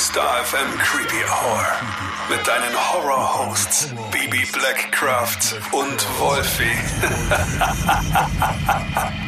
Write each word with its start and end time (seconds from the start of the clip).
Star 0.00 0.42
FM 0.46 0.78
Creepy 0.78 1.22
Hour. 1.26 1.62
Mit 2.30 2.48
deinen 2.48 2.74
Horror-Hosts 2.74 3.88
Baby 4.10 4.46
Blackcraft 4.50 5.60
und 5.72 6.18
Wolfie. 6.18 6.64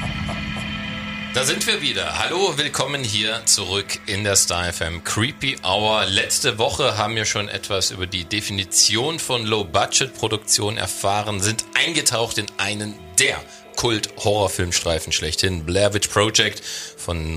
Da 1.35 1.45
sind 1.45 1.67
wir 1.67 1.81
wieder. 1.81 2.19
Hallo, 2.19 2.59
willkommen 2.59 3.03
hier 3.03 3.41
zurück 3.47 3.87
in 4.05 4.23
der 4.23 4.37
Star 4.37 4.71
FM 4.71 5.03
Creepy 5.03 5.57
Hour. 5.65 6.05
Letzte 6.05 6.59
Woche 6.59 6.99
haben 6.99 7.17
wir 7.17 7.25
schon 7.25 7.49
etwas 7.49 7.91
über 7.91 8.07
die 8.07 8.25
Definition 8.25 9.19
von 9.19 9.47
Low-Budget-Produktion 9.47 10.77
erfahren, 10.77 11.41
sind 11.41 11.65
eingetaucht 11.73 12.37
in 12.37 12.45
einen 12.59 12.99
der 13.19 13.43
Kult-Horrorfilmstreifen 13.77 15.11
schlechthin, 15.11 15.65
Blair 15.65 15.95
Witch 15.95 16.09
Project 16.09 16.63
von 16.63 17.33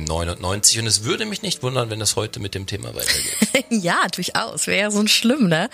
1999. 0.00 0.80
Und 0.80 0.86
es 0.86 1.04
würde 1.04 1.26
mich 1.26 1.42
nicht 1.42 1.62
wundern, 1.62 1.90
wenn 1.90 2.00
es 2.00 2.16
heute 2.16 2.40
mit 2.40 2.54
dem 2.54 2.66
Thema 2.66 2.94
weitergeht. 2.94 3.66
ja, 3.70 4.06
durchaus. 4.14 4.66
Wäre 4.66 4.90
so 4.90 5.06
schlimm, 5.06 5.48
ne? 5.48 5.70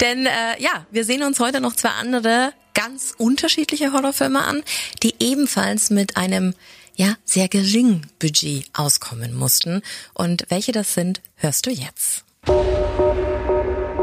Denn 0.00 0.26
äh, 0.26 0.60
ja, 0.60 0.86
wir 0.90 1.04
sehen 1.04 1.22
uns 1.22 1.40
heute 1.40 1.60
noch 1.60 1.74
zwei 1.74 1.90
andere 1.90 2.52
ganz 2.74 3.12
unterschiedliche 3.16 3.92
Horrorfilme 3.92 4.42
an, 4.42 4.62
die 5.02 5.14
ebenfalls 5.18 5.90
mit 5.90 6.16
einem 6.16 6.54
ja, 6.94 7.14
sehr 7.24 7.48
geringen 7.48 8.06
Budget 8.18 8.66
auskommen 8.72 9.34
mussten. 9.34 9.82
Und 10.14 10.46
welche 10.48 10.72
das 10.72 10.94
sind, 10.94 11.20
hörst 11.36 11.66
du 11.66 11.70
jetzt. 11.70 12.24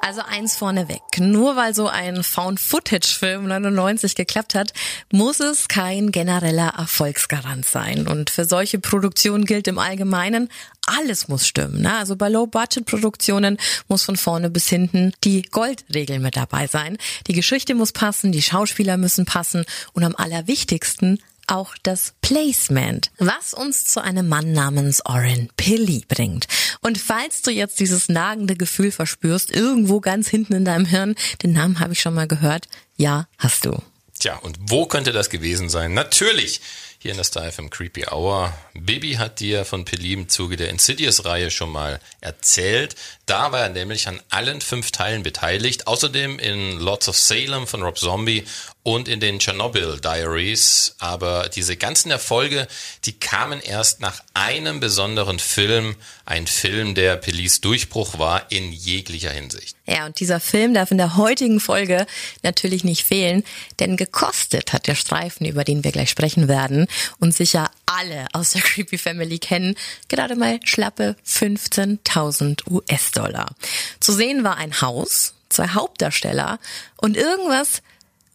Also 0.00 0.22
eins 0.22 0.56
vorneweg. 0.56 1.02
Nur 1.18 1.56
weil 1.56 1.74
so 1.74 1.88
ein 1.88 2.22
Found-Footage-Film 2.22 3.46
99 3.46 4.14
geklappt 4.14 4.54
hat, 4.54 4.72
muss 5.10 5.40
es 5.40 5.68
kein 5.68 6.12
genereller 6.12 6.74
Erfolgsgarant 6.78 7.66
sein. 7.66 8.06
Und 8.06 8.30
für 8.30 8.44
solche 8.44 8.78
Produktionen 8.78 9.44
gilt 9.44 9.66
im 9.68 9.78
Allgemeinen, 9.78 10.48
alles 10.86 11.28
muss 11.28 11.46
stimmen. 11.46 11.82
Ne? 11.82 11.96
Also 11.96 12.16
bei 12.16 12.28
Low-Budget-Produktionen 12.28 13.58
muss 13.88 14.04
von 14.04 14.16
vorne 14.16 14.50
bis 14.50 14.68
hinten 14.68 15.12
die 15.24 15.42
Goldregel 15.42 16.20
mit 16.20 16.36
dabei 16.36 16.66
sein. 16.66 16.96
Die 17.26 17.34
Geschichte 17.34 17.74
muss 17.74 17.92
passen, 17.92 18.32
die 18.32 18.42
Schauspieler 18.42 18.96
müssen 18.96 19.26
passen 19.26 19.64
und 19.92 20.04
am 20.04 20.14
allerwichtigsten 20.16 21.20
auch 21.48 21.74
das 21.82 22.14
Placement, 22.20 23.10
was 23.18 23.54
uns 23.54 23.84
zu 23.84 24.02
einem 24.02 24.28
Mann 24.28 24.52
namens 24.52 25.04
Oren 25.04 25.50
Pilly 25.56 26.04
bringt. 26.06 26.46
Und 26.80 26.98
falls 26.98 27.42
du 27.42 27.50
jetzt 27.50 27.80
dieses 27.80 28.08
nagende 28.08 28.56
Gefühl 28.56 28.90
verspürst, 28.90 29.50
irgendwo 29.50 30.00
ganz 30.00 30.28
hinten 30.28 30.54
in 30.54 30.64
deinem 30.64 30.86
Hirn, 30.86 31.14
den 31.42 31.52
Namen 31.52 31.80
habe 31.80 31.92
ich 31.92 32.00
schon 32.00 32.14
mal 32.14 32.28
gehört, 32.28 32.68
ja, 32.96 33.26
hast 33.38 33.64
du. 33.64 33.82
Tja, 34.18 34.36
und 34.36 34.58
wo 34.60 34.86
könnte 34.86 35.12
das 35.12 35.30
gewesen 35.30 35.68
sein? 35.68 35.94
Natürlich 35.94 36.60
hier 37.00 37.12
in 37.12 37.16
der 37.16 37.24
Star 37.24 37.50
FM 37.50 37.70
Creepy 37.70 38.06
Hour. 38.10 38.52
Bibi 38.74 39.14
hat 39.14 39.38
dir 39.38 39.64
von 39.64 39.84
Pelli 39.84 40.14
im 40.14 40.28
Zuge 40.28 40.56
der 40.56 40.70
Insidious-Reihe 40.70 41.52
schon 41.52 41.70
mal 41.70 42.00
erzählt. 42.20 42.96
Da 43.26 43.52
war 43.52 43.60
er 43.60 43.68
nämlich 43.68 44.08
an 44.08 44.20
allen 44.30 44.60
fünf 44.60 44.90
Teilen 44.90 45.22
beteiligt. 45.22 45.86
Außerdem 45.86 46.40
in 46.40 46.80
Lords 46.80 47.08
of 47.08 47.16
Salem 47.16 47.68
von 47.68 47.82
Rob 47.82 47.98
Zombie 47.98 48.44
und 48.88 49.06
in 49.06 49.20
den 49.20 49.38
Chernobyl 49.38 50.00
Diaries. 50.00 50.94
Aber 50.98 51.50
diese 51.50 51.76
ganzen 51.76 52.10
Erfolge, 52.10 52.66
die 53.04 53.12
kamen 53.12 53.60
erst 53.60 54.00
nach 54.00 54.22
einem 54.32 54.80
besonderen 54.80 55.38
Film. 55.38 55.94
Ein 56.24 56.46
Film, 56.46 56.94
der 56.94 57.16
Pelis 57.16 57.60
Durchbruch 57.60 58.18
war 58.18 58.50
in 58.50 58.72
jeglicher 58.72 59.30
Hinsicht. 59.30 59.76
Ja, 59.84 60.06
und 60.06 60.18
dieser 60.20 60.40
Film 60.40 60.72
darf 60.72 60.90
in 60.90 60.96
der 60.96 61.18
heutigen 61.18 61.60
Folge 61.60 62.06
natürlich 62.42 62.82
nicht 62.82 63.04
fehlen, 63.04 63.44
denn 63.78 63.98
gekostet 63.98 64.72
hat 64.72 64.86
der 64.86 64.94
Streifen, 64.94 65.44
über 65.44 65.64
den 65.64 65.84
wir 65.84 65.92
gleich 65.92 66.08
sprechen 66.08 66.48
werden 66.48 66.86
und 67.18 67.34
sicher 67.34 67.70
alle 67.84 68.26
aus 68.32 68.52
der 68.52 68.62
Creepy 68.68 68.96
Family 68.96 69.38
kennen, 69.38 69.74
gerade 70.08 70.34
mal 70.34 70.60
schlappe 70.64 71.14
15.000 71.26 72.66
US-Dollar. 72.70 73.54
Zu 74.00 74.12
sehen 74.12 74.44
war 74.44 74.56
ein 74.56 74.80
Haus, 74.80 75.34
zwei 75.50 75.68
Hauptdarsteller 75.68 76.58
und 76.96 77.18
irgendwas, 77.18 77.82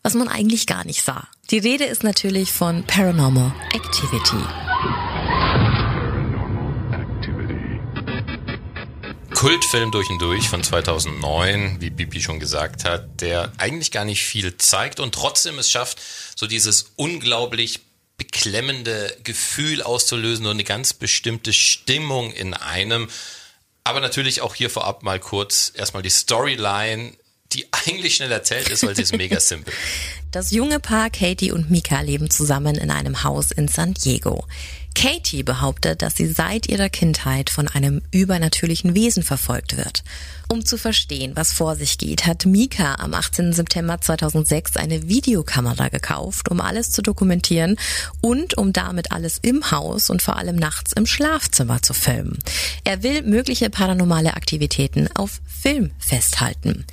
was 0.03 0.13
man 0.15 0.27
eigentlich 0.27 0.67
gar 0.67 0.85
nicht 0.85 1.01
sah. 1.01 1.27
Die 1.49 1.59
Rede 1.59 1.85
ist 1.85 2.03
natürlich 2.03 2.51
von 2.51 2.83
Paranormal 2.85 3.53
Activity. 3.73 4.35
Kultfilm 9.33 9.91
durch 9.91 10.09
und 10.09 10.21
durch 10.21 10.49
von 10.49 10.61
2009, 10.61 11.77
wie 11.79 11.89
Bibi 11.89 12.21
schon 12.21 12.39
gesagt 12.39 12.83
hat, 12.83 13.21
der 13.21 13.51
eigentlich 13.57 13.91
gar 13.91 14.03
nicht 14.03 14.23
viel 14.23 14.57
zeigt 14.57 14.99
und 14.99 15.15
trotzdem 15.15 15.57
es 15.57 15.71
schafft, 15.71 15.99
so 16.35 16.47
dieses 16.47 16.91
unglaublich 16.97 17.79
beklemmende 18.17 19.15
Gefühl 19.23 19.81
auszulösen 19.81 20.45
und 20.45 20.51
eine 20.51 20.63
ganz 20.65 20.93
bestimmte 20.93 21.53
Stimmung 21.53 22.31
in 22.33 22.53
einem. 22.53 23.09
Aber 23.85 24.01
natürlich 24.01 24.41
auch 24.41 24.55
hier 24.55 24.69
vorab 24.69 25.03
mal 25.03 25.19
kurz 25.19 25.71
erstmal 25.75 26.03
die 26.03 26.09
Storyline 26.09 27.13
die 27.53 27.67
eigentlich 27.71 28.15
schnell 28.15 28.31
erzählt 28.31 28.69
ist, 28.69 28.85
weil 28.85 28.95
sie 28.95 29.03
ist 29.03 29.15
mega 29.15 29.39
simpel. 29.39 29.73
Das 30.31 30.51
junge 30.51 30.79
Paar 30.79 31.09
Katie 31.09 31.51
und 31.51 31.69
Mika 31.69 32.01
leben 32.01 32.29
zusammen 32.29 32.75
in 32.75 32.89
einem 32.89 33.23
Haus 33.23 33.51
in 33.51 33.67
San 33.67 33.93
Diego. 33.93 34.45
Katie 34.93 35.43
behauptet, 35.43 36.01
dass 36.01 36.15
sie 36.15 36.27
seit 36.27 36.67
ihrer 36.67 36.89
Kindheit 36.89 37.49
von 37.49 37.67
einem 37.67 38.01
übernatürlichen 38.11 38.95
Wesen 38.95 39.23
verfolgt 39.23 39.77
wird. 39.77 40.03
Um 40.49 40.65
zu 40.65 40.77
verstehen, 40.77 41.31
was 41.35 41.51
vor 41.51 41.75
sich 41.75 41.97
geht, 41.97 42.27
hat 42.27 42.45
Mika 42.45 42.95
am 42.99 43.13
18. 43.13 43.53
September 43.53 43.99
2006 43.99 44.77
eine 44.77 45.07
Videokamera 45.07 45.87
gekauft, 45.89 46.51
um 46.51 46.61
alles 46.61 46.91
zu 46.91 47.01
dokumentieren 47.01 47.77
und 48.21 48.55
um 48.57 48.71
damit 48.71 49.11
alles 49.11 49.39
im 49.41 49.71
Haus 49.71 50.09
und 50.09 50.21
vor 50.21 50.37
allem 50.37 50.55
nachts 50.55 50.93
im 50.93 51.05
Schlafzimmer 51.05 51.81
zu 51.81 51.93
filmen. 51.93 52.37
Er 52.83 53.01
will 53.01 53.23
mögliche 53.23 53.69
paranormale 53.69 54.35
Aktivitäten 54.35 55.09
auf 55.15 55.41
Film 55.47 55.91
festhalten. 55.97 56.85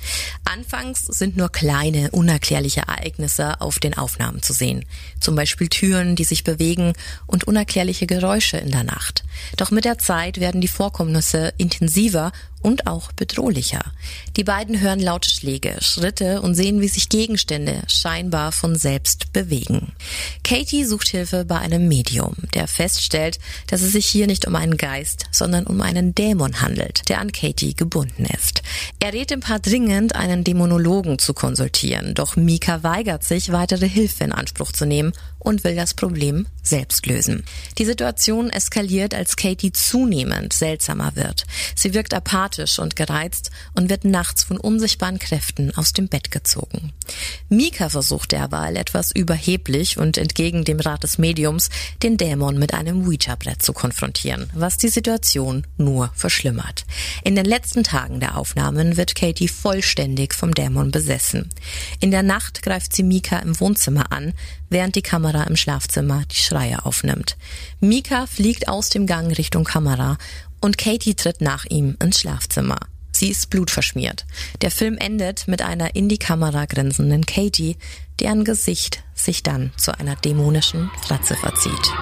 Anfangs 0.45 1.05
sind 1.05 1.37
nur 1.37 1.49
kleine, 1.49 2.09
unerklärliche 2.11 2.81
Ereignisse 2.81 3.59
auf 3.61 3.79
den 3.79 3.97
Aufnahmen 3.97 4.41
zu 4.41 4.53
sehen. 4.53 4.85
Zum 5.19 5.35
Beispiel 5.35 5.67
Türen, 5.67 6.15
die 6.15 6.23
sich 6.23 6.43
bewegen 6.43 6.93
und 7.27 7.43
unerklärliche 7.43 7.90
Geräusche 8.07 8.57
in 8.57 8.71
der 8.71 8.83
Nacht. 8.83 9.23
Doch 9.57 9.71
mit 9.71 9.85
der 9.85 9.97
Zeit 9.97 10.39
werden 10.39 10.61
die 10.61 10.67
Vorkommnisse 10.67 11.53
intensiver 11.57 12.31
und 12.61 12.87
auch 12.87 13.11
bedrohlicher. 13.11 13.81
Die 14.37 14.43
beiden 14.43 14.79
hören 14.79 14.99
laute 14.99 15.29
Schläge, 15.29 15.77
Schritte 15.81 16.41
und 16.41 16.55
sehen, 16.55 16.81
wie 16.81 16.87
sich 16.87 17.09
Gegenstände 17.09 17.81
scheinbar 17.87 18.51
von 18.51 18.75
selbst 18.75 19.33
bewegen. 19.33 19.93
Katie 20.43 20.85
sucht 20.85 21.09
Hilfe 21.09 21.45
bei 21.45 21.57
einem 21.57 21.87
Medium, 21.87 22.35
der 22.53 22.67
feststellt, 22.67 23.39
dass 23.67 23.81
es 23.81 23.91
sich 23.91 24.05
hier 24.05 24.27
nicht 24.27 24.47
um 24.47 24.55
einen 24.55 24.77
Geist, 24.77 25.25
sondern 25.31 25.65
um 25.65 25.81
einen 25.81 26.13
Dämon 26.13 26.61
handelt, 26.61 27.09
der 27.09 27.19
an 27.19 27.31
Katie 27.31 27.73
gebunden 27.73 28.25
ist. 28.25 28.61
Er 28.99 29.13
rät 29.13 29.31
dem 29.31 29.39
Paar 29.39 29.59
dringend, 29.59 30.15
einen 30.15 30.43
Dämonologen 30.43 31.19
zu 31.19 31.33
konsultieren, 31.33 32.13
doch 32.13 32.35
Mika 32.35 32.83
weigert 32.83 33.23
sich, 33.23 33.51
weitere 33.51 33.89
Hilfe 33.89 34.23
in 34.23 34.31
Anspruch 34.31 34.71
zu 34.71 34.85
nehmen 34.85 35.13
und 35.39 35.63
will 35.63 35.75
das 35.75 35.95
Problem 35.95 36.45
selbst 36.61 37.07
lösen. 37.07 37.43
Die 37.79 37.85
Situation 37.85 38.49
eskaliert, 38.49 39.13
als 39.21 39.35
Katie 39.35 39.71
zunehmend 39.71 40.51
seltsamer 40.51 41.15
wird. 41.15 41.45
Sie 41.75 41.93
wirkt 41.93 42.11
apathisch 42.11 42.79
und 42.79 42.95
gereizt 42.95 43.51
und 43.75 43.91
wird 43.91 44.03
nachts 44.03 44.43
von 44.43 44.57
unsichtbaren 44.57 45.19
Kräften 45.19 45.71
aus 45.75 45.93
dem 45.93 46.07
Bett 46.07 46.31
gezogen. 46.31 46.91
Mika 47.47 47.89
versucht 47.89 48.31
derweil 48.31 48.75
etwas 48.77 49.11
überheblich 49.11 49.99
und 49.99 50.17
entgegen 50.17 50.63
dem 50.63 50.79
Rat 50.79 51.03
des 51.03 51.19
Mediums 51.19 51.69
den 52.01 52.17
Dämon 52.17 52.57
mit 52.57 52.73
einem 52.73 53.05
Ouija-Brett 53.07 53.61
zu 53.61 53.73
konfrontieren, 53.73 54.49
was 54.55 54.77
die 54.77 54.89
Situation 54.89 55.67
nur 55.77 56.11
verschlimmert. 56.15 56.85
In 57.23 57.35
den 57.35 57.45
letzten 57.45 57.83
Tagen 57.83 58.19
der 58.19 58.39
Aufnahmen 58.39 58.97
wird 58.97 59.13
Katie 59.13 59.49
vollständig 59.49 60.33
vom 60.33 60.55
Dämon 60.55 60.89
besessen. 60.89 61.49
In 61.99 62.09
der 62.09 62.23
Nacht 62.23 62.63
greift 62.63 62.95
sie 62.95 63.03
Mika 63.03 63.37
im 63.37 63.59
Wohnzimmer 63.59 64.11
an, 64.11 64.33
während 64.71 64.95
die 64.95 65.03
Kamera 65.03 65.43
im 65.43 65.55
Schlafzimmer 65.55 66.23
die 66.31 66.37
Schreie 66.41 66.83
aufnimmt. 66.85 67.37
Mika 67.79 68.25
fliegt 68.25 68.67
aus 68.67 68.89
dem 68.89 69.05
Gang 69.05 69.37
Richtung 69.37 69.65
Kamera 69.65 70.17
und 70.61 70.79
Katie 70.79 71.13
tritt 71.13 71.41
nach 71.41 71.65
ihm 71.65 71.97
ins 72.01 72.21
Schlafzimmer. 72.21 72.79
Sie 73.11 73.27
ist 73.27 73.49
blutverschmiert. 73.49 74.25
Der 74.61 74.71
Film 74.71 74.97
endet 74.97 75.47
mit 75.47 75.61
einer 75.61 75.95
in 75.95 76.09
die 76.09 76.17
Kamera 76.17 76.65
grinsenden 76.65 77.25
Katie, 77.25 77.77
deren 78.19 78.45
Gesicht 78.45 79.03
sich 79.13 79.43
dann 79.43 79.71
zu 79.77 79.97
einer 79.99 80.15
dämonischen 80.15 80.89
Fratze 81.05 81.35
verzieht. 81.35 81.93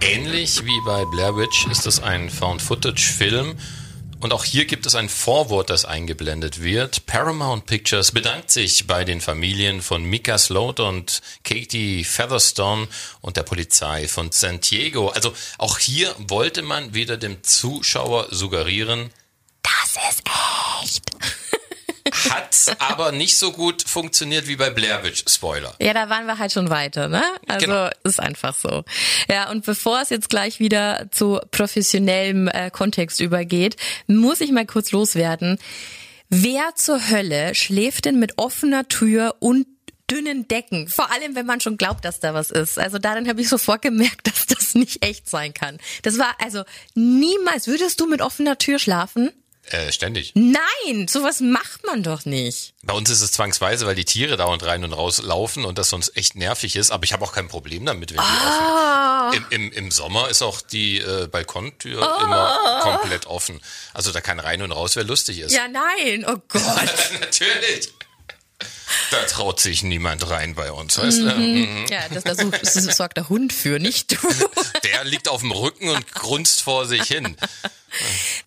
Ähnlich 0.00 0.64
wie 0.64 0.80
bei 0.84 1.04
Blair 1.06 1.36
Witch 1.36 1.66
ist 1.70 1.86
es 1.86 2.00
ein 2.00 2.30
Found-Footage-Film 2.30 3.56
Und 4.20 4.32
auch 4.32 4.44
hier 4.44 4.64
gibt 4.64 4.84
es 4.86 4.96
ein 4.96 5.08
Vorwort, 5.08 5.70
das 5.70 5.84
eingeblendet 5.84 6.60
wird. 6.60 7.06
Paramount 7.06 7.66
Pictures 7.66 8.10
bedankt 8.10 8.50
sich 8.50 8.88
bei 8.88 9.04
den 9.04 9.20
Familien 9.20 9.80
von 9.80 10.02
Mika 10.02 10.38
Sloat 10.38 10.80
und 10.80 11.22
Katie 11.44 12.02
Featherstone 12.02 12.88
und 13.20 13.36
der 13.36 13.44
Polizei 13.44 14.08
von 14.08 14.32
San 14.32 14.60
Diego. 14.60 15.08
Also 15.10 15.32
auch 15.58 15.78
hier 15.78 16.14
wollte 16.18 16.62
man 16.62 16.94
wieder 16.94 17.16
dem 17.16 17.44
Zuschauer 17.44 18.26
suggerieren, 18.30 19.10
das 19.62 19.96
ist 20.10 20.22
echt. 20.82 21.47
Hat 22.30 22.76
aber 22.78 23.12
nicht 23.12 23.36
so 23.38 23.52
gut 23.52 23.82
funktioniert 23.82 24.46
wie 24.48 24.56
bei 24.56 24.70
Blair 24.70 25.02
Witch. 25.04 25.24
Spoiler. 25.28 25.74
Ja, 25.80 25.92
da 25.94 26.08
waren 26.08 26.26
wir 26.26 26.38
halt 26.38 26.52
schon 26.52 26.70
weiter, 26.70 27.08
ne? 27.08 27.22
Also 27.46 27.66
Genau. 27.66 27.90
ist 28.04 28.20
einfach 28.20 28.54
so. 28.54 28.84
Ja, 29.30 29.50
und 29.50 29.64
bevor 29.64 30.00
es 30.00 30.10
jetzt 30.10 30.28
gleich 30.30 30.58
wieder 30.60 31.08
zu 31.10 31.40
professionellem 31.50 32.48
äh, 32.48 32.70
Kontext 32.70 33.20
übergeht, 33.20 33.76
muss 34.06 34.40
ich 34.40 34.50
mal 34.52 34.66
kurz 34.66 34.92
loswerden. 34.92 35.58
Wer 36.30 36.74
zur 36.74 37.08
Hölle 37.10 37.54
schläft 37.54 38.04
denn 38.04 38.18
mit 38.18 38.36
offener 38.36 38.86
Tür 38.88 39.36
und 39.40 39.66
dünnen 40.10 40.46
Decken? 40.48 40.88
Vor 40.88 41.10
allem, 41.10 41.34
wenn 41.34 41.46
man 41.46 41.60
schon 41.60 41.76
glaubt, 41.78 42.04
dass 42.04 42.20
da 42.20 42.34
was 42.34 42.50
ist. 42.50 42.78
Also 42.78 42.98
daran 42.98 43.28
habe 43.28 43.40
ich 43.40 43.48
sofort 43.48 43.82
gemerkt, 43.82 44.26
dass 44.26 44.46
das 44.46 44.74
nicht 44.74 45.04
echt 45.04 45.28
sein 45.28 45.54
kann. 45.54 45.78
Das 46.02 46.18
war 46.18 46.34
also 46.42 46.64
niemals. 46.94 47.66
Würdest 47.66 48.00
du 48.00 48.06
mit 48.06 48.20
offener 48.20 48.58
Tür 48.58 48.78
schlafen? 48.78 49.30
Äh, 49.70 49.92
ständig. 49.92 50.32
Nein, 50.34 51.08
sowas 51.08 51.40
macht 51.40 51.84
man 51.84 52.02
doch 52.02 52.24
nicht. 52.24 52.72
Bei 52.82 52.94
uns 52.94 53.10
ist 53.10 53.20
es 53.20 53.32
zwangsweise, 53.32 53.86
weil 53.86 53.94
die 53.94 54.04
Tiere 54.06 54.36
dauernd 54.38 54.64
rein 54.64 54.82
und 54.84 54.92
raus 54.94 55.20
laufen 55.22 55.64
und 55.66 55.76
das 55.78 55.90
sonst 55.90 56.16
echt 56.16 56.36
nervig 56.36 56.74
ist. 56.76 56.90
Aber 56.90 57.04
ich 57.04 57.12
habe 57.12 57.24
auch 57.24 57.32
kein 57.32 57.48
Problem 57.48 57.84
damit, 57.84 58.10
wenn 58.10 58.16
die 58.16 58.22
Ah. 58.22 59.28
offen. 59.28 59.44
Im, 59.50 59.62
im, 59.68 59.72
Im 59.72 59.90
Sommer 59.90 60.28
ist 60.30 60.40
auch 60.42 60.60
die 60.62 60.98
äh, 61.00 61.26
Balkontür 61.26 62.02
Ah. 62.02 62.24
immer 62.24 62.80
komplett 62.98 63.26
offen. 63.26 63.60
Also 63.92 64.10
da 64.12 64.20
kann 64.22 64.40
rein 64.40 64.62
und 64.62 64.72
raus, 64.72 64.96
wer 64.96 65.04
lustig 65.04 65.40
ist. 65.40 65.52
Ja, 65.52 65.68
nein, 65.68 66.24
oh 66.26 66.36
Gott. 66.48 67.10
Natürlich. 67.20 67.92
Da 69.10 69.22
traut 69.24 69.60
sich 69.60 69.82
niemand 69.82 70.28
rein 70.30 70.54
bei 70.54 70.72
uns, 70.72 70.98
weißt 70.98 71.18
du? 71.18 71.34
Mhm. 71.34 71.86
Ja, 71.90 72.08
das, 72.08 72.24
das, 72.24 72.36
das 72.74 72.96
sorgt 72.96 73.16
der 73.16 73.28
Hund 73.28 73.52
für, 73.52 73.78
nicht 73.78 74.12
du. 74.12 74.16
Der 74.84 75.04
liegt 75.04 75.28
auf 75.28 75.40
dem 75.40 75.52
Rücken 75.52 75.88
und 75.90 76.14
grunzt 76.14 76.62
vor 76.62 76.86
sich 76.86 77.02
hin. 77.04 77.36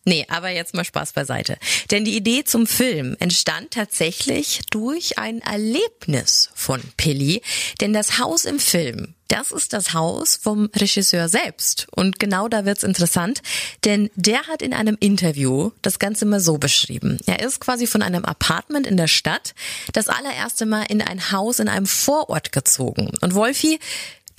Nee, 0.06 0.26
aber 0.30 0.50
jetzt 0.50 0.74
mal 0.74 0.86
Spaß 0.86 1.14
beiseite. 1.14 1.58
Denn 1.90 2.06
die 2.06 2.16
Idee 2.16 2.44
zum 2.44 2.68
Film 2.68 3.16
entstand 3.20 3.72
tatsächlich 3.72 4.62
durch 4.70 5.18
ein 5.18 5.42
Erlebnis 5.42 6.50
von 6.54 6.82
Pilly. 6.98 7.42
Denn 7.80 7.94
das 7.94 8.20
Haus 8.20 8.46
im 8.46 8.60
Film, 8.60 9.16
das 9.28 9.52
ist 9.52 9.74
das 9.74 9.94
Haus 9.94 10.36
vom 10.42 10.70
Regisseur 10.76 11.30
selbst. 11.30 11.88
Und 11.92 12.20
genau 12.20 12.50
da 12.50 12.66
wird's 12.66 12.84
interessant, 12.84 13.42
denn 13.86 14.10
der 14.16 14.48
hat 14.48 14.62
in 14.62 14.74
einem 14.74 14.98
Interview 15.00 15.72
das 15.82 16.00
Ganze 16.00 16.26
mal 16.26 16.40
so 16.40 16.58
beschrieben. 16.58 17.18
Er 17.26 17.40
ist 17.40 17.62
quasi 17.62 17.88
von 17.88 18.02
einem 18.02 18.26
Apartment 18.26 18.86
in 18.86 18.98
der 18.98 19.08
Stadt 19.08 19.54
das 19.94 20.10
allererste 20.32 20.66
Mal 20.66 20.84
in 20.84 21.02
ein 21.02 21.32
Haus 21.32 21.60
in 21.60 21.68
einem 21.68 21.86
Vorort 21.86 22.52
gezogen. 22.52 23.12
Und 23.22 23.36
Wolfi, 23.36 23.80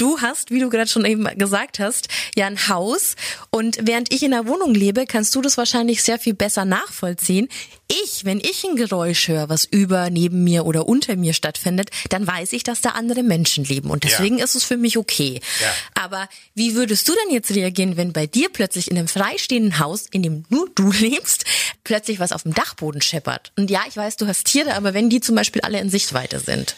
Du 0.02 0.20
hast, 0.20 0.50
wie 0.50 0.58
du 0.58 0.68
gerade 0.68 0.90
schon 0.90 1.04
eben 1.04 1.28
gesagt 1.38 1.78
hast, 1.78 2.08
ja 2.34 2.48
ein 2.48 2.66
Haus 2.66 3.14
und 3.50 3.78
während 3.82 4.12
ich 4.12 4.24
in 4.24 4.32
der 4.32 4.48
Wohnung 4.48 4.74
lebe, 4.74 5.06
kannst 5.06 5.32
du 5.36 5.40
das 5.40 5.56
wahrscheinlich 5.56 6.02
sehr 6.02 6.18
viel 6.18 6.34
besser 6.34 6.64
nachvollziehen. 6.64 7.48
Ich, 7.86 8.24
wenn 8.24 8.40
ich 8.40 8.64
ein 8.64 8.74
Geräusch 8.74 9.28
höre, 9.28 9.48
was 9.48 9.64
über, 9.64 10.10
neben 10.10 10.42
mir 10.42 10.66
oder 10.66 10.88
unter 10.88 11.14
mir 11.14 11.34
stattfindet, 11.34 11.90
dann 12.08 12.26
weiß 12.26 12.52
ich, 12.54 12.64
dass 12.64 12.80
da 12.80 12.90
andere 12.90 13.22
Menschen 13.22 13.62
leben 13.62 13.90
und 13.90 14.02
deswegen 14.02 14.40
ist 14.40 14.56
es 14.56 14.64
für 14.64 14.76
mich 14.76 14.98
okay. 14.98 15.40
Ja. 15.60 16.02
Aber 16.02 16.28
wie 16.56 16.74
würdest 16.74 17.08
du 17.08 17.12
denn 17.12 17.32
jetzt 17.32 17.52
reagieren, 17.54 17.96
wenn 17.96 18.12
bei 18.12 18.26
dir 18.26 18.48
plötzlich 18.48 18.90
in 18.90 18.98
einem 18.98 19.06
freistehenden 19.06 19.78
Haus, 19.78 20.06
in 20.10 20.24
dem 20.24 20.44
nur 20.48 20.68
du 20.74 20.90
lebst, 20.98 21.44
plötzlich 21.84 22.18
was 22.18 22.32
auf 22.32 22.42
dem 22.42 22.54
Dachboden 22.54 23.02
scheppert? 23.02 23.52
Und 23.56 23.70
ja, 23.70 23.82
ich 23.88 23.96
weiß, 23.96 24.16
du 24.16 24.26
hast 24.26 24.48
Tiere, 24.48 24.74
aber 24.74 24.94
wenn 24.94 25.10
die 25.10 25.20
zum 25.20 25.36
Beispiel 25.36 25.62
alle 25.62 25.78
in 25.78 25.90
Sichtweite 25.90 26.40
sind. 26.40 26.74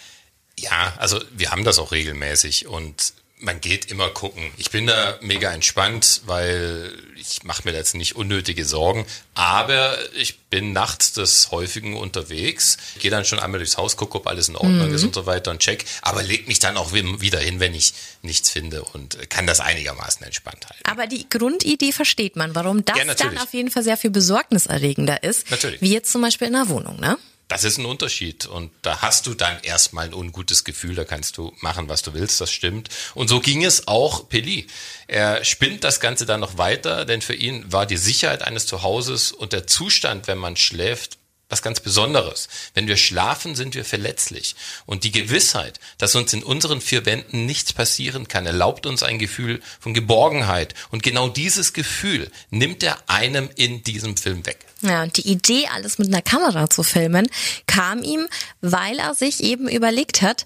Ja, 0.64 0.94
also 0.98 1.20
wir 1.30 1.50
haben 1.50 1.64
das 1.64 1.78
auch 1.78 1.92
regelmäßig 1.92 2.66
und 2.66 3.14
man 3.44 3.60
geht 3.60 3.90
immer 3.90 4.08
gucken. 4.10 4.50
Ich 4.56 4.70
bin 4.70 4.86
da 4.86 5.18
mega 5.20 5.52
entspannt, 5.52 6.22
weil 6.26 6.92
ich 7.16 7.42
mache 7.42 7.62
mir 7.64 7.72
da 7.72 7.78
jetzt 7.78 7.94
nicht 7.94 8.16
unnötige 8.16 8.64
Sorgen, 8.64 9.06
aber 9.34 9.96
ich 10.14 10.38
bin 10.48 10.72
nachts 10.72 11.12
des 11.12 11.50
Häufigen 11.50 11.96
unterwegs, 11.96 12.78
gehe 13.00 13.10
dann 13.10 13.24
schon 13.24 13.38
einmal 13.38 13.58
durchs 13.58 13.76
Haus, 13.76 13.96
gucke, 13.96 14.18
ob 14.18 14.26
alles 14.26 14.48
in 14.48 14.56
Ordnung 14.56 14.92
ist 14.94 15.04
und 15.04 15.14
so 15.14 15.26
weiter 15.26 15.50
und 15.50 15.60
check, 15.60 15.84
aber 16.00 16.22
leg 16.22 16.48
mich 16.48 16.58
dann 16.58 16.76
auch 16.76 16.92
wieder 16.92 17.38
hin, 17.38 17.60
wenn 17.60 17.74
ich 17.74 17.92
nichts 18.22 18.50
finde 18.50 18.82
und 18.82 19.30
kann 19.30 19.46
das 19.46 19.60
einigermaßen 19.60 20.24
entspannt 20.24 20.66
halten. 20.68 20.82
Aber 20.84 21.06
die 21.06 21.28
Grundidee 21.28 21.92
versteht 21.92 22.36
man, 22.36 22.54
warum 22.54 22.84
das 22.84 22.96
Ja, 22.96 23.04
dann 23.14 23.38
auf 23.38 23.52
jeden 23.52 23.70
Fall 23.70 23.82
sehr 23.82 23.96
viel 23.96 24.10
besorgniserregender 24.10 25.22
ist. 25.22 25.50
Natürlich. 25.50 25.82
Wie 25.82 25.92
jetzt 25.92 26.10
zum 26.10 26.22
Beispiel 26.22 26.48
in 26.48 26.54
einer 26.54 26.68
Wohnung, 26.68 26.98
ne? 26.98 27.18
Das 27.48 27.64
ist 27.64 27.78
ein 27.78 27.84
Unterschied 27.84 28.46
und 28.46 28.70
da 28.80 29.02
hast 29.02 29.26
du 29.26 29.34
dann 29.34 29.60
erstmal 29.62 30.06
ein 30.06 30.14
ungutes 30.14 30.64
Gefühl, 30.64 30.94
da 30.94 31.04
kannst 31.04 31.36
du 31.36 31.52
machen, 31.60 31.88
was 31.88 32.00
du 32.00 32.14
willst, 32.14 32.40
das 32.40 32.50
stimmt. 32.50 32.88
Und 33.14 33.28
so 33.28 33.40
ging 33.40 33.64
es 33.64 33.86
auch 33.86 34.28
Peli. 34.30 34.66
Er 35.08 35.44
spinnt 35.44 35.84
das 35.84 36.00
Ganze 36.00 36.24
dann 36.24 36.40
noch 36.40 36.56
weiter, 36.56 37.04
denn 37.04 37.20
für 37.20 37.34
ihn 37.34 37.70
war 37.70 37.84
die 37.84 37.98
Sicherheit 37.98 38.42
eines 38.42 38.66
Zuhauses 38.66 39.30
und 39.30 39.52
der 39.52 39.66
Zustand, 39.66 40.26
wenn 40.26 40.38
man 40.38 40.56
schläft, 40.56 41.18
was 41.50 41.62
ganz 41.62 41.80
Besonderes. 41.80 42.48
Wenn 42.72 42.88
wir 42.88 42.96
schlafen, 42.96 43.54
sind 43.54 43.74
wir 43.74 43.84
verletzlich. 43.84 44.56
Und 44.86 45.04
die 45.04 45.12
Gewissheit, 45.12 45.78
dass 45.98 46.14
uns 46.14 46.32
in 46.32 46.42
unseren 46.42 46.80
vier 46.80 47.04
Wänden 47.04 47.46
nichts 47.46 47.72
passieren 47.72 48.26
kann, 48.26 48.46
erlaubt 48.46 48.86
uns 48.86 49.02
ein 49.02 49.18
Gefühl 49.18 49.60
von 49.78 49.94
Geborgenheit. 49.94 50.74
Und 50.90 51.02
genau 51.02 51.28
dieses 51.28 51.72
Gefühl 51.72 52.30
nimmt 52.50 52.82
er 52.82 52.98
einem 53.08 53.50
in 53.54 53.84
diesem 53.84 54.16
Film 54.16 54.46
weg. 54.46 54.64
Ja, 54.84 55.02
und 55.02 55.16
die 55.16 55.28
Idee, 55.28 55.66
alles 55.74 55.98
mit 55.98 56.08
einer 56.08 56.22
Kamera 56.22 56.68
zu 56.68 56.82
filmen, 56.82 57.28
kam 57.66 58.02
ihm, 58.02 58.26
weil 58.60 58.98
er 58.98 59.14
sich 59.14 59.42
eben 59.42 59.66
überlegt 59.68 60.20
hat, 60.20 60.44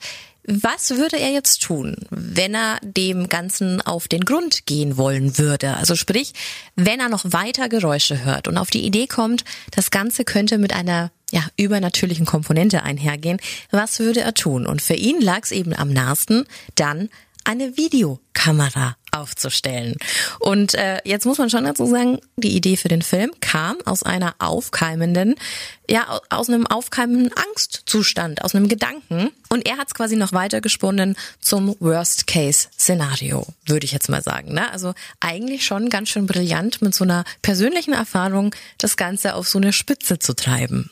was 0.50 0.92
würde 0.92 1.18
er 1.18 1.30
jetzt 1.30 1.62
tun, 1.62 1.96
wenn 2.08 2.54
er 2.54 2.78
dem 2.82 3.28
Ganzen 3.28 3.82
auf 3.82 4.08
den 4.08 4.24
Grund 4.24 4.64
gehen 4.64 4.96
wollen 4.96 5.36
würde? 5.36 5.76
Also 5.76 5.94
sprich, 5.94 6.32
wenn 6.74 7.00
er 7.00 7.10
noch 7.10 7.24
weiter 7.26 7.68
Geräusche 7.68 8.24
hört 8.24 8.48
und 8.48 8.56
auf 8.56 8.70
die 8.70 8.86
Idee 8.86 9.06
kommt, 9.06 9.44
das 9.72 9.90
Ganze 9.90 10.24
könnte 10.24 10.56
mit 10.56 10.72
einer 10.72 11.10
ja, 11.30 11.42
übernatürlichen 11.58 12.24
Komponente 12.24 12.82
einhergehen, 12.82 13.38
was 13.70 13.98
würde 13.98 14.20
er 14.20 14.32
tun? 14.32 14.66
Und 14.66 14.80
für 14.80 14.94
ihn 14.94 15.20
lag 15.20 15.42
es 15.42 15.50
eben 15.50 15.74
am 15.74 15.92
nahesten, 15.92 16.46
dann 16.76 17.10
eine 17.44 17.76
Videokamera 17.76 18.96
aufzustellen. 19.12 19.96
Und 20.38 20.74
äh, 20.74 20.98
jetzt 21.04 21.26
muss 21.26 21.38
man 21.38 21.50
schon 21.50 21.64
dazu 21.64 21.86
sagen, 21.86 22.18
die 22.36 22.56
Idee 22.56 22.76
für 22.76 22.88
den 22.88 23.02
Film 23.02 23.32
kam 23.40 23.76
aus 23.84 24.02
einer 24.02 24.34
aufkeimenden, 24.38 25.34
ja, 25.88 26.20
aus 26.30 26.48
einem 26.48 26.66
aufkeimenden 26.66 27.32
Angstzustand, 27.36 28.42
aus 28.42 28.54
einem 28.54 28.68
Gedanken. 28.68 29.30
Und 29.48 29.66
er 29.66 29.78
hat 29.78 29.88
es 29.88 29.94
quasi 29.94 30.16
noch 30.16 30.32
weiter 30.32 30.60
gesponnen 30.60 31.16
zum 31.40 31.74
Worst-Case-Szenario, 31.80 33.46
würde 33.66 33.84
ich 33.84 33.92
jetzt 33.92 34.08
mal 34.08 34.22
sagen. 34.22 34.52
Ne? 34.52 34.70
Also 34.70 34.94
eigentlich 35.20 35.64
schon 35.64 35.88
ganz 35.88 36.10
schön 36.10 36.26
brillant, 36.26 36.82
mit 36.82 36.94
so 36.94 37.04
einer 37.04 37.24
persönlichen 37.42 37.94
Erfahrung 37.94 38.54
das 38.78 38.96
Ganze 38.96 39.34
auf 39.34 39.48
so 39.48 39.58
eine 39.58 39.72
Spitze 39.72 40.18
zu 40.18 40.34
treiben. 40.34 40.90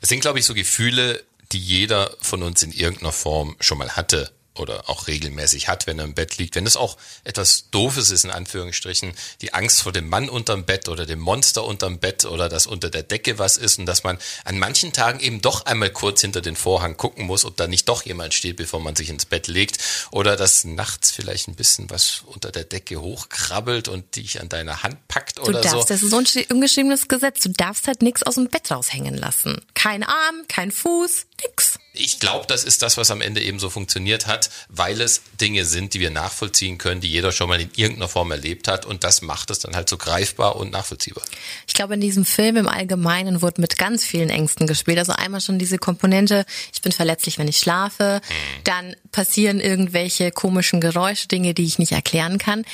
Es 0.00 0.10
sind, 0.10 0.20
glaube 0.20 0.38
ich, 0.38 0.44
so 0.44 0.54
Gefühle, 0.54 1.22
die 1.52 1.58
jeder 1.58 2.10
von 2.20 2.42
uns 2.42 2.62
in 2.62 2.72
irgendeiner 2.72 3.12
Form 3.12 3.56
schon 3.60 3.78
mal 3.78 3.96
hatte 3.96 4.30
oder 4.58 4.88
auch 4.88 5.06
regelmäßig 5.06 5.68
hat, 5.68 5.86
wenn 5.86 5.98
er 5.98 6.04
im 6.04 6.14
Bett 6.14 6.38
liegt. 6.38 6.54
Wenn 6.56 6.66
es 6.66 6.76
auch 6.76 6.96
etwas 7.24 7.70
Doofes 7.70 8.10
ist, 8.10 8.24
in 8.24 8.30
Anführungsstrichen, 8.30 9.12
die 9.40 9.54
Angst 9.54 9.82
vor 9.82 9.92
dem 9.92 10.08
Mann 10.08 10.28
unterm 10.28 10.64
Bett 10.64 10.88
oder 10.88 11.06
dem 11.06 11.20
Monster 11.20 11.64
unterm 11.64 11.98
Bett 11.98 12.24
oder 12.24 12.48
dass 12.48 12.66
unter 12.66 12.90
der 12.90 13.02
Decke 13.02 13.38
was 13.38 13.56
ist 13.56 13.78
und 13.78 13.86
dass 13.86 14.04
man 14.04 14.18
an 14.44 14.58
manchen 14.58 14.92
Tagen 14.92 15.20
eben 15.20 15.40
doch 15.40 15.66
einmal 15.66 15.90
kurz 15.90 16.20
hinter 16.20 16.40
den 16.40 16.56
Vorhang 16.56 16.96
gucken 16.96 17.26
muss, 17.26 17.44
ob 17.44 17.56
da 17.56 17.66
nicht 17.66 17.88
doch 17.88 18.04
jemand 18.04 18.34
steht, 18.34 18.56
bevor 18.56 18.80
man 18.80 18.96
sich 18.96 19.08
ins 19.08 19.26
Bett 19.26 19.46
legt 19.46 19.78
oder 20.10 20.36
dass 20.36 20.64
nachts 20.64 21.10
vielleicht 21.10 21.48
ein 21.48 21.54
bisschen 21.54 21.90
was 21.90 22.22
unter 22.26 22.50
der 22.50 22.64
Decke 22.64 23.00
hochkrabbelt 23.00 23.88
und 23.88 24.16
dich 24.16 24.40
an 24.40 24.48
deiner 24.48 24.82
Hand 24.82 25.06
packt 25.08 25.38
Du 25.38 25.42
oder 25.42 25.60
darfst, 25.60 25.88
so. 25.88 25.94
das 25.94 26.02
ist 26.02 26.10
so 26.10 26.18
ein 26.18 26.46
ungeschriebenes 26.50 27.08
Gesetz. 27.08 27.40
Du 27.42 27.50
darfst 27.50 27.86
halt 27.86 28.02
nichts 28.02 28.22
aus 28.22 28.34
dem 28.34 28.48
Bett 28.48 28.70
raushängen 28.70 29.16
lassen. 29.16 29.60
Kein 29.74 30.02
Arm, 30.02 30.42
kein 30.48 30.72
Fuß, 30.72 31.26
nix. 31.42 31.78
Ich 31.98 32.20
glaube, 32.20 32.46
das 32.46 32.64
ist 32.64 32.82
das, 32.82 32.96
was 32.96 33.10
am 33.10 33.20
Ende 33.20 33.42
eben 33.42 33.58
so 33.58 33.70
funktioniert 33.70 34.26
hat, 34.26 34.50
weil 34.68 35.00
es 35.00 35.22
Dinge 35.40 35.64
sind, 35.64 35.94
die 35.94 36.00
wir 36.00 36.10
nachvollziehen 36.10 36.78
können, 36.78 37.00
die 37.00 37.08
jeder 37.08 37.32
schon 37.32 37.48
mal 37.48 37.60
in 37.60 37.70
irgendeiner 37.74 38.08
Form 38.08 38.30
erlebt 38.30 38.68
hat 38.68 38.86
und 38.86 39.04
das 39.04 39.22
macht 39.22 39.50
es 39.50 39.58
dann 39.58 39.74
halt 39.74 39.88
so 39.88 39.96
greifbar 39.96 40.56
und 40.56 40.72
nachvollziehbar. 40.72 41.24
Ich 41.66 41.74
glaube, 41.74 41.94
in 41.94 42.00
diesem 42.00 42.24
Film 42.24 42.56
im 42.56 42.68
Allgemeinen 42.68 43.42
wurde 43.42 43.60
mit 43.60 43.78
ganz 43.78 44.04
vielen 44.04 44.28
Ängsten 44.28 44.66
gespielt. 44.66 44.98
Also 44.98 45.12
einmal 45.12 45.40
schon 45.40 45.58
diese 45.58 45.78
Komponente, 45.78 46.44
ich 46.72 46.82
bin 46.82 46.92
verletzlich, 46.92 47.38
wenn 47.38 47.48
ich 47.48 47.58
schlafe. 47.58 48.20
Dann 48.64 48.94
passieren 49.12 49.60
irgendwelche 49.60 50.30
komischen 50.30 50.80
Geräusche, 50.80 51.28
Dinge, 51.28 51.54
die 51.54 51.64
ich 51.64 51.78
nicht 51.78 51.92
erklären 51.92 52.38
kann. 52.38 52.64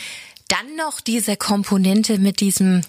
Dann 0.49 0.77
noch 0.77 1.01
diese 1.01 1.37
Komponente 1.37 2.19
mit 2.19 2.41
diesem, 2.41 2.83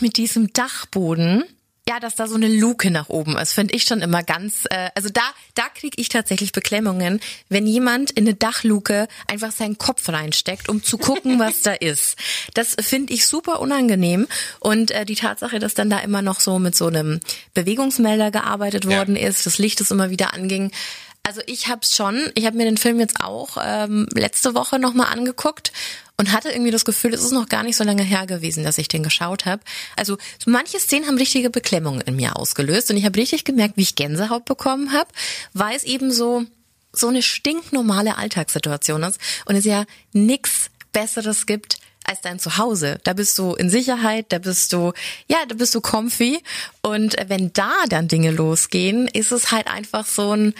mit 0.00 0.16
diesem 0.16 0.52
Dachboden. 0.52 1.44
Ja, 1.86 2.00
dass 2.00 2.14
da 2.14 2.26
so 2.26 2.36
eine 2.36 2.48
Luke 2.48 2.90
nach 2.90 3.10
oben 3.10 3.36
ist, 3.36 3.52
finde 3.52 3.74
ich 3.74 3.82
schon 3.82 4.00
immer 4.00 4.22
ganz. 4.22 4.64
Äh, 4.70 4.88
also 4.94 5.10
da, 5.10 5.20
da 5.54 5.64
kriege 5.68 6.00
ich 6.00 6.08
tatsächlich 6.08 6.52
Beklemmungen, 6.52 7.20
wenn 7.50 7.66
jemand 7.66 8.10
in 8.12 8.24
eine 8.24 8.34
Dachluke 8.34 9.06
einfach 9.26 9.52
seinen 9.52 9.76
Kopf 9.76 10.08
reinsteckt, 10.08 10.70
um 10.70 10.82
zu 10.82 10.96
gucken, 10.96 11.38
was 11.38 11.60
da 11.60 11.72
ist. 11.74 12.16
Das 12.54 12.74
finde 12.80 13.12
ich 13.12 13.26
super 13.26 13.60
unangenehm. 13.60 14.26
Und 14.60 14.92
äh, 14.92 15.04
die 15.04 15.14
Tatsache, 15.14 15.58
dass 15.58 15.74
dann 15.74 15.90
da 15.90 15.98
immer 15.98 16.22
noch 16.22 16.40
so 16.40 16.58
mit 16.58 16.74
so 16.74 16.86
einem 16.86 17.20
Bewegungsmelder 17.52 18.30
gearbeitet 18.30 18.86
worden 18.86 19.14
ja. 19.14 19.28
ist, 19.28 19.44
das 19.44 19.58
Licht 19.58 19.82
ist 19.82 19.90
immer 19.90 20.08
wieder 20.08 20.32
anging. 20.32 20.70
Also 21.22 21.42
ich 21.46 21.68
hab's 21.68 21.96
schon. 21.96 22.30
Ich 22.34 22.46
habe 22.46 22.56
mir 22.56 22.64
den 22.64 22.76
Film 22.78 23.00
jetzt 23.00 23.20
auch 23.20 23.56
ähm, 23.62 24.06
letzte 24.14 24.54
Woche 24.54 24.78
nochmal 24.78 25.12
angeguckt 25.12 25.72
und 26.16 26.32
hatte 26.32 26.50
irgendwie 26.50 26.70
das 26.70 26.84
Gefühl, 26.84 27.14
es 27.14 27.22
ist 27.22 27.32
noch 27.32 27.48
gar 27.48 27.62
nicht 27.62 27.76
so 27.76 27.84
lange 27.84 28.02
her 28.02 28.26
gewesen, 28.26 28.64
dass 28.64 28.78
ich 28.78 28.88
den 28.88 29.02
geschaut 29.02 29.46
habe. 29.46 29.62
Also 29.96 30.16
so 30.38 30.50
manche 30.50 30.78
Szenen 30.78 31.06
haben 31.06 31.18
richtige 31.18 31.50
Beklemmungen 31.50 32.00
in 32.02 32.16
mir 32.16 32.36
ausgelöst 32.36 32.90
und 32.90 32.96
ich 32.96 33.04
habe 33.04 33.18
richtig 33.18 33.44
gemerkt, 33.44 33.76
wie 33.76 33.82
ich 33.82 33.96
Gänsehaut 33.96 34.44
bekommen 34.44 34.92
habe, 34.92 35.10
weil 35.52 35.76
es 35.76 35.84
eben 35.84 36.12
so 36.12 36.44
so 36.96 37.08
eine 37.08 37.22
stinknormale 37.22 38.16
Alltagssituation 38.18 39.02
ist 39.02 39.18
und 39.46 39.56
es 39.56 39.64
ja 39.64 39.84
nix 40.12 40.70
Besseres 40.92 41.46
gibt 41.46 41.78
als 42.04 42.20
dein 42.20 42.38
Zuhause. 42.38 43.00
Da 43.02 43.14
bist 43.14 43.38
du 43.38 43.54
in 43.54 43.70
Sicherheit, 43.70 44.26
da 44.28 44.38
bist 44.38 44.72
du, 44.72 44.92
ja, 45.26 45.38
da 45.48 45.54
bist 45.54 45.74
du 45.74 45.80
comfy. 45.80 46.42
Und 46.82 47.16
wenn 47.26 47.52
da 47.52 47.72
dann 47.88 48.08
Dinge 48.08 48.30
losgehen, 48.30 49.08
ist 49.08 49.32
es 49.32 49.50
halt 49.50 49.66
einfach 49.66 50.06
so 50.06 50.36
ein, 50.36 50.54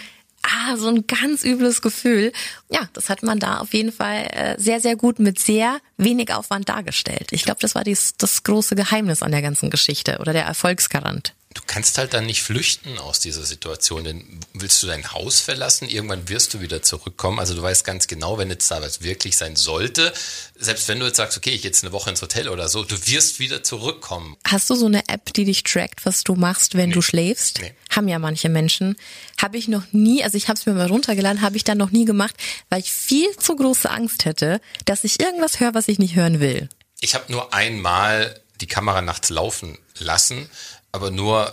ah, 0.44 0.76
so 0.76 0.88
ein 0.88 1.06
ganz 1.06 1.44
übles 1.44 1.82
Gefühl. 1.82 2.32
Ja, 2.70 2.88
das 2.92 3.08
hat 3.08 3.22
man 3.22 3.38
da 3.38 3.58
auf 3.58 3.72
jeden 3.74 3.92
Fall 3.92 4.26
äh, 4.30 4.54
sehr, 4.58 4.80
sehr 4.80 4.96
gut 4.96 5.18
mit 5.18 5.38
sehr 5.38 5.78
wenig 5.96 6.32
Aufwand 6.32 6.68
dargestellt. 6.68 7.28
Ich 7.30 7.44
glaube, 7.44 7.60
das 7.60 7.74
war 7.74 7.84
dies, 7.84 8.14
das 8.16 8.42
große 8.42 8.76
Geheimnis 8.76 9.22
an 9.22 9.32
der 9.32 9.42
ganzen 9.42 9.70
Geschichte 9.70 10.18
oder 10.20 10.32
der 10.32 10.44
Erfolgsgarant 10.44 11.34
du 11.54 11.62
kannst 11.66 11.98
halt 11.98 12.12
dann 12.12 12.26
nicht 12.26 12.42
flüchten 12.42 12.98
aus 12.98 13.20
dieser 13.20 13.44
Situation. 13.44 14.04
Denn 14.04 14.40
willst 14.52 14.82
du 14.82 14.86
dein 14.86 15.12
Haus 15.12 15.40
verlassen? 15.40 15.88
Irgendwann 15.88 16.28
wirst 16.28 16.52
du 16.52 16.60
wieder 16.60 16.82
zurückkommen. 16.82 17.38
Also 17.38 17.54
du 17.54 17.62
weißt 17.62 17.84
ganz 17.84 18.08
genau, 18.08 18.38
wenn 18.38 18.50
jetzt 18.50 18.70
da 18.70 18.82
was 18.82 19.02
wirklich 19.02 19.36
sein 19.36 19.56
sollte, 19.56 20.12
selbst 20.56 20.88
wenn 20.88 20.98
du 20.98 21.06
jetzt 21.06 21.16
sagst, 21.16 21.38
okay, 21.38 21.50
ich 21.50 21.62
gehe 21.62 21.70
jetzt 21.70 21.84
eine 21.84 21.92
Woche 21.92 22.10
ins 22.10 22.20
Hotel 22.20 22.48
oder 22.48 22.68
so, 22.68 22.82
du 22.82 22.96
wirst 23.06 23.38
wieder 23.38 23.62
zurückkommen. 23.62 24.36
Hast 24.46 24.68
du 24.68 24.74
so 24.74 24.86
eine 24.86 25.08
App, 25.08 25.32
die 25.32 25.44
dich 25.44 25.62
trackt, 25.62 26.04
was 26.04 26.24
du 26.24 26.34
machst, 26.34 26.76
wenn 26.76 26.88
nee. 26.88 26.94
du 26.94 27.02
schläfst? 27.02 27.60
Nee. 27.60 27.74
Haben 27.90 28.08
ja 28.08 28.18
manche 28.18 28.48
Menschen. 28.48 28.96
Habe 29.40 29.56
ich 29.56 29.68
noch 29.68 29.84
nie, 29.92 30.24
also 30.24 30.36
ich 30.36 30.48
habe 30.48 30.58
es 30.58 30.66
mir 30.66 30.74
mal 30.74 30.88
runtergeladen, 30.88 31.40
habe 31.40 31.56
ich 31.56 31.64
dann 31.64 31.78
noch 31.78 31.92
nie 31.92 32.04
gemacht, 32.04 32.34
weil 32.68 32.80
ich 32.80 32.92
viel 32.92 33.36
zu 33.36 33.54
große 33.54 33.88
Angst 33.88 34.24
hätte, 34.24 34.60
dass 34.84 35.04
ich 35.04 35.20
irgendwas 35.20 35.60
höre, 35.60 35.74
was 35.74 35.88
ich 35.88 35.98
nicht 35.98 36.16
hören 36.16 36.40
will. 36.40 36.68
Ich 37.00 37.14
habe 37.14 37.30
nur 37.30 37.54
einmal 37.54 38.40
die 38.60 38.66
Kamera 38.66 39.02
nachts 39.02 39.30
laufen 39.30 39.78
lassen, 39.98 40.48
aber 40.94 41.10
nur, 41.10 41.52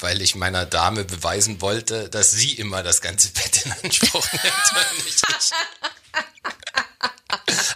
weil 0.00 0.20
ich 0.20 0.34
meiner 0.34 0.66
Dame 0.66 1.04
beweisen 1.04 1.60
wollte, 1.60 2.08
dass 2.08 2.32
sie 2.32 2.54
immer 2.54 2.82
das 2.82 3.00
ganze 3.00 3.30
Bett 3.30 3.64
in 3.64 3.70
Anspruch 3.84 4.26
nimmt, 4.32 5.04
nicht 5.04 5.22
ich. 5.28 5.52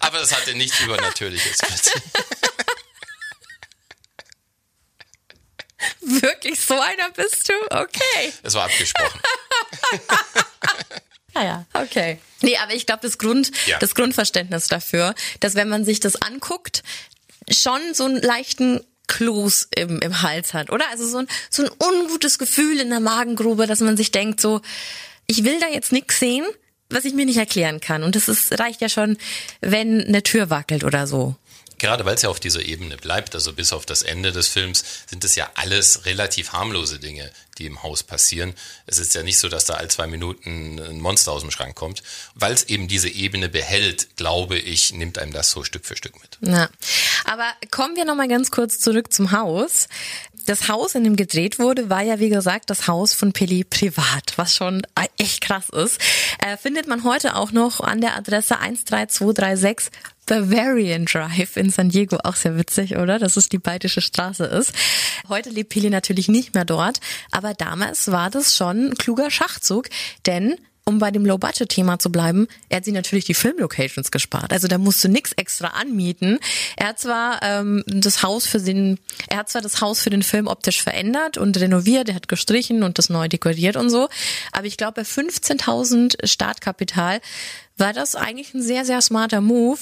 Aber 0.00 0.18
das 0.18 0.34
hatte 0.34 0.56
nichts 0.56 0.80
Übernatürliches 0.80 1.60
Wirklich, 6.00 6.58
so 6.58 6.80
einer 6.80 7.10
bist 7.10 7.48
du? 7.48 7.52
Okay. 7.70 8.32
Es 8.42 8.54
war 8.54 8.64
abgesprochen. 8.64 9.20
Naja, 11.36 11.66
ah 11.72 11.82
okay. 11.82 12.20
Nee, 12.42 12.56
aber 12.58 12.74
ich 12.74 12.86
glaube, 12.86 13.02
das 13.02 13.18
Grund, 13.18 13.50
ja. 13.66 13.80
das 13.80 13.96
Grundverständnis 13.96 14.68
dafür, 14.68 15.16
dass 15.40 15.56
wenn 15.56 15.68
man 15.68 15.84
sich 15.84 15.98
das 15.98 16.14
anguckt, 16.14 16.84
schon 17.50 17.92
so 17.92 18.04
einen 18.04 18.22
leichten 18.22 18.86
Kloß 19.06 19.68
im, 19.76 20.00
im 20.00 20.22
Hals 20.22 20.54
hat, 20.54 20.70
oder? 20.70 20.88
Also 20.90 21.06
so 21.06 21.18
ein, 21.18 21.28
so 21.50 21.64
ein 21.64 21.70
ungutes 21.78 22.38
Gefühl 22.38 22.80
in 22.80 22.90
der 22.90 23.00
Magengrube, 23.00 23.66
dass 23.66 23.80
man 23.80 23.96
sich 23.96 24.10
denkt, 24.10 24.40
so, 24.40 24.60
ich 25.26 25.44
will 25.44 25.58
da 25.60 25.68
jetzt 25.68 25.92
nichts 25.92 26.18
sehen, 26.18 26.44
was 26.90 27.04
ich 27.04 27.14
mir 27.14 27.26
nicht 27.26 27.38
erklären 27.38 27.80
kann. 27.80 28.02
Und 28.02 28.16
das 28.16 28.28
ist, 28.28 28.58
reicht 28.58 28.80
ja 28.80 28.88
schon, 28.88 29.16
wenn 29.60 30.02
eine 30.02 30.22
Tür 30.22 30.50
wackelt 30.50 30.84
oder 30.84 31.06
so 31.06 31.36
gerade 31.78 32.04
weil 32.04 32.14
es 32.14 32.22
ja 32.22 32.28
auf 32.28 32.40
dieser 32.40 32.62
Ebene 32.62 32.96
bleibt, 32.96 33.34
also 33.34 33.52
bis 33.52 33.72
auf 33.72 33.86
das 33.86 34.02
Ende 34.02 34.32
des 34.32 34.48
Films, 34.48 34.84
sind 35.06 35.24
es 35.24 35.34
ja 35.34 35.50
alles 35.54 36.04
relativ 36.06 36.52
harmlose 36.52 36.98
Dinge, 36.98 37.30
die 37.58 37.66
im 37.66 37.82
Haus 37.82 38.02
passieren. 38.02 38.54
Es 38.86 38.98
ist 38.98 39.14
ja 39.14 39.22
nicht 39.22 39.38
so, 39.38 39.48
dass 39.48 39.64
da 39.64 39.74
all 39.74 39.88
zwei 39.88 40.06
Minuten 40.06 40.78
ein 40.80 41.00
Monster 41.00 41.32
aus 41.32 41.42
dem 41.42 41.50
Schrank 41.50 41.74
kommt. 41.74 42.02
Weil 42.34 42.52
es 42.52 42.64
eben 42.64 42.88
diese 42.88 43.08
Ebene 43.08 43.48
behält, 43.48 44.16
glaube 44.16 44.58
ich, 44.58 44.92
nimmt 44.92 45.18
einem 45.18 45.32
das 45.32 45.50
so 45.50 45.64
Stück 45.64 45.86
für 45.86 45.96
Stück 45.96 46.14
mit. 46.20 46.38
Ja. 46.40 46.68
Aber 47.24 47.52
kommen 47.70 47.96
wir 47.96 48.04
nochmal 48.04 48.28
ganz 48.28 48.50
kurz 48.50 48.78
zurück 48.78 49.12
zum 49.12 49.32
Haus. 49.32 49.88
Das 50.46 50.68
Haus, 50.68 50.94
in 50.94 51.04
dem 51.04 51.16
gedreht 51.16 51.58
wurde, 51.58 51.88
war 51.88 52.02
ja 52.02 52.18
wie 52.18 52.28
gesagt 52.28 52.68
das 52.68 52.86
Haus 52.86 53.14
von 53.14 53.32
Peli 53.32 53.64
privat, 53.64 54.34
was 54.36 54.54
schon 54.54 54.82
echt 55.16 55.40
krass 55.40 55.70
ist. 55.70 55.98
Äh, 56.38 56.58
findet 56.58 56.86
man 56.86 57.04
heute 57.04 57.36
auch 57.36 57.50
noch 57.50 57.80
an 57.80 58.02
der 58.02 58.14
Adresse 58.14 58.56
13236 58.56 59.90
Bavarian 60.26 61.04
Drive 61.04 61.56
in 61.56 61.70
San 61.70 61.90
Diego, 61.90 62.18
auch 62.24 62.36
sehr 62.36 62.56
witzig, 62.56 62.96
oder? 62.96 63.18
Dass 63.18 63.36
es 63.36 63.48
die 63.48 63.58
Bayerische 63.58 64.00
Straße 64.00 64.44
ist. 64.44 64.72
Heute 65.28 65.50
lebt 65.50 65.70
Pili 65.70 65.90
natürlich 65.90 66.28
nicht 66.28 66.54
mehr 66.54 66.64
dort, 66.64 67.00
aber 67.30 67.54
damals 67.54 68.10
war 68.10 68.30
das 68.30 68.56
schon 68.56 68.90
ein 68.90 68.94
kluger 68.94 69.30
Schachzug, 69.30 69.88
denn 70.26 70.56
um 70.86 70.98
bei 70.98 71.10
dem 71.10 71.24
Low-Budget-Thema 71.24 71.98
zu 71.98 72.12
bleiben, 72.12 72.46
er 72.68 72.78
hat 72.78 72.84
sie 72.84 72.92
natürlich 72.92 73.24
die 73.24 73.32
Filmlocations 73.32 74.10
gespart. 74.10 74.52
Also 74.52 74.68
da 74.68 74.76
musst 74.76 75.02
du 75.02 75.08
nichts 75.08 75.32
extra 75.32 75.68
anmieten. 75.68 76.38
Er 76.76 76.88
hat 76.88 76.98
zwar 76.98 77.42
ähm, 77.42 77.82
das 77.86 78.22
Haus 78.22 78.46
für 78.46 78.60
den, 78.60 78.98
er 79.28 79.38
hat 79.38 79.48
zwar 79.48 79.62
das 79.62 79.80
Haus 79.80 80.02
für 80.02 80.10
den 80.10 80.22
Film 80.22 80.46
optisch 80.46 80.82
verändert 80.82 81.38
und 81.38 81.58
renoviert, 81.58 82.10
er 82.10 82.14
hat 82.14 82.28
gestrichen 82.28 82.82
und 82.82 82.98
das 82.98 83.08
neu 83.08 83.28
dekoriert 83.28 83.76
und 83.76 83.88
so, 83.88 84.08
aber 84.52 84.66
ich 84.66 84.76
glaube 84.76 84.92
bei 84.94 85.02
15.000 85.02 86.26
Startkapital 86.26 87.20
war 87.78 87.92
das 87.92 88.14
eigentlich 88.14 88.52
ein 88.52 88.62
sehr, 88.62 88.84
sehr 88.84 89.00
smarter 89.00 89.40
Move 89.40 89.80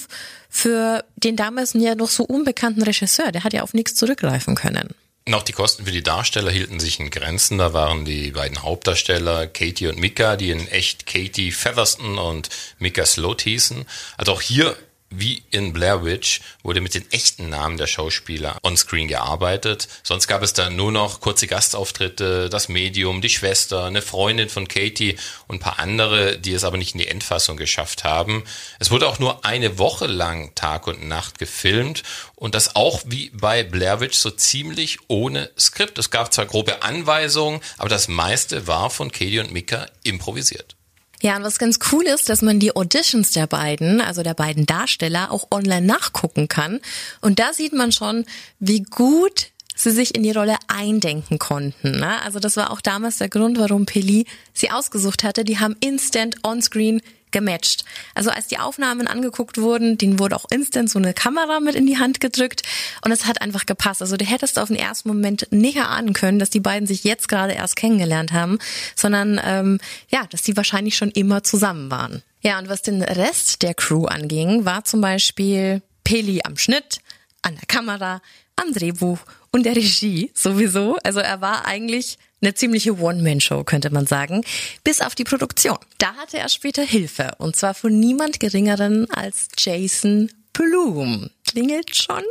für 0.49 1.03
den 1.17 1.35
damals 1.35 1.73
ja 1.73 1.95
noch 1.95 2.09
so 2.09 2.23
unbekannten 2.23 2.81
Regisseur. 2.81 3.31
Der 3.31 3.43
hat 3.43 3.53
ja 3.53 3.61
auf 3.61 3.73
nichts 3.73 3.95
zurückgreifen 3.95 4.55
können. 4.55 4.95
Noch 5.25 5.43
die 5.43 5.53
Kosten 5.53 5.85
für 5.85 5.91
die 5.91 6.03
Darsteller 6.03 6.51
hielten 6.51 6.81
sich 6.81 6.99
in 6.99 7.09
Grenzen. 7.09 7.57
Da 7.57 7.71
waren 7.71 8.03
die 8.03 8.31
beiden 8.31 8.61
Hauptdarsteller 8.61 9.47
Katie 9.47 9.87
und 9.87 9.97
Mika, 9.97 10.35
die 10.35 10.51
in 10.51 10.67
echt 10.67 11.05
Katie 11.05 11.51
Featherston 11.51 12.17
und 12.17 12.49
Mika 12.77 13.05
Sloat 13.05 13.41
hießen. 13.43 13.85
Also 14.17 14.33
auch 14.33 14.41
hier 14.41 14.75
wie 15.15 15.43
in 15.51 15.73
Blair 15.73 16.03
Witch 16.03 16.41
wurde 16.63 16.81
mit 16.81 16.93
den 16.93 17.09
echten 17.11 17.49
Namen 17.49 17.77
der 17.77 17.87
Schauspieler 17.87 18.57
onscreen 18.63 19.07
gearbeitet. 19.07 19.87
Sonst 20.03 20.27
gab 20.27 20.41
es 20.43 20.53
dann 20.53 20.75
nur 20.75 20.91
noch 20.91 21.21
kurze 21.21 21.47
Gastauftritte, 21.47 22.49
das 22.49 22.69
Medium, 22.69 23.21
die 23.21 23.29
Schwester, 23.29 23.85
eine 23.85 24.01
Freundin 24.01 24.49
von 24.49 24.67
Katie 24.67 25.17
und 25.47 25.57
ein 25.57 25.59
paar 25.59 25.79
andere, 25.79 26.37
die 26.37 26.53
es 26.53 26.63
aber 26.63 26.77
nicht 26.77 26.93
in 26.93 26.99
die 26.99 27.07
Endfassung 27.07 27.57
geschafft 27.57 28.03
haben. 28.03 28.43
Es 28.79 28.91
wurde 28.91 29.07
auch 29.07 29.19
nur 29.19 29.45
eine 29.45 29.77
Woche 29.77 30.07
lang 30.07 30.53
Tag 30.55 30.87
und 30.87 31.07
Nacht 31.07 31.39
gefilmt 31.39 32.03
und 32.35 32.55
das 32.55 32.75
auch 32.75 33.01
wie 33.05 33.29
bei 33.29 33.63
Blair 33.63 33.99
Witch 33.99 34.17
so 34.17 34.31
ziemlich 34.31 34.97
ohne 35.07 35.49
Skript. 35.57 35.97
Es 35.97 36.09
gab 36.09 36.33
zwar 36.33 36.45
grobe 36.45 36.83
Anweisungen, 36.83 37.61
aber 37.77 37.89
das 37.89 38.07
meiste 38.07 38.67
war 38.67 38.89
von 38.89 39.11
Katie 39.11 39.39
und 39.39 39.51
Mika 39.51 39.87
improvisiert. 40.03 40.75
Ja, 41.23 41.37
und 41.37 41.43
was 41.43 41.57
ganz 41.57 41.79
cool 41.93 42.03
ist, 42.03 42.27
dass 42.27 42.41
man 42.41 42.59
die 42.59 42.75
Auditions 42.75 43.31
der 43.31 43.47
beiden, 43.47 44.01
also 44.01 44.23
der 44.23 44.33
beiden 44.33 44.65
Darsteller, 44.65 45.31
auch 45.31 45.47
online 45.51 45.85
nachgucken 45.85 46.49
kann. 46.49 46.81
Und 47.21 47.39
da 47.39 47.53
sieht 47.53 47.71
man 47.71 47.93
schon, 47.93 48.25
wie 48.59 48.83
gut 48.83 49.51
sie 49.73 49.91
sich 49.91 50.15
in 50.15 50.23
die 50.23 50.31
Rolle 50.31 50.57
eindenken 50.67 51.39
konnten. 51.39 51.91
Ne? 51.91 52.21
Also 52.23 52.39
das 52.39 52.57
war 52.57 52.71
auch 52.71 52.81
damals 52.81 53.19
der 53.19 53.29
Grund, 53.29 53.57
warum 53.57 53.85
Peli 53.85 54.25
sie 54.51 54.69
ausgesucht 54.69 55.23
hatte. 55.23 55.45
Die 55.45 55.59
haben 55.59 55.77
instant 55.79 56.43
onscreen 56.43 57.01
gematcht. 57.33 57.83
Also 58.15 58.29
als 58.29 58.47
die 58.47 58.59
Aufnahmen 58.59 59.07
angeguckt 59.07 59.57
wurden, 59.57 59.97
denen 59.97 60.19
wurde 60.19 60.37
auch 60.37 60.45
instant 60.49 60.89
so 60.89 60.99
eine 60.99 61.13
Kamera 61.13 61.59
mit 61.59 61.75
in 61.75 61.85
die 61.85 61.97
Hand 61.97 62.21
gedrückt 62.21 62.63
und 63.03 63.11
es 63.11 63.25
hat 63.25 63.41
einfach 63.41 63.65
gepasst. 63.65 64.01
Also 64.01 64.15
du 64.15 64.23
hättest 64.23 64.57
auf 64.57 64.69
den 64.69 64.77
ersten 64.77 65.09
Moment 65.09 65.47
nicht 65.51 65.75
erahnen 65.75 66.13
können, 66.13 66.39
dass 66.39 66.49
die 66.49 66.61
beiden 66.61 66.87
sich 66.87 67.03
jetzt 67.03 67.27
gerade 67.27 67.53
erst 67.53 67.75
kennengelernt 67.75 68.31
haben, 68.31 68.59
sondern 68.95 69.41
ähm, 69.43 69.79
ja, 70.07 70.25
dass 70.29 70.43
die 70.43 70.55
wahrscheinlich 70.55 70.95
schon 70.95 71.11
immer 71.11 71.43
zusammen 71.43 71.91
waren. 71.91 72.23
Ja, 72.41 72.59
und 72.59 72.69
was 72.69 72.81
den 72.81 73.01
Rest 73.01 73.61
der 73.61 73.73
Crew 73.73 74.05
anging, 74.05 74.65
war 74.65 74.85
zum 74.85 75.01
Beispiel 75.01 75.81
Peli 76.03 76.41
am 76.43 76.57
Schnitt, 76.57 76.99
an 77.41 77.55
der 77.55 77.65
Kamera, 77.67 78.21
am 78.55 78.73
Drehbuch 78.73 79.19
und 79.51 79.65
der 79.65 79.75
Regie 79.75 80.31
sowieso. 80.33 80.97
Also 81.03 81.19
er 81.19 81.41
war 81.41 81.65
eigentlich 81.65 82.17
eine 82.41 82.53
ziemliche 82.53 82.99
One-Man-Show, 82.99 83.63
könnte 83.63 83.89
man 83.89 84.05
sagen, 84.05 84.43
bis 84.83 85.01
auf 85.01 85.15
die 85.15 85.23
Produktion. 85.23 85.77
Da 85.97 86.13
hatte 86.15 86.37
er 86.37 86.49
später 86.49 86.83
Hilfe, 86.83 87.31
und 87.37 87.55
zwar 87.55 87.73
von 87.73 87.99
niemand 87.99 88.39
Geringeren 88.39 89.09
als 89.11 89.47
Jason 89.57 90.29
Blum. 90.51 91.29
Klingelt 91.47 91.95
schon? 91.95 92.23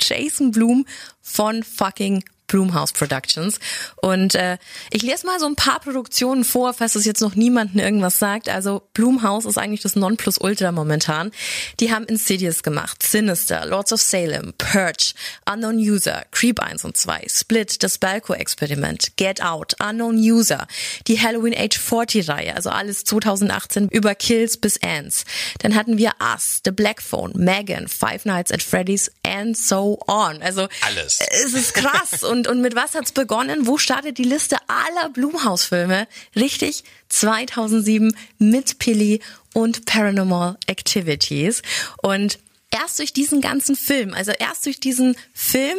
Jason 0.00 0.50
Blum 0.50 0.86
von 1.22 1.62
fucking 1.62 2.24
Blumhouse 2.50 2.92
Productions. 2.92 3.60
Und 3.96 4.34
äh, 4.34 4.58
ich 4.90 5.02
lese 5.02 5.26
mal 5.26 5.38
so 5.38 5.46
ein 5.46 5.56
paar 5.56 5.80
Produktionen 5.80 6.44
vor, 6.44 6.74
falls 6.74 6.96
es 6.96 7.04
jetzt 7.04 7.20
noch 7.20 7.36
niemanden 7.36 7.78
irgendwas 7.78 8.18
sagt. 8.18 8.48
Also 8.48 8.82
Blumhouse 8.92 9.44
ist 9.44 9.56
eigentlich 9.56 9.82
das 9.82 9.96
Nonplusultra 9.96 10.72
momentan. 10.72 11.30
Die 11.78 11.92
haben 11.92 12.04
Insidious 12.06 12.62
gemacht, 12.62 13.02
Sinister, 13.02 13.64
Lords 13.66 13.92
of 13.92 14.00
Salem, 14.00 14.52
Purge, 14.58 15.14
Unknown 15.50 15.76
User, 15.76 16.24
Creep 16.32 16.60
1 16.60 16.84
und 16.84 16.96
2, 16.96 17.26
Split, 17.28 17.82
das 17.82 17.98
Balco-Experiment, 17.98 19.16
Get 19.16 19.42
Out, 19.42 19.76
Unknown 19.80 20.16
User, 20.16 20.66
die 21.06 21.20
Halloween 21.20 21.54
Age 21.56 21.78
40-Reihe, 21.78 22.56
also 22.56 22.70
alles 22.70 23.04
2018 23.04 23.88
über 23.88 24.14
Kills 24.16 24.56
bis 24.56 24.82
Ants. 24.82 25.24
Dann 25.60 25.76
hatten 25.76 25.98
wir 25.98 26.12
Us, 26.20 26.60
The 26.64 26.72
Black 26.72 27.00
Phone, 27.00 27.32
Megan, 27.36 27.86
Five 27.86 28.24
Nights 28.24 28.50
at 28.50 28.62
Freddy's 28.62 29.10
and 29.24 29.56
so 29.56 30.00
on. 30.08 30.42
Also 30.42 30.68
Alles. 30.86 31.20
es 31.30 31.54
ist 31.54 31.74
krass. 31.74 32.24
und, 32.24 32.39
und 32.46 32.60
mit 32.60 32.74
was 32.74 32.94
hat's 32.94 33.12
begonnen? 33.12 33.66
Wo 33.66 33.78
startet 33.78 34.18
die 34.18 34.24
Liste 34.24 34.56
aller 34.66 35.08
Blumhouse-Filme? 35.10 36.06
Richtig, 36.36 36.84
2007 37.08 38.14
mit 38.38 38.78
Pilly 38.78 39.20
und 39.54 39.86
Paranormal 39.86 40.56
Activities. 40.66 41.62
Und 42.02 42.38
erst 42.70 42.98
durch 42.98 43.12
diesen 43.12 43.40
ganzen 43.40 43.76
Film, 43.76 44.14
also 44.14 44.32
erst 44.32 44.66
durch 44.66 44.80
diesen 44.80 45.16
Film 45.32 45.78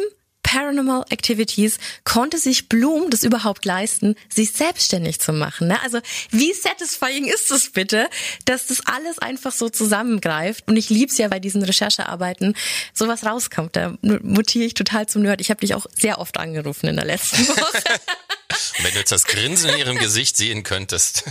Paranormal 0.52 1.06
Activities 1.08 1.78
konnte 2.04 2.36
sich 2.36 2.68
Bloom 2.68 3.08
das 3.08 3.22
überhaupt 3.22 3.64
leisten, 3.64 4.16
sich 4.28 4.52
selbstständig 4.52 5.18
zu 5.18 5.32
machen. 5.32 5.68
Ne? 5.68 5.82
Also 5.82 5.98
wie 6.30 6.52
satisfying 6.52 7.24
ist 7.24 7.50
es 7.50 7.70
bitte, 7.70 8.10
dass 8.44 8.66
das 8.66 8.82
alles 8.84 9.18
einfach 9.18 9.52
so 9.52 9.70
zusammengreift? 9.70 10.68
Und 10.68 10.76
ich 10.76 10.90
lieb's 10.90 11.16
ja 11.16 11.28
bei 11.28 11.38
diesen 11.38 11.62
Recherchearbeiten, 11.62 12.54
sowas 12.92 13.24
rauskommt. 13.24 13.76
Da 13.76 13.96
mutiere 14.02 14.66
ich 14.66 14.74
total 14.74 15.08
zum 15.08 15.22
Nerd. 15.22 15.40
Ich 15.40 15.48
habe 15.48 15.60
dich 15.60 15.74
auch 15.74 15.86
sehr 15.98 16.18
oft 16.18 16.36
angerufen 16.36 16.86
in 16.86 16.96
der 16.96 17.06
letzten 17.06 17.48
Woche. 17.48 17.82
Wenn 18.82 18.92
du 18.92 18.98
jetzt 18.98 19.12
das 19.12 19.24
Grinsen 19.24 19.70
in 19.70 19.78
ihrem 19.78 19.96
Gesicht 19.96 20.36
sehen 20.36 20.64
könntest. 20.64 21.24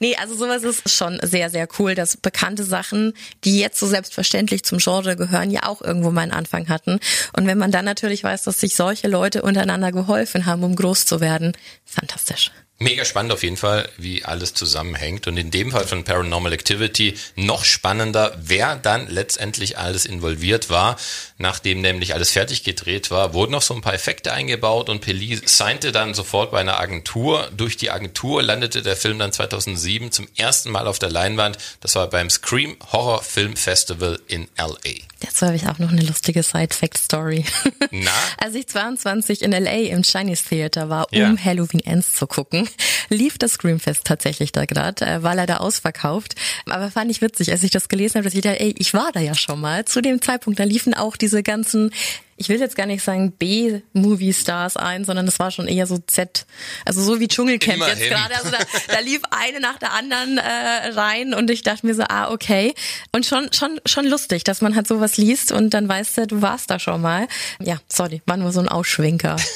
Nee, 0.00 0.16
also 0.16 0.34
sowas 0.34 0.62
ist 0.62 0.90
schon 0.90 1.18
sehr, 1.22 1.50
sehr 1.50 1.68
cool, 1.78 1.94
dass 1.94 2.16
bekannte 2.16 2.64
Sachen, 2.64 3.14
die 3.44 3.58
jetzt 3.58 3.78
so 3.78 3.86
selbstverständlich 3.86 4.64
zum 4.64 4.78
Genre 4.78 5.16
gehören, 5.16 5.50
ja 5.50 5.66
auch 5.66 5.82
irgendwo 5.82 6.10
mal 6.10 6.22
einen 6.22 6.32
Anfang 6.32 6.68
hatten. 6.68 6.98
Und 7.36 7.46
wenn 7.46 7.58
man 7.58 7.70
dann 7.70 7.84
natürlich 7.84 8.24
weiß, 8.24 8.42
dass 8.44 8.60
sich 8.60 8.74
solche 8.74 9.08
Leute 9.08 9.42
untereinander 9.42 9.92
geholfen 9.92 10.46
haben, 10.46 10.64
um 10.64 10.76
groß 10.76 11.06
zu 11.06 11.20
werden, 11.20 11.52
fantastisch. 11.84 12.50
Mega 12.84 13.06
spannend 13.06 13.32
auf 13.32 13.42
jeden 13.42 13.56
Fall, 13.56 13.88
wie 13.96 14.26
alles 14.26 14.52
zusammenhängt. 14.52 15.26
Und 15.26 15.38
in 15.38 15.50
dem 15.50 15.70
Fall 15.72 15.86
von 15.86 16.04
Paranormal 16.04 16.52
Activity 16.52 17.14
noch 17.34 17.64
spannender, 17.64 18.36
wer 18.38 18.76
dann 18.76 19.08
letztendlich 19.08 19.78
alles 19.78 20.04
involviert 20.04 20.68
war. 20.68 20.96
Nachdem 21.38 21.80
nämlich 21.80 22.12
alles 22.12 22.30
fertig 22.30 22.62
gedreht 22.62 23.10
war, 23.10 23.32
wurden 23.32 23.52
noch 23.52 23.62
so 23.62 23.72
ein 23.74 23.80
paar 23.80 23.94
Effekte 23.94 24.34
eingebaut 24.34 24.90
und 24.90 25.00
Peli 25.00 25.40
signte 25.46 25.92
dann 25.92 26.12
sofort 26.12 26.50
bei 26.50 26.60
einer 26.60 26.78
Agentur. 26.78 27.48
Durch 27.56 27.78
die 27.78 27.90
Agentur 27.90 28.42
landete 28.42 28.82
der 28.82 28.96
Film 28.96 29.18
dann 29.18 29.32
2007 29.32 30.12
zum 30.12 30.28
ersten 30.36 30.70
Mal 30.70 30.86
auf 30.86 30.98
der 30.98 31.10
Leinwand. 31.10 31.56
Das 31.80 31.94
war 31.94 32.08
beim 32.10 32.28
Scream 32.28 32.76
Horror 32.92 33.22
Film 33.22 33.56
Festival 33.56 34.20
in 34.28 34.46
LA. 34.58 34.76
Dazu 35.20 35.46
habe 35.46 35.56
ich 35.56 35.66
auch 35.66 35.78
noch 35.78 35.90
eine 35.90 36.02
lustige 36.02 36.42
Side-Fact-Story. 36.42 37.46
Na? 37.90 38.10
Als 38.38 38.54
ich 38.54 38.66
22 38.66 39.40
in 39.40 39.52
LA 39.52 39.70
im 39.88 40.02
Chinese 40.02 40.44
Theater 40.44 40.90
war, 40.90 41.06
um 41.12 41.18
Ja. 41.18 41.34
Halloween 41.42 41.80
Ends 41.80 42.12
zu 42.12 42.26
gucken, 42.26 42.68
lief 43.08 43.38
das 43.38 43.52
Screamfest 43.52 44.04
tatsächlich 44.04 44.52
da 44.52 44.64
gerade, 44.64 45.06
äh, 45.06 45.22
war 45.22 45.34
leider 45.34 45.60
ausverkauft. 45.60 46.34
Aber 46.66 46.90
fand 46.90 47.10
ich 47.10 47.20
witzig, 47.20 47.50
als 47.50 47.62
ich 47.62 47.70
das 47.70 47.88
gelesen 47.88 48.16
habe, 48.16 48.24
dass 48.24 48.34
ich 48.34 48.42
dachte, 48.42 48.60
ey, 48.60 48.74
ich 48.78 48.94
war 48.94 49.10
da 49.12 49.20
ja 49.20 49.34
schon 49.34 49.60
mal. 49.60 49.84
Zu 49.84 50.00
dem 50.00 50.20
Zeitpunkt, 50.20 50.58
da 50.58 50.64
liefen 50.64 50.94
auch 50.94 51.16
diese 51.16 51.42
ganzen 51.42 51.90
ich 52.36 52.48
will 52.48 52.58
jetzt 52.58 52.76
gar 52.76 52.86
nicht 52.86 53.02
sagen 53.02 53.32
B-Movie-Stars 53.32 54.76
ein, 54.76 55.04
sondern 55.04 55.26
das 55.26 55.38
war 55.38 55.50
schon 55.50 55.68
eher 55.68 55.86
so 55.86 55.98
Z, 55.98 56.46
also 56.84 57.00
so 57.02 57.20
wie 57.20 57.28
Dschungelcamp 57.28 57.76
Immerhin. 57.76 57.98
jetzt 57.98 58.10
gerade. 58.10 58.34
Also 58.36 58.50
da, 58.50 58.58
da 58.94 59.00
lief 59.00 59.22
eine 59.30 59.60
nach 59.60 59.78
der 59.78 59.92
anderen 59.92 60.38
äh, 60.38 60.88
rein 60.94 61.34
und 61.34 61.50
ich 61.50 61.62
dachte 61.62 61.86
mir 61.86 61.94
so, 61.94 62.04
ah, 62.08 62.30
okay. 62.30 62.74
Und 63.12 63.26
schon, 63.26 63.52
schon, 63.52 63.80
schon 63.86 64.06
lustig, 64.06 64.44
dass 64.44 64.60
man 64.60 64.74
halt 64.74 64.88
sowas 64.88 65.16
liest 65.16 65.52
und 65.52 65.74
dann 65.74 65.88
weißt 65.88 66.18
du, 66.18 66.26
du 66.26 66.42
warst 66.42 66.70
da 66.70 66.78
schon 66.78 67.00
mal. 67.00 67.28
Ja, 67.60 67.78
sorry, 67.88 68.22
war 68.26 68.36
nur 68.36 68.52
so 68.52 68.60
ein 68.60 68.68
Ausschwenker. 68.68 69.36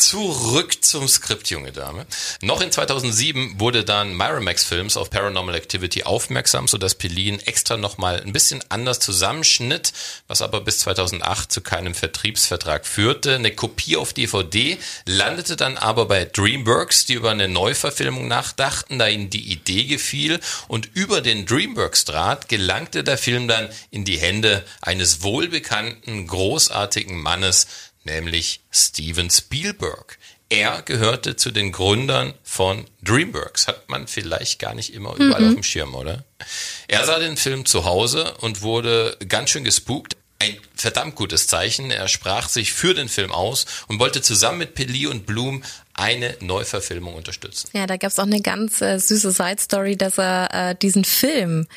Zurück 0.00 0.82
zum 0.82 1.06
Skript, 1.08 1.50
junge 1.50 1.72
Dame. 1.72 2.06
Noch 2.40 2.62
in 2.62 2.72
2007 2.72 3.60
wurde 3.60 3.84
dann 3.84 4.16
Miramax 4.16 4.64
Films 4.64 4.96
auf 4.96 5.10
Paranormal 5.10 5.54
Activity 5.54 6.04
aufmerksam, 6.04 6.68
sodass 6.68 6.94
Pelin 6.94 7.38
extra 7.40 7.76
nochmal 7.76 8.22
ein 8.22 8.32
bisschen 8.32 8.64
anders 8.70 8.98
zusammenschnitt, 8.98 9.92
was 10.26 10.40
aber 10.40 10.62
bis 10.62 10.78
2008 10.80 11.52
zu 11.52 11.60
keinem 11.60 11.94
Vertriebsvertrag 11.94 12.86
führte. 12.86 13.34
Eine 13.34 13.54
Kopie 13.54 13.98
auf 13.98 14.14
DVD 14.14 14.78
landete 15.04 15.56
dann 15.56 15.76
aber 15.76 16.06
bei 16.06 16.24
DreamWorks, 16.24 17.04
die 17.04 17.14
über 17.14 17.30
eine 17.30 17.48
Neuverfilmung 17.48 18.26
nachdachten, 18.26 18.98
da 18.98 19.06
ihnen 19.06 19.28
die 19.28 19.52
Idee 19.52 19.84
gefiel 19.84 20.40
und 20.66 20.88
über 20.94 21.20
den 21.20 21.44
DreamWorks-Draht 21.44 22.48
gelangte 22.48 23.04
der 23.04 23.18
Film 23.18 23.48
dann 23.48 23.68
in 23.90 24.06
die 24.06 24.18
Hände 24.18 24.64
eines 24.80 25.22
wohlbekannten, 25.22 26.26
großartigen 26.26 27.20
Mannes, 27.20 27.66
nämlich 28.04 28.60
Steven 28.70 29.30
Spielberg. 29.30 30.18
Er 30.48 30.82
gehörte 30.82 31.36
zu 31.36 31.52
den 31.52 31.70
Gründern 31.70 32.34
von 32.42 32.86
DreamWorks. 33.02 33.68
Hat 33.68 33.88
man 33.88 34.08
vielleicht 34.08 34.58
gar 34.58 34.74
nicht 34.74 34.92
immer 34.92 35.14
überall 35.14 35.46
auf 35.46 35.54
dem 35.54 35.62
Schirm, 35.62 35.94
oder? 35.94 36.24
Er 36.88 37.04
sah 37.04 37.20
den 37.20 37.36
Film 37.36 37.66
zu 37.66 37.84
Hause 37.84 38.34
und 38.40 38.62
wurde 38.62 39.16
ganz 39.28 39.50
schön 39.50 39.62
gespukt. 39.62 40.16
Ein 40.40 40.56
verdammt 40.74 41.14
gutes 41.14 41.46
Zeichen. 41.46 41.92
Er 41.92 42.08
sprach 42.08 42.48
sich 42.48 42.72
für 42.72 42.94
den 42.94 43.08
Film 43.08 43.30
aus 43.30 43.66
und 43.86 44.00
wollte 44.00 44.22
zusammen 44.22 44.58
mit 44.58 44.74
Peli 44.74 45.06
und 45.06 45.24
Bloom 45.24 45.62
eine 45.92 46.36
Neuverfilmung 46.40 47.14
unterstützen. 47.14 47.68
Ja, 47.72 47.86
da 47.86 47.96
gab's 47.96 48.18
auch 48.18 48.24
eine 48.24 48.40
ganz 48.40 48.80
äh, 48.80 48.98
süße 48.98 49.30
Side-Story, 49.30 49.96
dass 49.96 50.18
er 50.18 50.70
äh, 50.70 50.74
diesen 50.74 51.04
Film 51.04 51.68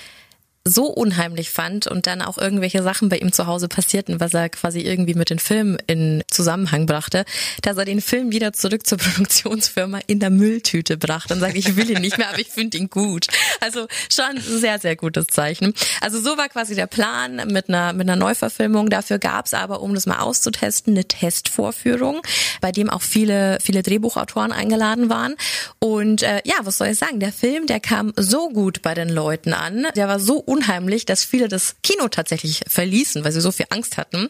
so 0.66 0.86
unheimlich 0.86 1.50
fand 1.50 1.88
und 1.88 2.08
dann 2.08 2.22
auch 2.22 2.38
irgendwelche 2.38 2.84
Sachen 2.84 3.10
bei 3.10 3.18
ihm 3.18 3.34
zu 3.34 3.48
Hause 3.48 3.68
passierten, 3.68 4.22
was 4.22 4.34
er 4.34 4.48
quasi 4.48 4.80
irgendwie 4.80 5.14
mit 5.14 5.30
den 5.30 5.40
Film 5.40 5.78
in 5.88 6.24
Zusammenhang 6.32 6.86
brachte, 6.86 7.26
dass 7.62 7.76
er 7.76 7.84
den 7.84 8.00
Film 8.00 8.32
wieder 8.32 8.54
zurück 8.54 8.88
zur 8.88 8.98
Produktionsfirma 9.14 10.00
in 10.08 10.20
der 10.20 10.30
Mülltüte 10.30 10.98
brachte 10.98 11.34
und 11.34 11.42
sagt, 11.42 11.56
ich 11.56 11.76
will 11.76 11.90
ihn 11.90 12.02
nicht 12.02 12.18
mehr, 12.18 12.30
aber 12.30 12.40
ich 12.40 12.48
finde 12.48 12.78
ihn 12.78 12.90
gut. 12.90 13.28
Also 13.60 13.88
schon 14.10 14.40
sehr, 14.40 14.80
sehr 14.80 14.96
gutes 14.96 15.28
Zeichen. 15.28 15.74
Also 16.00 16.20
so 16.22 16.38
war 16.38 16.48
quasi 16.48 16.76
der 16.76 16.88
Plan 16.88 17.42
mit 17.52 17.68
einer, 17.68 17.92
mit 17.92 18.08
einer 18.08 18.16
Neuverfilmung. 18.16 18.90
Dafür 18.90 19.20
gab's 19.20 19.54
aber, 19.54 19.82
um 19.82 19.94
das 19.94 20.06
mal 20.06 20.20
auszutesten, 20.20 20.94
eine 20.94 21.06
Testvorführung, 21.06 22.22
bei 22.62 22.72
dem 22.72 22.90
auch 22.90 23.02
viele, 23.02 23.58
viele 23.62 23.84
Drehbuchautoren 23.84 24.54
eingeladen 24.54 25.10
waren. 25.10 25.36
Und 25.80 26.24
äh, 26.24 26.42
ja, 26.46 26.56
was 26.64 26.78
soll 26.78 26.88
ich 26.88 27.00
sagen? 27.00 27.20
Der 27.20 27.34
Film, 27.34 27.68
der 27.68 27.82
kam 27.82 28.14
so 28.16 28.48
gut 28.50 28.82
bei 28.82 28.94
den 28.94 29.10
Leuten 29.10 29.54
an, 29.54 29.88
der 29.96 30.08
war 30.08 30.20
so 30.22 30.38
unheimlich, 30.54 31.06
dass 31.06 31.24
viele 31.24 31.48
das 31.48 31.76
Kino 31.82 32.08
tatsächlich 32.08 32.62
verließen, 32.68 33.24
weil 33.24 33.32
sie 33.32 33.42
so 33.42 33.52
viel 33.52 33.66
Angst 33.70 33.98
hatten. 33.98 34.30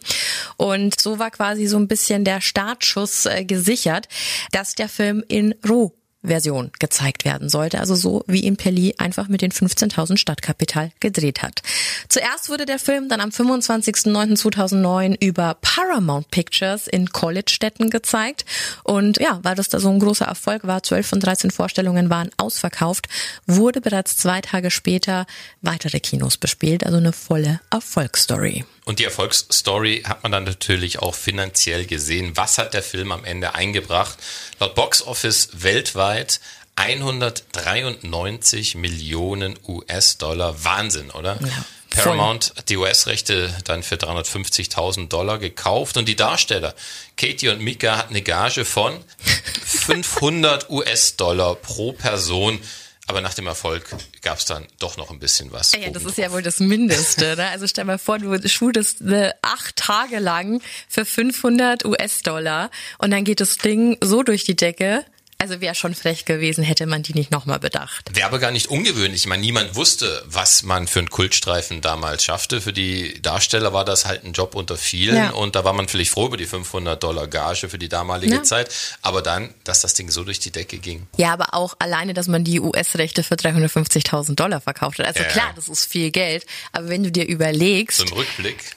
Und 0.56 0.98
so 0.98 1.18
war 1.18 1.30
quasi 1.30 1.66
so 1.66 1.76
ein 1.76 1.88
bisschen 1.88 2.24
der 2.24 2.40
Startschuss 2.40 3.26
äh, 3.26 3.44
gesichert, 3.44 4.08
dass 4.52 4.74
der 4.74 4.88
Film 4.88 5.22
in 5.28 5.54
Roh 5.68 5.92
Version 6.24 6.70
gezeigt 6.78 7.24
werden 7.24 7.48
sollte, 7.48 7.80
also 7.80 7.94
so 7.94 8.24
wie 8.26 8.40
ihn 8.40 8.56
Pelli 8.56 8.94
einfach 8.98 9.28
mit 9.28 9.42
den 9.42 9.52
15.000 9.52 10.16
Stadtkapital 10.16 10.90
gedreht 11.00 11.42
hat. 11.42 11.62
Zuerst 12.08 12.48
wurde 12.48 12.66
der 12.66 12.78
Film 12.78 13.08
dann 13.08 13.20
am 13.20 13.30
25.09.2009 13.30 15.22
über 15.24 15.56
Paramount 15.60 16.30
Pictures 16.30 16.86
in 16.86 17.10
College-Städten 17.10 17.90
gezeigt 17.90 18.44
und 18.82 19.18
ja, 19.20 19.40
weil 19.42 19.54
das 19.54 19.68
da 19.68 19.80
so 19.80 19.90
ein 19.90 20.00
großer 20.00 20.26
Erfolg 20.26 20.66
war, 20.66 20.82
12 20.82 21.06
von 21.06 21.20
13 21.20 21.50
Vorstellungen 21.50 22.10
waren 22.10 22.30
ausverkauft, 22.36 23.06
wurde 23.46 23.80
bereits 23.80 24.16
zwei 24.16 24.40
Tage 24.40 24.70
später 24.70 25.26
weitere 25.62 26.00
Kinos 26.00 26.36
bespielt, 26.36 26.84
also 26.84 26.98
eine 26.98 27.12
volle 27.12 27.60
Erfolgsstory. 27.70 28.64
Und 28.84 28.98
die 28.98 29.04
Erfolgsstory 29.04 30.02
hat 30.06 30.22
man 30.22 30.32
dann 30.32 30.44
natürlich 30.44 30.98
auch 30.98 31.14
finanziell 31.14 31.86
gesehen. 31.86 32.36
Was 32.36 32.58
hat 32.58 32.74
der 32.74 32.82
Film 32.82 33.12
am 33.12 33.24
Ende 33.24 33.54
eingebracht? 33.54 34.18
Laut 34.60 34.74
Box 34.74 35.02
Office 35.02 35.48
weltweit 35.52 36.40
193 36.76 38.74
Millionen 38.74 39.58
US-Dollar. 39.66 40.64
Wahnsinn, 40.64 41.10
oder? 41.10 41.38
Ja, 41.40 41.64
Paramount 41.90 42.52
hat 42.56 42.68
die 42.68 42.76
US-Rechte 42.76 43.54
dann 43.64 43.82
für 43.82 43.94
350.000 43.94 45.08
Dollar 45.08 45.38
gekauft 45.38 45.96
und 45.96 46.08
die 46.08 46.16
Darsteller 46.16 46.74
Katie 47.16 47.48
und 47.48 47.60
Mika 47.60 47.96
hatten 47.96 48.14
eine 48.14 48.22
Gage 48.22 48.64
von 48.64 48.98
500 49.64 50.68
US-Dollar 50.70 51.54
pro 51.54 51.92
Person. 51.92 52.60
Aber 53.06 53.20
nach 53.20 53.34
dem 53.34 53.46
Erfolg 53.46 53.84
gab 54.22 54.38
es 54.38 54.46
dann 54.46 54.66
doch 54.78 54.96
noch 54.96 55.10
ein 55.10 55.18
bisschen 55.18 55.52
was. 55.52 55.72
Ja, 55.72 55.90
das 55.90 56.04
ist 56.04 56.16
ja 56.16 56.32
wohl 56.32 56.42
das 56.42 56.58
Mindeste. 56.58 57.36
Ne? 57.36 57.48
Also 57.48 57.66
stell 57.66 57.84
mal 57.84 57.98
vor, 57.98 58.18
du 58.18 58.48
shootest 58.48 59.02
äh, 59.02 59.32
acht 59.42 59.76
Tage 59.76 60.18
lang 60.18 60.62
für 60.88 61.04
500 61.04 61.84
US-Dollar 61.84 62.70
und 62.98 63.10
dann 63.10 63.24
geht 63.24 63.40
das 63.40 63.58
Ding 63.58 63.98
so 64.02 64.22
durch 64.22 64.44
die 64.44 64.56
Decke. 64.56 65.04
Also 65.44 65.60
wäre 65.60 65.74
schon 65.74 65.94
frech 65.94 66.24
gewesen, 66.24 66.64
hätte 66.64 66.86
man 66.86 67.02
die 67.02 67.12
nicht 67.12 67.30
nochmal 67.30 67.58
bedacht. 67.58 68.16
Wäre 68.16 68.28
aber 68.28 68.38
gar 68.38 68.50
nicht 68.50 68.68
ungewöhnlich. 68.68 69.20
Ich 69.20 69.26
meine, 69.26 69.42
niemand 69.42 69.76
wusste, 69.76 70.22
was 70.24 70.62
man 70.62 70.88
für 70.88 71.00
einen 71.00 71.10
Kultstreifen 71.10 71.82
damals 71.82 72.24
schaffte. 72.24 72.62
Für 72.62 72.72
die 72.72 73.20
Darsteller 73.20 73.74
war 73.74 73.84
das 73.84 74.06
halt 74.06 74.24
ein 74.24 74.32
Job 74.32 74.54
unter 74.54 74.78
vielen 74.78 75.16
ja. 75.16 75.30
und 75.32 75.54
da 75.54 75.62
war 75.62 75.74
man 75.74 75.86
vielleicht 75.86 76.12
froh 76.12 76.28
über 76.28 76.38
die 76.38 76.46
500 76.46 77.02
Dollar 77.02 77.26
Gage 77.26 77.68
für 77.68 77.76
die 77.76 77.90
damalige 77.90 78.36
ja. 78.36 78.42
Zeit. 78.42 78.74
Aber 79.02 79.20
dann, 79.20 79.52
dass 79.64 79.82
das 79.82 79.92
Ding 79.92 80.10
so 80.10 80.24
durch 80.24 80.38
die 80.38 80.50
Decke 80.50 80.78
ging. 80.78 81.06
Ja, 81.18 81.34
aber 81.34 81.52
auch 81.52 81.74
alleine, 81.78 82.14
dass 82.14 82.26
man 82.26 82.42
die 82.42 82.58
US-Rechte 82.60 83.22
für 83.22 83.34
350.000 83.34 84.36
Dollar 84.36 84.62
verkauft 84.62 84.98
hat. 84.98 85.04
Also 85.04 85.24
ja. 85.24 85.28
klar, 85.28 85.52
das 85.54 85.68
ist 85.68 85.84
viel 85.84 86.10
Geld. 86.10 86.46
Aber 86.72 86.88
wenn 86.88 87.02
du 87.02 87.12
dir 87.12 87.26
überlegst, 87.26 87.98
so 87.98 88.06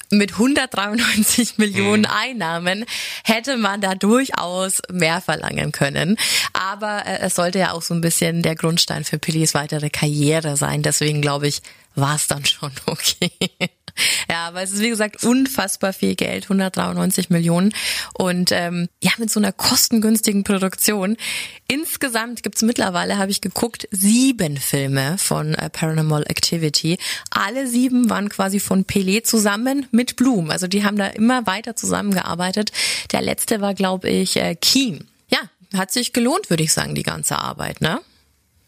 mit 0.10 0.34
193 0.34 1.58
Millionen 1.60 2.04
hm. 2.04 2.14
Einnahmen 2.14 2.84
hätte 3.24 3.56
man 3.56 3.80
da 3.80 3.96
durchaus 3.96 4.82
mehr 4.92 5.22
verlangen 5.22 5.72
können. 5.72 6.18
Aber 6.58 7.06
äh, 7.06 7.20
es 7.20 7.36
sollte 7.36 7.60
ja 7.60 7.72
auch 7.72 7.82
so 7.82 7.94
ein 7.94 8.02
bisschen 8.02 8.42
der 8.42 8.56
Grundstein 8.56 9.04
für 9.04 9.20
Pillis 9.20 9.54
weitere 9.54 9.90
Karriere 9.90 10.58
sein. 10.58 10.82
Deswegen 10.82 11.22
glaube 11.22 11.48
ich, 11.48 11.62
war 11.96 12.16
es 12.16 12.28
dann 12.28 12.46
schon 12.46 12.72
okay. 12.86 13.32
Ja, 14.30 14.48
aber 14.48 14.62
es 14.62 14.72
ist 14.72 14.82
wie 14.82 14.90
gesagt 14.90 15.24
unfassbar 15.24 15.92
viel 15.92 16.16
Geld, 16.16 16.46
193 16.46 17.30
Millionen. 17.30 17.74
Und 18.14 18.52
ähm, 18.52 18.90
ja, 19.04 19.12
mit 19.18 19.32
so 19.32 19.40
einer 19.40 19.52
kostengünstigen 19.52 20.44
Produktion. 20.44 21.18
Insgesamt 21.68 22.44
gibt's 22.44 22.62
mittlerweile, 22.62 23.18
habe 23.18 23.32
ich 23.32 23.42
geguckt, 23.42 23.88
sieben 23.92 24.58
Filme 24.58 25.18
von 25.18 25.56
äh, 25.56 25.70
Paranormal 25.70 26.24
Activity. 26.28 26.98
Alle 27.32 27.68
sieben 27.68 28.10
waren 28.10 28.30
quasi 28.30 28.60
von 28.60 28.86
Pelé 28.86 29.24
zusammen 29.24 29.88
mit 29.92 30.16
Bloom. 30.16 30.52
Also 30.52 30.68
die 30.68 30.84
haben 30.84 30.98
da 30.98 31.08
immer 31.08 31.48
weiter 31.48 31.76
zusammengearbeitet. 31.76 32.72
Der 33.12 33.22
letzte 33.22 33.62
war, 33.62 33.74
glaube 33.74 34.10
ich, 34.10 34.38
äh, 34.38 34.56
Keen. 34.56 35.08
Hat 35.76 35.92
sich 35.92 36.14
gelohnt, 36.14 36.50
würde 36.50 36.64
ich 36.64 36.74
sagen, 36.74 36.96
die 36.96 37.04
ganze 37.04 37.38
Arbeit, 37.40 37.82
ne? 37.82 38.02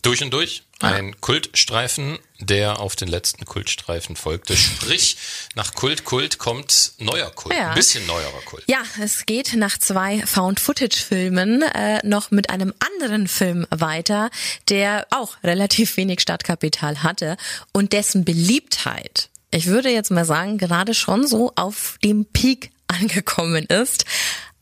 Durch 0.02 0.24
und 0.24 0.32
durch. 0.32 0.64
Ein 0.82 1.10
ja. 1.10 1.16
Kultstreifen, 1.20 2.20
der 2.40 2.80
auf 2.80 2.96
den 2.96 3.10
letzten 3.10 3.44
Kultstreifen 3.44 4.16
folgte. 4.16 4.56
Sprich, 4.56 5.18
nach 5.54 5.74
Kult, 5.74 6.06
Kult 6.06 6.38
kommt 6.38 6.94
neuer 7.00 7.30
Kult. 7.32 7.54
Ja. 7.54 7.70
Ein 7.70 7.76
bisschen 7.76 8.08
neuerer 8.08 8.42
Kult. 8.46 8.64
Ja, 8.68 8.82
es 9.02 9.26
geht 9.26 9.56
nach 9.56 9.78
zwei 9.78 10.26
Found-Footage-Filmen 10.26 11.64
äh, 11.64 12.00
noch 12.08 12.32
mit 12.32 12.50
einem 12.50 12.74
anderen 12.80 13.28
Film 13.28 13.68
weiter, 13.72 14.30
der 14.70 15.06
auch 15.10 15.36
relativ 15.44 15.98
wenig 15.98 16.22
Stadtkapital 16.22 17.04
hatte 17.04 17.36
und 17.74 17.92
dessen 17.92 18.24
Beliebtheit, 18.24 19.28
ich 19.52 19.66
würde 19.66 19.90
jetzt 19.90 20.12
mal 20.12 20.26
sagen, 20.26 20.58
gerade 20.58 20.94
schon 20.94 21.28
so 21.28 21.52
auf 21.56 21.98
dem 22.06 22.24
Peak 22.24 22.72
angekommen 22.88 23.66
ist. 23.66 24.06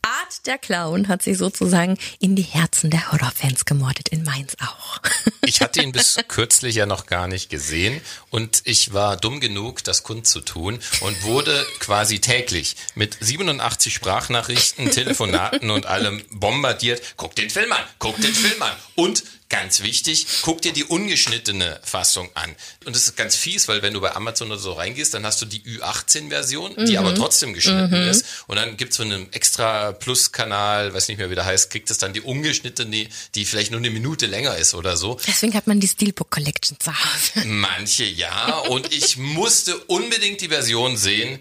Art 0.08 0.46
der 0.46 0.56
Clown 0.56 1.08
hat 1.08 1.22
sich 1.22 1.36
sozusagen 1.36 1.98
in 2.18 2.34
die 2.34 2.42
Herzen 2.42 2.88
der 2.88 3.12
Horrorfans 3.12 3.66
gemordet, 3.66 4.08
in 4.08 4.22
Mainz 4.22 4.54
auch. 4.58 5.00
Ich 5.44 5.60
hatte 5.60 5.82
ihn 5.82 5.92
bis 5.92 6.16
kürzlich 6.28 6.76
ja 6.76 6.86
noch 6.86 7.04
gar 7.06 7.28
nicht 7.28 7.50
gesehen 7.50 8.00
und 8.30 8.62
ich 8.64 8.94
war 8.94 9.18
dumm 9.18 9.40
genug, 9.40 9.84
das 9.84 10.04
kundzutun 10.04 10.78
und 11.00 11.22
wurde 11.24 11.66
quasi 11.78 12.20
täglich 12.20 12.76
mit 12.94 13.18
87 13.20 13.92
Sprachnachrichten, 13.92 14.90
Telefonaten 14.90 15.70
und 15.70 15.84
allem 15.84 16.22
bombardiert. 16.30 17.02
Guck 17.16 17.34
den 17.34 17.50
Film 17.50 17.70
an, 17.72 17.82
guck 17.98 18.16
den 18.16 18.34
Film 18.34 18.62
an 18.62 18.72
und 18.94 19.24
Ganz 19.50 19.82
wichtig, 19.82 20.26
guck 20.42 20.60
dir 20.60 20.74
die 20.74 20.84
ungeschnittene 20.84 21.80
Fassung 21.82 22.28
an. 22.34 22.54
Und 22.84 22.94
das 22.94 23.04
ist 23.04 23.16
ganz 23.16 23.34
fies, 23.34 23.66
weil 23.66 23.80
wenn 23.80 23.94
du 23.94 24.00
bei 24.02 24.14
Amazon 24.14 24.48
oder 24.48 24.60
so 24.60 24.72
reingehst, 24.72 25.14
dann 25.14 25.24
hast 25.24 25.40
du 25.40 25.46
die 25.46 25.62
Ü18-Version, 25.62 26.74
mhm. 26.76 26.84
die 26.84 26.98
aber 26.98 27.14
trotzdem 27.14 27.54
geschnitten 27.54 28.02
mhm. 28.02 28.10
ist. 28.10 28.26
Und 28.46 28.56
dann 28.56 28.76
gibt's 28.76 28.96
so 28.96 29.04
einen 29.04 29.32
extra 29.32 29.92
Plus-Kanal, 29.92 30.92
weiß 30.92 31.08
nicht 31.08 31.16
mehr, 31.16 31.30
wie 31.30 31.34
der 31.34 31.46
heißt, 31.46 31.70
kriegt 31.70 31.90
es 31.90 31.96
dann 31.96 32.12
die 32.12 32.20
ungeschnittene, 32.20 33.08
die 33.34 33.44
vielleicht 33.46 33.70
nur 33.70 33.80
eine 33.80 33.88
Minute 33.88 34.26
länger 34.26 34.54
ist 34.58 34.74
oder 34.74 34.98
so. 34.98 35.18
Deswegen 35.26 35.54
hat 35.54 35.66
man 35.66 35.80
die 35.80 35.88
Steelbook 35.88 36.30
Collection 36.30 36.78
zu 36.78 36.92
Hause. 36.92 37.46
Manche 37.46 38.04
ja. 38.04 38.58
Und 38.58 38.92
ich 38.92 39.16
musste 39.16 39.78
unbedingt 39.86 40.42
die 40.42 40.48
Version 40.48 40.98
sehen. 40.98 41.38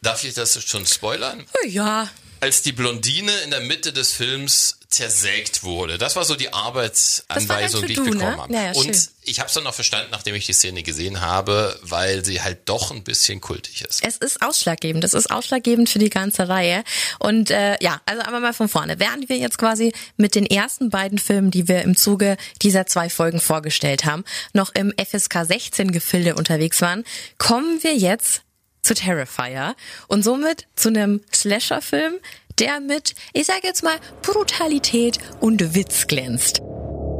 Darf 0.00 0.24
ich 0.24 0.32
das 0.32 0.64
schon 0.64 0.86
spoilern? 0.86 1.44
Ja. 1.66 2.10
Als 2.42 2.62
die 2.62 2.72
Blondine 2.72 3.30
in 3.44 3.52
der 3.52 3.60
Mitte 3.60 3.92
des 3.92 4.14
Films 4.14 4.78
zersägt 4.88 5.62
wurde. 5.62 5.96
Das 5.96 6.16
war 6.16 6.24
so 6.24 6.34
die 6.34 6.52
Arbeitsanweisung, 6.52 7.86
die 7.86 7.92
ich 7.92 7.98
bekommen 7.98 8.18
ne? 8.18 8.36
habe. 8.36 8.52
Ja, 8.52 8.72
und 8.72 9.10
ich 9.22 9.38
habe 9.38 9.46
es 9.46 9.54
dann 9.54 9.64
auch 9.64 9.74
verstanden, 9.74 10.08
nachdem 10.10 10.34
ich 10.34 10.44
die 10.46 10.52
Szene 10.52 10.82
gesehen 10.82 11.20
habe, 11.20 11.78
weil 11.82 12.24
sie 12.24 12.42
halt 12.42 12.68
doch 12.68 12.90
ein 12.90 13.04
bisschen 13.04 13.40
kultig 13.40 13.82
ist. 13.82 14.04
Es 14.04 14.16
ist 14.16 14.42
ausschlaggebend. 14.42 15.04
Es 15.04 15.14
ist 15.14 15.30
ausschlaggebend 15.30 15.88
für 15.88 16.00
die 16.00 16.10
ganze 16.10 16.48
Reihe. 16.48 16.82
Und 17.20 17.52
äh, 17.52 17.76
ja, 17.80 18.00
also 18.06 18.22
aber 18.22 18.40
mal 18.40 18.52
von 18.52 18.68
vorne. 18.68 18.98
Während 18.98 19.28
wir 19.28 19.38
jetzt 19.38 19.56
quasi 19.56 19.92
mit 20.16 20.34
den 20.34 20.44
ersten 20.44 20.90
beiden 20.90 21.18
Filmen, 21.18 21.52
die 21.52 21.68
wir 21.68 21.82
im 21.82 21.96
Zuge 21.96 22.36
dieser 22.60 22.86
zwei 22.86 23.08
Folgen 23.08 23.38
vorgestellt 23.38 24.04
haben, 24.04 24.24
noch 24.52 24.74
im 24.74 24.92
FSK 24.98 25.46
16 25.46 25.92
Gefilde 25.92 26.34
unterwegs 26.34 26.82
waren, 26.82 27.04
kommen 27.38 27.84
wir 27.84 27.94
jetzt 27.94 28.42
zu 28.82 28.94
Terrifier 28.94 29.74
und 30.08 30.22
somit 30.22 30.66
zu 30.74 30.88
einem 30.88 31.20
Slasher-Film, 31.32 32.14
der 32.58 32.80
mit, 32.80 33.14
ich 33.32 33.46
sage 33.46 33.60
jetzt 33.64 33.82
mal, 33.82 33.96
Brutalität 34.22 35.18
und 35.40 35.74
Witz 35.74 36.06
glänzt. 36.06 36.60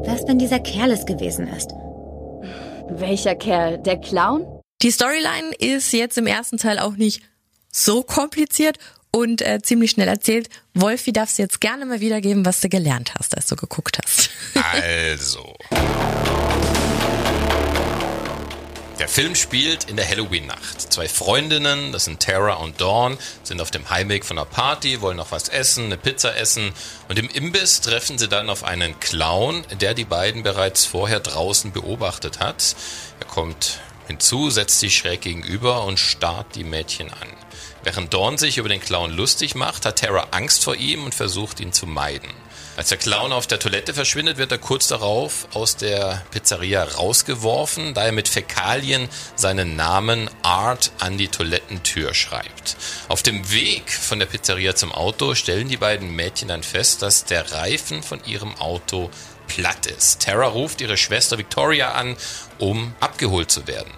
Was, 0.04 0.26
wenn 0.26 0.38
dieser 0.38 0.60
Kerl 0.60 0.90
es 0.90 1.06
gewesen 1.06 1.46
ist? 1.46 1.70
Welcher 2.90 3.36
Kerl? 3.36 3.78
Der 3.78 3.98
Clown? 3.98 4.44
Die 4.82 4.90
Storyline 4.90 5.54
ist 5.58 5.92
jetzt 5.92 6.18
im 6.18 6.26
ersten 6.26 6.58
Teil 6.58 6.78
auch 6.80 6.96
nicht 6.96 7.22
so 7.70 8.02
kompliziert 8.02 8.78
und 9.12 9.40
äh, 9.42 9.60
ziemlich 9.62 9.92
schnell 9.92 10.08
erzählt. 10.08 10.48
Wolfi 10.74 11.12
darfst 11.12 11.38
jetzt 11.38 11.60
gerne 11.60 11.86
mal 11.86 12.00
wiedergeben, 12.00 12.44
was 12.44 12.60
du 12.60 12.68
gelernt 12.68 13.14
hast, 13.14 13.36
als 13.36 13.46
du 13.46 13.54
geguckt 13.54 13.98
hast. 14.04 14.30
Also. 14.72 15.54
Der 19.02 19.08
Film 19.08 19.34
spielt 19.34 19.90
in 19.90 19.96
der 19.96 20.08
Halloween-Nacht. 20.08 20.92
Zwei 20.92 21.08
Freundinnen, 21.08 21.90
das 21.90 22.04
sind 22.04 22.22
Tara 22.22 22.52
und 22.52 22.80
Dawn, 22.80 23.18
sind 23.42 23.60
auf 23.60 23.72
dem 23.72 23.90
Heimweg 23.90 24.24
von 24.24 24.38
einer 24.38 24.44
Party, 24.44 25.00
wollen 25.00 25.16
noch 25.16 25.32
was 25.32 25.48
essen, 25.48 25.86
eine 25.86 25.96
Pizza 25.96 26.36
essen 26.36 26.70
und 27.08 27.18
im 27.18 27.28
Imbiss 27.28 27.80
treffen 27.80 28.16
sie 28.16 28.28
dann 28.28 28.48
auf 28.48 28.62
einen 28.62 29.00
Clown, 29.00 29.64
der 29.80 29.94
die 29.94 30.04
beiden 30.04 30.44
bereits 30.44 30.84
vorher 30.84 31.18
draußen 31.18 31.72
beobachtet 31.72 32.38
hat. 32.38 32.76
Er 33.18 33.26
kommt 33.26 33.80
hinzu, 34.06 34.50
setzt 34.50 34.78
sich 34.78 34.96
schräg 34.96 35.22
gegenüber 35.22 35.82
und 35.84 35.98
starrt 35.98 36.54
die 36.54 36.62
Mädchen 36.62 37.08
an. 37.08 37.28
Während 37.82 38.14
Dawn 38.14 38.38
sich 38.38 38.58
über 38.58 38.68
den 38.68 38.80
Clown 38.80 39.10
lustig 39.10 39.56
macht, 39.56 39.84
hat 39.84 39.98
Tara 39.98 40.28
Angst 40.30 40.62
vor 40.62 40.76
ihm 40.76 41.02
und 41.04 41.12
versucht 41.12 41.58
ihn 41.58 41.72
zu 41.72 41.88
meiden. 41.88 42.30
Als 42.74 42.88
der 42.88 42.96
Clown 42.96 43.32
auf 43.32 43.46
der 43.46 43.58
Toilette 43.58 43.92
verschwindet, 43.92 44.38
wird 44.38 44.50
er 44.50 44.56
kurz 44.56 44.88
darauf 44.88 45.46
aus 45.52 45.76
der 45.76 46.24
Pizzeria 46.30 46.82
rausgeworfen, 46.82 47.92
da 47.92 48.06
er 48.06 48.12
mit 48.12 48.28
Fäkalien 48.28 49.10
seinen 49.36 49.76
Namen 49.76 50.30
Art 50.42 50.90
an 50.98 51.18
die 51.18 51.28
Toilettentür 51.28 52.14
schreibt. 52.14 52.76
Auf 53.08 53.22
dem 53.22 53.52
Weg 53.52 53.92
von 53.92 54.18
der 54.18 54.26
Pizzeria 54.26 54.74
zum 54.74 54.90
Auto 54.90 55.34
stellen 55.34 55.68
die 55.68 55.76
beiden 55.76 56.16
Mädchen 56.16 56.48
dann 56.48 56.62
fest, 56.62 57.02
dass 57.02 57.26
der 57.26 57.52
Reifen 57.52 58.02
von 58.02 58.24
ihrem 58.24 58.56
Auto 58.56 59.10
platt 59.48 59.84
ist. 59.86 60.22
Tara 60.22 60.46
ruft 60.46 60.80
ihre 60.80 60.96
Schwester 60.96 61.36
Victoria 61.36 61.92
an, 61.92 62.16
um 62.58 62.94
abgeholt 63.00 63.50
zu 63.50 63.66
werden. 63.66 63.92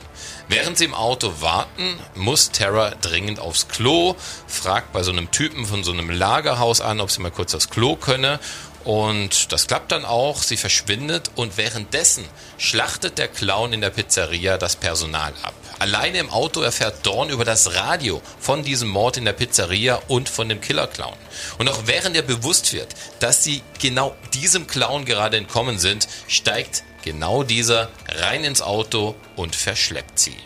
Während 0.49 0.77
sie 0.77 0.85
im 0.85 0.95
Auto 0.95 1.33
warten, 1.41 1.99
muss 2.15 2.51
Tara 2.51 2.91
dringend 3.01 3.41
aufs 3.41 3.69
Klo, 3.69 4.15
fragt 4.47 4.93
bei 4.93 5.03
so 5.03 5.11
einem 5.11 5.31
Typen 5.31 5.65
von 5.65 5.83
so 5.85 5.93
einem 5.93 6.11
Lagerhaus 6.11 6.81
an, 6.81 7.01
ob 7.01 7.11
sie 7.11 7.23
mal 7.23 7.31
kurz 7.31 7.55
aufs 7.55 7.71
Klo 7.71 7.97
könne. 7.97 8.39
Und 8.85 9.51
das 9.53 9.67
klappt 9.67 9.93
dann 9.93 10.05
auch, 10.05 10.43
sie 10.43 10.59
verschwindet 10.59 11.31
und 11.37 11.57
währenddessen 11.57 12.25
schlachtet 12.59 13.17
der 13.17 13.29
Clown 13.29 13.73
in 13.73 13.81
der 13.81 13.89
Pizzeria 13.89 14.59
das 14.59 14.77
Personal 14.77 15.33
ab. 15.43 15.55
Alleine 15.79 16.19
im 16.19 16.31
Auto 16.31 16.61
erfährt 16.61 17.07
Dawn 17.07 17.31
über 17.31 17.47
das 17.47 17.75
Radio 17.75 18.21
von 18.39 18.63
diesem 18.63 18.89
Mord 18.89 19.17
in 19.17 19.25
der 19.25 19.33
Pizzeria 19.33 20.01
und 20.09 20.29
von 20.29 20.51
dem 20.51 20.61
Killer-Clown. 20.61 21.17
Und 21.59 21.69
auch 21.71 21.81
während 21.87 22.15
er 22.15 22.23
bewusst 22.23 22.75
wird, 22.75 22.89
dass 23.21 23.43
sie 23.43 23.63
genau 23.81 24.15
diesem 24.35 24.67
Clown 24.67 25.07
gerade 25.07 25.39
entkommen 25.39 25.79
sind, 25.79 26.07
steigt 26.29 26.85
genau 27.05 27.45
dieser 27.45 27.91
rein 28.09 28.43
ins 28.43 28.63
Auto 28.63 29.15
und 29.37 29.55
verschleppt 29.55 30.19
sie. 30.19 30.37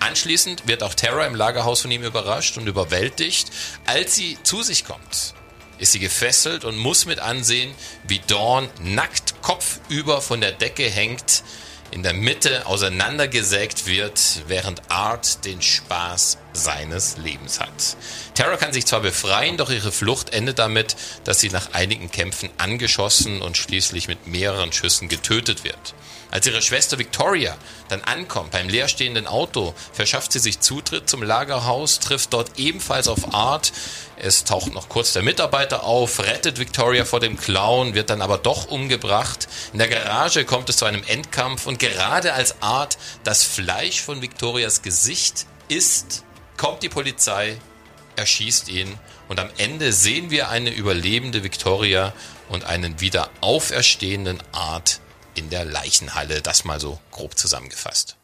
Anschließend 0.00 0.66
wird 0.66 0.82
auch 0.82 0.94
Tara 0.94 1.26
im 1.26 1.34
Lagerhaus 1.34 1.82
von 1.82 1.90
ihm 1.90 2.02
überrascht 2.02 2.56
und 2.58 2.66
überwältigt. 2.66 3.50
Als 3.86 4.14
sie 4.14 4.38
zu 4.42 4.62
sich 4.62 4.84
kommt, 4.84 5.34
ist 5.78 5.92
sie 5.92 5.98
gefesselt 5.98 6.64
und 6.64 6.76
muss 6.76 7.06
mit 7.06 7.18
ansehen, 7.18 7.74
wie 8.06 8.20
Dawn 8.26 8.68
nackt 8.80 9.40
kopfüber 9.42 10.20
von 10.20 10.40
der 10.40 10.52
Decke 10.52 10.88
hängt, 10.88 11.42
in 11.90 12.02
der 12.02 12.12
Mitte 12.12 12.66
auseinandergesägt 12.66 13.86
wird, 13.86 14.42
während 14.46 14.90
Art 14.90 15.44
den 15.44 15.62
Spaß 15.62 16.38
seines 16.52 17.16
Lebens 17.18 17.60
hat. 17.60 17.96
Tara 18.34 18.56
kann 18.56 18.72
sich 18.72 18.86
zwar 18.86 19.00
befreien, 19.00 19.56
doch 19.56 19.70
ihre 19.70 19.92
Flucht 19.92 20.30
endet 20.30 20.58
damit, 20.58 20.96
dass 21.24 21.40
sie 21.40 21.50
nach 21.50 21.72
einigen 21.72 22.10
Kämpfen 22.10 22.50
angeschossen 22.58 23.42
und 23.42 23.56
schließlich 23.56 24.08
mit 24.08 24.26
mehreren 24.26 24.72
Schüssen 24.72 25.08
getötet 25.08 25.64
wird. 25.64 25.94
Als 26.30 26.46
ihre 26.46 26.60
Schwester 26.60 26.98
Victoria 26.98 27.56
dann 27.88 28.02
ankommt 28.02 28.50
beim 28.50 28.68
leerstehenden 28.68 29.26
Auto, 29.26 29.74
verschafft 29.92 30.32
sie 30.32 30.38
sich 30.38 30.60
Zutritt 30.60 31.08
zum 31.08 31.22
Lagerhaus, 31.22 32.00
trifft 32.00 32.32
dort 32.32 32.58
ebenfalls 32.58 33.08
auf 33.08 33.32
Art. 33.32 33.72
Es 34.16 34.44
taucht 34.44 34.74
noch 34.74 34.88
kurz 34.88 35.12
der 35.12 35.22
Mitarbeiter 35.22 35.84
auf, 35.84 36.20
rettet 36.20 36.58
Victoria 36.58 37.04
vor 37.04 37.20
dem 37.20 37.38
Clown, 37.38 37.94
wird 37.94 38.10
dann 38.10 38.22
aber 38.22 38.38
doch 38.38 38.66
umgebracht. 38.68 39.46
In 39.72 39.78
der 39.78 39.88
Garage 39.88 40.44
kommt 40.44 40.68
es 40.68 40.78
zu 40.78 40.84
einem 40.84 41.04
Endkampf 41.04 41.66
und 41.66 41.78
gerade 41.78 42.32
als 42.32 42.60
Art 42.60 42.98
das 43.24 43.44
Fleisch 43.44 44.00
von 44.02 44.22
Victorias 44.22 44.82
Gesicht 44.82 45.46
isst, 45.68 46.24
kommt 46.56 46.82
die 46.82 46.88
Polizei, 46.88 47.58
erschießt 48.16 48.68
ihn 48.68 48.98
und 49.28 49.38
am 49.38 49.50
Ende 49.58 49.92
sehen 49.92 50.30
wir 50.30 50.48
eine 50.48 50.70
überlebende 50.70 51.44
Victoria 51.44 52.12
und 52.48 52.64
einen 52.64 53.00
wieder 53.00 53.30
auferstehenden 53.40 54.42
Art 54.52 55.00
in 55.36 55.50
der 55.50 55.64
Leichenhalle. 55.64 56.42
Das 56.42 56.64
mal 56.64 56.80
so 56.80 56.98
grob 57.10 57.38
zusammengefasst. 57.38 58.16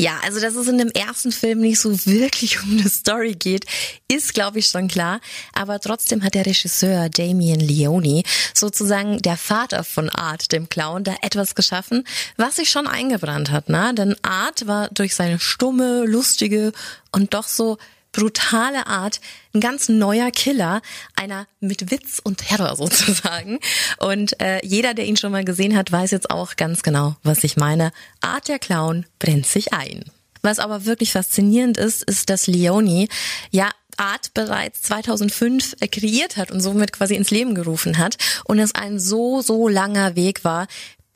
Ja, 0.00 0.20
also 0.22 0.40
dass 0.40 0.54
es 0.54 0.68
in 0.68 0.78
dem 0.78 0.92
ersten 0.92 1.32
Film 1.32 1.58
nicht 1.60 1.80
so 1.80 2.06
wirklich 2.06 2.62
um 2.62 2.78
eine 2.78 2.88
Story 2.88 3.34
geht, 3.34 3.66
ist, 4.06 4.32
glaube 4.32 4.60
ich, 4.60 4.68
schon 4.68 4.86
klar. 4.86 5.20
Aber 5.52 5.80
trotzdem 5.80 6.22
hat 6.22 6.34
der 6.34 6.46
Regisseur 6.46 7.08
Damien 7.08 7.58
Leone, 7.58 8.22
sozusagen 8.54 9.18
der 9.18 9.36
Vater 9.36 9.82
von 9.82 10.08
Art, 10.08 10.52
dem 10.52 10.68
Clown, 10.68 11.02
da 11.02 11.16
etwas 11.22 11.56
geschaffen, 11.56 12.04
was 12.36 12.56
sich 12.56 12.70
schon 12.70 12.86
eingebrannt 12.86 13.50
hat. 13.50 13.68
Ne? 13.68 13.92
Denn 13.96 14.14
Art 14.22 14.68
war 14.68 14.88
durch 14.90 15.16
seine 15.16 15.40
stumme, 15.40 16.04
lustige 16.04 16.72
und 17.10 17.34
doch 17.34 17.48
so 17.48 17.76
brutale 18.12 18.86
Art 18.86 19.20
ein 19.54 19.60
ganz 19.60 19.88
neuer 19.88 20.30
Killer, 20.30 20.82
einer 21.16 21.46
mit 21.60 21.90
Witz 21.90 22.20
und 22.22 22.38
Terror 22.38 22.76
sozusagen. 22.76 23.58
Und 23.98 24.40
äh, 24.40 24.64
jeder, 24.64 24.94
der 24.94 25.06
ihn 25.06 25.16
schon 25.16 25.32
mal 25.32 25.44
gesehen 25.44 25.76
hat, 25.76 25.90
weiß 25.92 26.10
jetzt 26.10 26.30
auch 26.30 26.56
ganz 26.56 26.82
genau, 26.82 27.16
was 27.22 27.44
ich 27.44 27.56
meine. 27.56 27.92
Art 28.20 28.48
der 28.48 28.58
Clown 28.58 29.06
brennt 29.18 29.46
sich 29.46 29.72
ein. 29.72 30.04
Was 30.42 30.58
aber 30.58 30.84
wirklich 30.84 31.12
faszinierend 31.12 31.76
ist, 31.78 32.02
ist, 32.04 32.30
dass 32.30 32.46
Leone 32.46 33.08
ja 33.50 33.70
Art 33.98 34.32
bereits 34.32 34.82
2005 34.82 35.76
kreiert 35.90 36.36
hat 36.36 36.50
und 36.50 36.60
somit 36.60 36.92
quasi 36.92 37.14
ins 37.14 37.30
Leben 37.30 37.54
gerufen 37.54 37.98
hat 37.98 38.16
und 38.44 38.58
es 38.58 38.74
ein 38.74 38.98
so, 38.98 39.42
so 39.42 39.68
langer 39.68 40.14
Weg 40.14 40.44
war, 40.44 40.68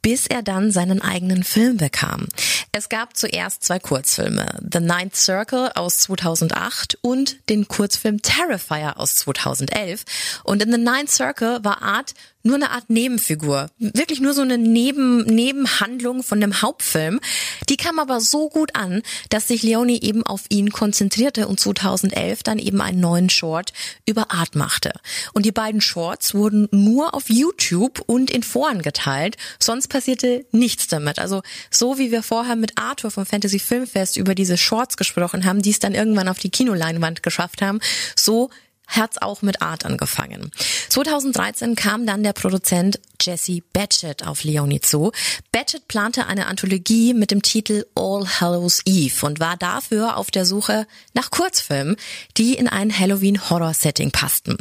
bis 0.02 0.26
er 0.26 0.42
dann 0.42 0.70
seinen 0.72 1.00
eigenen 1.00 1.44
Film 1.44 1.76
bekam. 1.76 2.26
Es 2.72 2.88
gab 2.88 3.16
zuerst 3.16 3.62
zwei 3.62 3.78
Kurzfilme, 3.78 4.58
The 4.70 4.80
Ninth 4.80 5.14
Circle 5.14 5.70
aus 5.74 5.98
2008 5.98 6.98
und 7.02 7.48
den 7.48 7.68
Kurzfilm 7.68 8.20
Terrifier 8.20 8.98
aus 8.98 9.16
2011. 9.16 10.04
Und 10.42 10.62
in 10.62 10.72
The 10.72 10.78
Ninth 10.78 11.10
Circle 11.10 11.60
war 11.62 11.82
Art 11.82 12.14
nur 12.42 12.56
eine 12.56 12.70
Art 12.70 12.90
Nebenfigur. 12.90 13.70
Wirklich 13.78 14.20
nur 14.20 14.34
so 14.34 14.42
eine 14.42 14.58
Neben 14.58 15.24
Nebenhandlung 15.24 16.22
von 16.22 16.40
dem 16.40 16.62
Hauptfilm. 16.62 17.20
Die 17.68 17.76
kam 17.76 17.98
aber 17.98 18.20
so 18.20 18.48
gut 18.48 18.74
an, 18.74 19.02
dass 19.30 19.48
sich 19.48 19.62
Leone 19.62 20.00
eben 20.02 20.24
auf 20.24 20.42
ihn 20.48 20.70
konzentrierte 20.70 21.46
und 21.48 21.60
2011 21.60 22.42
dann 22.42 22.58
eben 22.58 22.80
einen 22.80 23.00
neuen 23.00 23.30
Short 23.30 23.72
über 24.06 24.30
Art 24.30 24.54
machte. 24.54 24.92
Und 25.32 25.46
die 25.46 25.52
beiden 25.52 25.80
Shorts 25.80 26.34
wurden 26.34 26.68
nur 26.70 27.14
auf 27.14 27.28
YouTube 27.28 28.02
und 28.06 28.30
in 28.30 28.42
Foren 28.42 28.82
geteilt. 28.82 29.36
Sonst 29.58 29.88
passierte 29.88 30.44
nichts 30.52 30.88
damit. 30.88 31.18
Also 31.18 31.42
so 31.70 31.98
wie 31.98 32.10
wir 32.10 32.22
vorher 32.22 32.56
mit 32.56 32.72
Arthur 32.76 33.10
vom 33.10 33.26
Fantasy 33.26 33.58
Filmfest 33.58 34.16
über 34.16 34.34
diese 34.34 34.56
Shorts 34.56 34.96
gesprochen 34.96 35.44
haben, 35.44 35.62
die 35.62 35.70
es 35.70 35.78
dann 35.78 35.94
irgendwann 35.94 36.28
auf 36.28 36.38
die 36.38 36.50
Kinoleinwand 36.50 37.22
geschafft 37.22 37.62
haben, 37.62 37.80
so 38.16 38.50
hat's 38.86 39.18
auch 39.20 39.42
mit 39.42 39.62
Art 39.62 39.84
angefangen. 39.84 40.50
2013 40.88 41.74
kam 41.74 42.06
dann 42.06 42.22
der 42.22 42.32
Produzent 42.32 43.00
Jesse 43.20 43.60
Batchett 43.72 44.26
auf 44.26 44.44
Leonie 44.44 44.80
zu. 44.80 45.12
Batchett 45.52 45.88
plante 45.88 46.26
eine 46.26 46.46
Anthologie 46.46 47.14
mit 47.14 47.30
dem 47.30 47.42
Titel 47.42 47.86
All 47.94 48.26
Hallows 48.40 48.82
Eve 48.84 49.26
und 49.26 49.40
war 49.40 49.56
dafür 49.56 50.16
auf 50.16 50.30
der 50.30 50.44
Suche 50.44 50.86
nach 51.14 51.30
Kurzfilmen, 51.30 51.96
die 52.36 52.54
in 52.54 52.68
ein 52.68 52.96
Halloween-Horror-Setting 52.96 54.10
passten. 54.10 54.56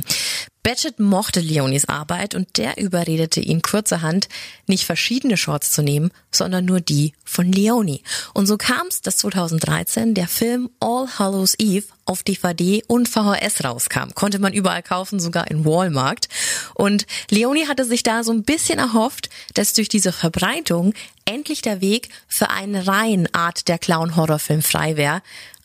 Batchett 0.63 1.00
mochte 1.00 1.39
Leonis 1.39 1.86
Arbeit 1.86 2.36
und 2.36 2.58
der 2.58 2.78
überredete 2.78 3.39
ihn 3.39 3.62
kurzerhand, 3.62 4.30
nicht 4.67 4.86
verschiedene 4.86 5.36
Shorts 5.36 5.71
zu 5.71 5.82
nehmen, 5.82 6.12
sondern 6.32 6.65
nur 6.65 6.82
die 6.82 7.13
von 7.26 7.52
Leone. 7.52 8.00
Und 8.34 8.45
so 8.45 8.58
kam 8.58 8.88
es, 8.88 9.02
dass 9.02 9.17
2013 9.17 10.13
der 10.13 10.28
Film 10.28 10.69
All 10.80 11.08
Hallows 11.17 11.56
Eve 11.58 11.88
auf 12.06 12.24
DVD 12.24 12.84
und 12.88 13.10
VHS 13.10 13.63
rauskam. 13.63 14.13
Konnte 14.13 14.39
man 14.39 14.54
überall 14.54 14.84
kaufen, 14.84 15.19
sogar 15.19 15.50
in 15.50 15.65
Walmart. 15.65 16.28
Und 16.76 17.08
Leone 17.30 17.67
hatte 17.67 17.86
sich 17.86 18.04
da 18.04 18.24
so 18.24 18.32
ein 18.32 18.43
bisschen 18.43 18.80
erhofft, 18.80 19.30
dass 19.54 19.74
durch 19.74 19.89
diese 19.89 20.12
Verbreitung 20.12 20.93
endlich 21.26 21.62
der 21.62 21.82
Weg 21.82 22.10
für 22.28 22.50
einen 22.50 22.76
reinen 22.76 23.34
Art 23.34 23.67
der 23.67 23.80
Clown-Horrorfilm 23.80 24.62
frei 24.62 24.97
wäre 24.97 25.21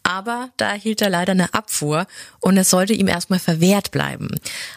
aber 0.06 0.50
da 0.56 0.70
erhielt 0.70 1.02
er 1.02 1.10
leider 1.10 1.32
eine 1.32 1.52
Abfuhr 1.52 2.06
und 2.38 2.56
es 2.56 2.70
sollte 2.70 2.92
ihm 2.92 3.08
erstmal 3.08 3.40
verwehrt 3.40 3.90
bleiben. 3.90 4.30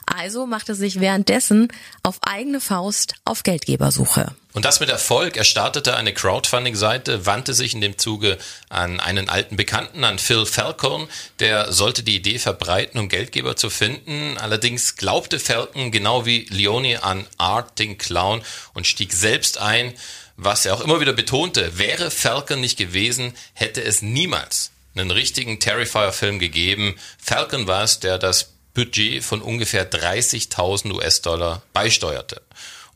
Also 0.07 0.47
machte 0.47 0.73
sich 0.73 0.99
währenddessen 0.99 1.67
auf 2.01 2.17
eigene 2.23 2.59
Faust 2.59 3.13
auf 3.25 3.43
Geldgebersuche. 3.43 4.33
Und 4.53 4.65
das 4.65 4.79
mit 4.79 4.89
Erfolg. 4.89 5.37
Er 5.37 5.43
startete 5.43 5.95
eine 5.95 6.15
Crowdfunding-Seite, 6.15 7.27
wandte 7.27 7.53
sich 7.53 7.75
in 7.75 7.81
dem 7.81 7.99
Zuge 7.99 8.39
an 8.69 8.99
einen 8.99 9.29
alten 9.29 9.55
Bekannten, 9.55 10.03
an 10.03 10.17
Phil 10.17 10.47
Falcone. 10.47 11.07
Der 11.37 11.71
sollte 11.71 12.01
die 12.01 12.15
Idee 12.15 12.39
verbreiten, 12.39 12.99
um 12.99 13.07
Geldgeber 13.07 13.55
zu 13.55 13.69
finden. 13.69 14.35
Allerdings 14.39 14.95
glaubte 14.95 15.39
Falcon 15.39 15.91
genau 15.91 16.25
wie 16.25 16.47
Leone 16.49 17.03
an 17.03 17.27
Art, 17.37 17.77
den 17.77 17.99
Clown, 17.99 18.41
und 18.73 18.87
stieg 18.87 19.13
selbst 19.13 19.59
ein. 19.59 19.93
Was 20.37 20.65
er 20.65 20.73
auch 20.73 20.81
immer 20.81 20.99
wieder 20.99 21.13
betonte, 21.13 21.77
wäre 21.77 22.09
Falcon 22.09 22.59
nicht 22.59 22.79
gewesen, 22.79 23.33
hätte 23.53 23.83
es 23.83 24.01
niemals 24.01 24.71
einen 24.95 25.11
richtigen 25.11 25.59
Terrifier-Film 25.59 26.39
gegeben. 26.39 26.95
Falcon 27.17 27.67
war 27.67 27.83
es, 27.83 27.99
der 27.99 28.17
das 28.17 28.53
Budget 28.73 29.23
von 29.23 29.41
ungefähr 29.41 29.89
30.000 29.89 30.93
US-Dollar 30.93 31.61
beisteuerte. 31.73 32.41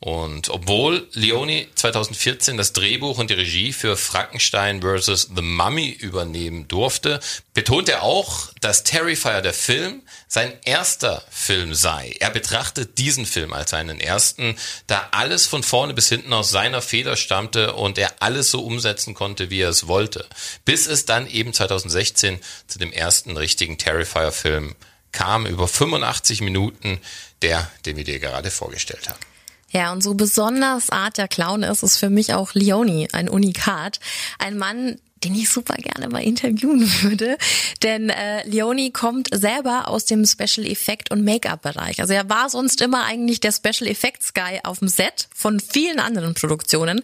Und 0.04 0.50
obwohl 0.50 1.08
Leone 1.14 1.66
2014 1.76 2.58
das 2.58 2.74
Drehbuch 2.74 3.16
und 3.16 3.30
die 3.30 3.34
Regie 3.34 3.72
für 3.72 3.96
Frankenstein 3.96 4.82
vs. 4.82 5.30
The 5.34 5.40
Mummy 5.40 5.88
übernehmen 5.88 6.68
durfte, 6.68 7.20
betont 7.54 7.88
er 7.88 8.02
auch, 8.02 8.50
dass 8.60 8.84
Terrifier 8.84 9.40
der 9.40 9.54
Film 9.54 10.02
sein 10.28 10.52
erster 10.66 11.24
Film 11.30 11.72
sei. 11.72 12.14
Er 12.20 12.28
betrachtet 12.28 12.98
diesen 12.98 13.24
Film 13.24 13.54
als 13.54 13.70
seinen 13.70 13.98
ersten, 13.98 14.58
da 14.88 15.08
alles 15.12 15.46
von 15.46 15.62
vorne 15.62 15.94
bis 15.94 16.10
hinten 16.10 16.34
aus 16.34 16.50
seiner 16.50 16.82
Feder 16.82 17.16
stammte 17.16 17.72
und 17.72 17.96
er 17.96 18.12
alles 18.20 18.50
so 18.50 18.62
umsetzen 18.62 19.14
konnte, 19.14 19.48
wie 19.48 19.62
er 19.62 19.70
es 19.70 19.86
wollte. 19.86 20.26
Bis 20.66 20.86
es 20.86 21.06
dann 21.06 21.26
eben 21.30 21.54
2016 21.54 22.40
zu 22.66 22.78
dem 22.78 22.92
ersten 22.92 23.38
richtigen 23.38 23.78
Terrifier-Film 23.78 24.74
kam, 25.12 25.46
über 25.46 25.66
85 25.66 26.42
Minuten, 26.42 27.00
der, 27.40 27.70
den 27.86 27.96
wir 27.96 28.04
dir 28.04 28.18
gerade 28.18 28.50
vorgestellt 28.50 29.08
haben. 29.08 29.33
Ja, 29.74 29.92
und 29.92 30.02
so 30.02 30.14
besonders 30.14 30.90
Art 30.90 31.18
der 31.18 31.26
Clown 31.26 31.64
ist, 31.64 31.82
ist 31.82 31.96
für 31.96 32.10
mich 32.10 32.32
auch 32.32 32.54
Leone 32.54 33.08
ein 33.12 33.28
Unikat. 33.28 33.98
Ein 34.38 34.56
Mann, 34.56 34.98
den 35.24 35.34
ich 35.34 35.48
super 35.48 35.74
gerne 35.74 36.08
mal 36.08 36.22
interviewen 36.22 36.80
würde. 37.02 37.36
Denn 37.82 38.10
äh, 38.10 38.46
Leone 38.46 38.90
kommt 38.92 39.28
selber 39.32 39.88
aus 39.88 40.04
dem 40.04 40.24
Special 40.26 40.66
Effect 40.66 41.10
und 41.10 41.24
Make-up-Bereich. 41.24 42.00
Also 42.00 42.12
er 42.12 42.28
war 42.28 42.50
sonst 42.50 42.80
immer 42.80 43.04
eigentlich 43.04 43.40
der 43.40 43.52
Special 43.52 43.88
Effects 43.88 44.34
Guy 44.34 44.60
auf 44.62 44.78
dem 44.78 44.88
Set 44.88 45.28
von 45.34 45.60
vielen 45.60 45.98
anderen 45.98 46.34
Produktionen. 46.34 47.02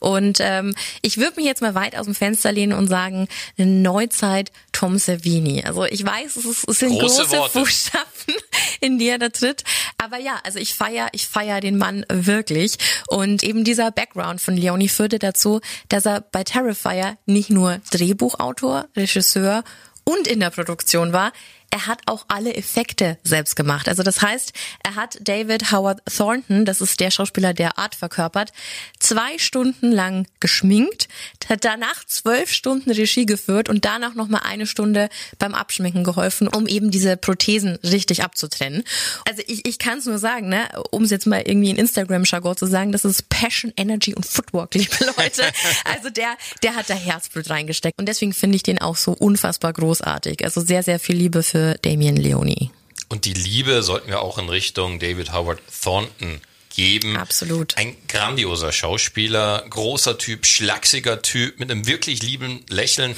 Und 0.00 0.38
ähm, 0.40 0.74
ich 1.00 1.18
würde 1.18 1.36
mich 1.36 1.46
jetzt 1.46 1.62
mal 1.62 1.74
weit 1.74 1.96
aus 1.96 2.06
dem 2.06 2.14
Fenster 2.14 2.52
lehnen 2.52 2.72
und 2.72 2.88
sagen, 2.88 3.28
eine 3.58 3.66
Neuzeit 3.66 4.52
Tom 4.72 4.98
Savini. 4.98 5.64
Also 5.64 5.84
ich 5.84 6.04
weiß, 6.04 6.36
es, 6.36 6.44
ist, 6.44 6.68
es 6.68 6.78
sind 6.78 6.98
große, 6.98 7.24
große 7.26 7.58
Buchstaben, 7.58 8.06
in 8.80 8.98
die 8.98 9.08
er 9.08 9.18
da 9.18 9.28
tritt. 9.28 9.64
Aber 10.02 10.18
ja, 10.18 10.40
also 10.42 10.58
ich 10.58 10.74
feier, 10.74 11.10
ich 11.12 11.28
feier 11.28 11.60
den 11.60 11.78
Mann 11.78 12.04
wirklich. 12.08 12.76
Und 13.06 13.44
eben 13.44 13.62
dieser 13.62 13.92
Background 13.92 14.40
von 14.40 14.56
Leone 14.56 14.88
führte 14.88 15.20
dazu, 15.20 15.60
dass 15.88 16.06
er 16.06 16.22
bei 16.22 16.42
Terrifier 16.42 17.18
nicht 17.24 17.50
nur 17.50 17.80
Drehbuchautor, 17.92 18.88
Regisseur 18.96 19.62
und 20.02 20.26
in 20.26 20.40
der 20.40 20.50
Produktion 20.50 21.12
war. 21.12 21.32
Er 21.72 21.86
hat 21.86 22.02
auch 22.04 22.26
alle 22.28 22.54
Effekte 22.54 23.16
selbst 23.24 23.56
gemacht. 23.56 23.88
Also 23.88 24.02
das 24.02 24.20
heißt, 24.20 24.52
er 24.84 24.94
hat 24.94 25.16
David 25.22 25.72
Howard 25.72 26.02
Thornton, 26.04 26.66
das 26.66 26.82
ist 26.82 27.00
der 27.00 27.10
Schauspieler, 27.10 27.54
der 27.54 27.78
Art 27.78 27.94
verkörpert, 27.94 28.52
zwei 29.00 29.38
Stunden 29.38 29.90
lang 29.90 30.26
geschminkt, 30.38 31.08
hat 31.48 31.64
danach 31.64 32.04
zwölf 32.04 32.52
Stunden 32.52 32.90
Regie 32.90 33.24
geführt 33.24 33.70
und 33.70 33.86
danach 33.86 34.14
nochmal 34.14 34.42
eine 34.44 34.66
Stunde 34.66 35.08
beim 35.38 35.54
Abschminken 35.54 36.04
geholfen, 36.04 36.46
um 36.46 36.66
eben 36.66 36.90
diese 36.90 37.16
Prothesen 37.16 37.76
richtig 37.82 38.22
abzutrennen. 38.22 38.84
Also 39.26 39.42
ich, 39.46 39.66
ich 39.66 39.78
kann 39.78 39.98
es 39.98 40.04
nur 40.04 40.18
sagen, 40.18 40.50
ne, 40.50 40.68
um 40.90 41.04
es 41.04 41.10
jetzt 41.10 41.26
mal 41.26 41.40
irgendwie 41.40 41.70
in 41.70 41.76
Instagram-Jargon 41.76 42.56
zu 42.56 42.66
sagen, 42.66 42.92
das 42.92 43.06
ist 43.06 43.30
Passion, 43.30 43.72
Energy 43.78 44.14
und 44.14 44.26
Footwork, 44.26 44.74
liebe 44.74 44.96
Leute. 45.16 45.42
Also 45.84 46.10
der, 46.10 46.36
der 46.62 46.74
hat 46.74 46.90
da 46.90 46.94
Herzblut 46.94 47.48
reingesteckt 47.50 47.98
und 47.98 48.06
deswegen 48.06 48.32
finde 48.32 48.56
ich 48.56 48.62
den 48.62 48.80
auch 48.80 48.96
so 48.96 49.12
unfassbar 49.12 49.72
großartig. 49.72 50.44
Also 50.44 50.60
sehr, 50.60 50.82
sehr 50.82 50.98
viel 50.98 51.16
Liebe 51.16 51.42
für 51.42 51.61
Damien 51.82 52.16
Leone. 52.16 52.70
Und 53.08 53.24
die 53.24 53.34
Liebe 53.34 53.82
sollten 53.82 54.08
wir 54.08 54.22
auch 54.22 54.38
in 54.38 54.48
Richtung 54.48 54.98
David 54.98 55.32
Howard 55.32 55.60
Thornton 55.82 56.40
geben. 56.74 57.16
Absolut. 57.16 57.76
Ein 57.76 57.96
grandioser 58.08 58.72
Schauspieler, 58.72 59.64
großer 59.68 60.18
Typ, 60.18 60.46
schlachsiger 60.46 61.22
Typ 61.22 61.60
mit 61.60 61.70
einem 61.70 61.86
wirklich 61.86 62.22
lieben 62.22 62.64
Lächeln 62.68 63.14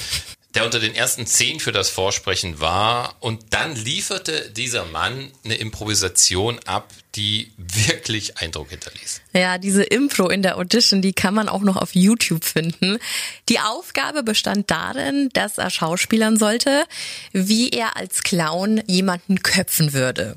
der 0.55 0.65
unter 0.65 0.79
den 0.79 0.95
ersten 0.95 1.27
zehn 1.27 1.59
für 1.59 1.73
das 1.73 1.91
Vorsprechen 1.91 2.61
war. 2.61 3.17
Und 3.21 3.43
dann 3.51 3.75
lieferte 3.75 4.51
dieser 4.51 4.85
Mann 4.85 5.31
eine 5.45 5.57
Improvisation 5.57 6.61
ab, 6.65 6.93
die 7.17 7.53
wirklich 7.57 8.39
Eindruck 8.39 8.71
hinterließ. 8.71 9.21
Ja, 9.33 9.59
diese 9.59 9.83
Impro 9.83 10.29
in 10.29 10.43
der 10.43 10.59
Audition, 10.59 11.03
die 11.03 11.13
kann 11.13 11.35
man 11.35 11.49
auch 11.49 11.63
noch 11.63 11.77
auf 11.77 11.95
YouTube 11.95 12.45
finden. 12.45 12.99
Die 13.49 13.61
Aufgabe 13.61 14.23
bestand 14.23 14.71
darin, 14.71 15.29
dass 15.33 15.59
er 15.59 15.71
schauspielern 15.71 16.39
sollte, 16.39 16.85
wie 17.33 17.71
er 17.71 17.97
als 17.97 18.23
Clown 18.23 18.83
jemanden 18.87 19.43
köpfen 19.43 19.93
würde. 19.93 20.37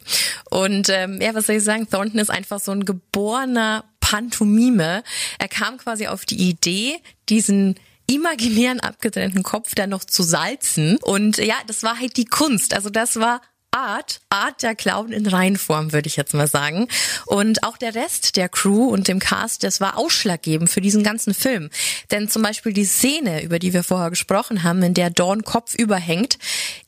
Und 0.49 0.89
ähm, 0.89 1.19
ja, 1.21 1.33
was 1.33 1.47
soll 1.47 1.57
ich 1.57 1.63
sagen, 1.63 1.89
Thornton 1.89 2.19
ist 2.19 2.29
einfach 2.29 2.59
so 2.59 2.71
ein 2.71 2.85
geborener 2.85 3.83
Pantomime. 3.99 5.03
Er 5.39 5.47
kam 5.47 5.77
quasi 5.77 6.07
auf 6.07 6.25
die 6.25 6.49
Idee, 6.49 6.97
diesen 7.29 7.75
imaginären 8.07 8.79
abgetrennten 8.79 9.43
Kopf 9.43 9.75
dann 9.75 9.89
noch 9.89 10.03
zu 10.03 10.23
salzen. 10.23 10.97
Und 11.01 11.37
ja, 11.37 11.55
das 11.67 11.83
war 11.83 11.99
halt 11.99 12.17
die 12.17 12.25
Kunst. 12.25 12.73
Also 12.73 12.89
das 12.89 13.17
war 13.19 13.41
Art, 13.77 14.21
Art 14.31 14.63
der 14.63 14.73
Clown 14.73 15.11
in 15.11 15.27
Reinform, 15.27 15.93
würde 15.93 16.07
ich 16.07 16.15
jetzt 16.15 16.33
mal 16.33 16.47
sagen. 16.47 16.87
Und 17.27 17.63
auch 17.63 17.77
der 17.77 17.93
Rest 17.93 18.35
der 18.35 18.49
Crew 18.49 18.87
und 18.87 19.07
dem 19.07 19.19
Cast, 19.19 19.63
das 19.63 19.79
war 19.79 19.99
ausschlaggebend 19.99 20.71
für 20.71 20.81
diesen 20.81 21.03
ganzen 21.03 21.35
Film. 21.35 21.69
Denn 22.09 22.27
zum 22.27 22.41
Beispiel 22.41 22.73
die 22.73 22.85
Szene, 22.85 23.43
über 23.43 23.59
die 23.59 23.73
wir 23.73 23.83
vorher 23.83 24.09
gesprochen 24.09 24.63
haben, 24.63 24.81
in 24.81 24.95
der 24.95 25.11
Dawn 25.11 25.43
Kopf 25.43 25.75
überhängt, 25.75 26.39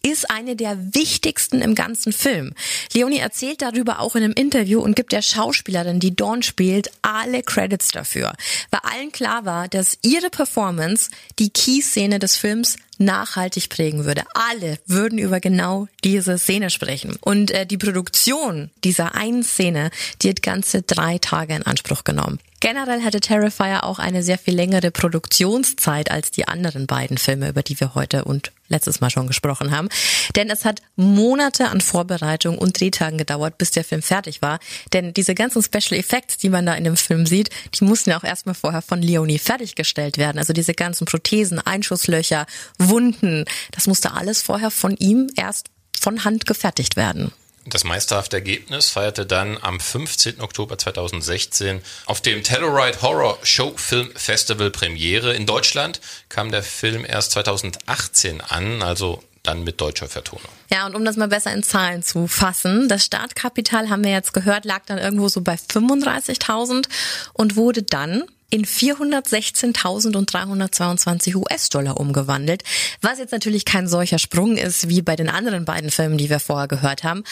ist 0.02 0.32
eine 0.32 0.56
der 0.56 0.96
wichtigsten 0.96 1.62
im 1.62 1.76
ganzen 1.76 2.12
Film. 2.12 2.54
Leonie 2.94 3.20
erzählt 3.20 3.62
darüber 3.62 4.00
auch 4.00 4.16
in 4.16 4.24
einem 4.24 4.34
Interview 4.34 4.82
und 4.82 4.96
gibt 4.96 5.12
der 5.12 5.22
Schauspielerin, 5.22 6.00
die 6.00 6.16
Dawn 6.16 6.42
spielt, 6.42 6.90
alle 7.04 7.44
Credits 7.44 7.90
dafür. 7.90 8.34
Weil 8.72 8.82
allen 8.84 9.12
klar 9.12 9.46
war, 9.46 9.68
dass 9.68 10.00
ihre 10.02 10.32
Performance 10.32 11.12
die 11.38 11.52
Key-Szene 11.52 12.18
des 12.18 12.36
Films 12.36 12.78
nachhaltig 13.00 13.70
prägen 13.70 14.06
würde. 14.06 14.24
Alle 14.34 14.78
würden 14.86 15.18
über 15.18 15.40
genau 15.40 15.88
diese 16.04 16.38
Szene 16.38 16.70
sprechen. 16.70 17.18
Und 17.22 17.52
äh, 17.52 17.66
die 17.66 17.78
Produktion 17.78 18.70
dieser 18.84 19.16
einen 19.16 19.44
Szene, 19.44 19.90
die 20.22 20.30
hat 20.30 20.44
ganze 20.44 20.84
drei 20.84 21.18
Tage 21.18 21.56
in 21.56 21.64
Anspruch 21.64 22.04
genommen. 22.04 22.40
Generell 22.62 23.04
hatte 23.04 23.22
Terrifier 23.22 23.86
auch 23.86 24.00
eine 24.00 24.22
sehr 24.22 24.38
viel 24.38 24.54
längere 24.54 24.92
Produktionszeit 24.92 26.12
als 26.12 26.32
die 26.32 26.48
anderen 26.48 26.88
beiden 26.88 27.18
Filme, 27.18 27.48
über 27.50 27.64
die 27.64 27.80
wir 27.80 27.96
heute 27.96 28.26
und 28.26 28.52
letztes 28.68 29.00
Mal 29.00 29.10
schon 29.10 29.28
gesprochen 29.28 29.72
haben. 29.72 29.88
Denn 30.36 30.50
es 30.50 30.66
hat 30.66 30.82
Monate 30.98 31.70
an 31.70 31.80
Vorbereitung 31.80 32.58
und 32.58 32.80
Drehtagen 32.80 33.18
gedauert, 33.18 33.58
bis 33.58 33.72
der 33.72 33.86
Film 33.86 34.02
fertig 34.02 34.42
war. 34.42 34.60
Denn 34.92 35.14
diese 35.14 35.36
ganzen 35.36 35.64
Special 35.64 35.98
Effects, 35.98 36.38
die 36.38 36.50
man 36.50 36.66
da 36.66 36.74
in 36.76 36.84
dem 36.84 36.98
Film 36.98 37.26
sieht, 37.26 37.50
die 37.80 37.86
mussten 37.86 38.10
ja 38.10 38.20
auch 38.20 38.26
erstmal 38.26 38.56
vorher 38.56 38.82
von 38.82 39.02
Leonie 39.02 39.40
fertiggestellt 39.40 40.18
werden. 40.18 40.38
Also 40.38 40.52
diese 40.52 40.74
ganzen 40.74 41.06
Prothesen, 41.06 41.60
Einschusslöcher, 41.60 42.46
Wunden, 42.78 43.46
das 43.72 43.88
musste 43.88 44.14
alles 44.14 44.42
vorher 44.42 44.70
von 44.70 44.98
ihm 44.98 45.30
erst 45.38 45.70
von 45.98 46.26
Hand 46.26 46.46
gefertigt 46.46 46.98
werden. 46.98 47.32
Das 47.66 47.84
meisterhafte 47.84 48.38
Ergebnis 48.38 48.90
feierte 48.90 49.26
dann 49.26 49.58
am 49.62 49.80
15. 49.80 50.42
Oktober 50.42 50.78
2016 50.78 51.82
auf 52.06 52.22
dem 52.22 52.44
Telluride 52.44 53.02
Horror 53.02 53.38
Show 53.44 53.74
Film 53.76 54.10
Festival 54.16 54.72
Premiere. 54.72 55.36
In 55.36 55.46
Deutschland 55.46 56.02
kam 56.30 56.52
der 56.52 56.64
Film 56.64 57.06
erst 57.06 57.32
2018 57.32 58.42
an, 58.42 58.82
also 58.82 59.24
dann 59.44 59.64
mit 59.64 59.82
deutscher 59.82 60.08
Vertonung. 60.08 60.50
Ja, 60.72 60.86
und 60.86 60.96
um 60.96 61.06
das 61.06 61.18
mal 61.18 61.28
besser 61.28 61.54
in 61.54 61.64
Zahlen 61.64 62.04
zu 62.04 62.28
fassen, 62.28 62.90
das 62.90 63.06
Startkapital, 63.06 63.90
haben 63.90 64.04
wir 64.04 64.12
jetzt 64.12 64.34
gehört, 64.34 64.66
lag 64.66 64.82
dann 64.86 64.98
irgendwo 64.98 65.28
so 65.28 65.42
bei 65.42 65.56
35.000 65.56 66.88
und 67.34 67.56
wurde 67.56 67.84
dann 67.84 68.24
in 68.50 68.66
416.322 68.66 71.36
US-Dollar 71.36 72.00
umgewandelt, 72.00 72.64
was 73.02 73.20
jetzt 73.20 73.32
natürlich 73.32 73.66
kein 73.66 73.88
solcher 73.88 74.20
Sprung 74.20 74.58
ist 74.58 74.90
wie 74.90 75.02
bei 75.02 75.16
den 75.16 75.30
anderen 75.30 75.66
beiden 75.66 75.92
Filmen, 75.92 76.18
die 76.18 76.30
wir 76.30 76.40
vorher 76.40 76.68
gehört 76.68 77.04
haben. 77.04 77.24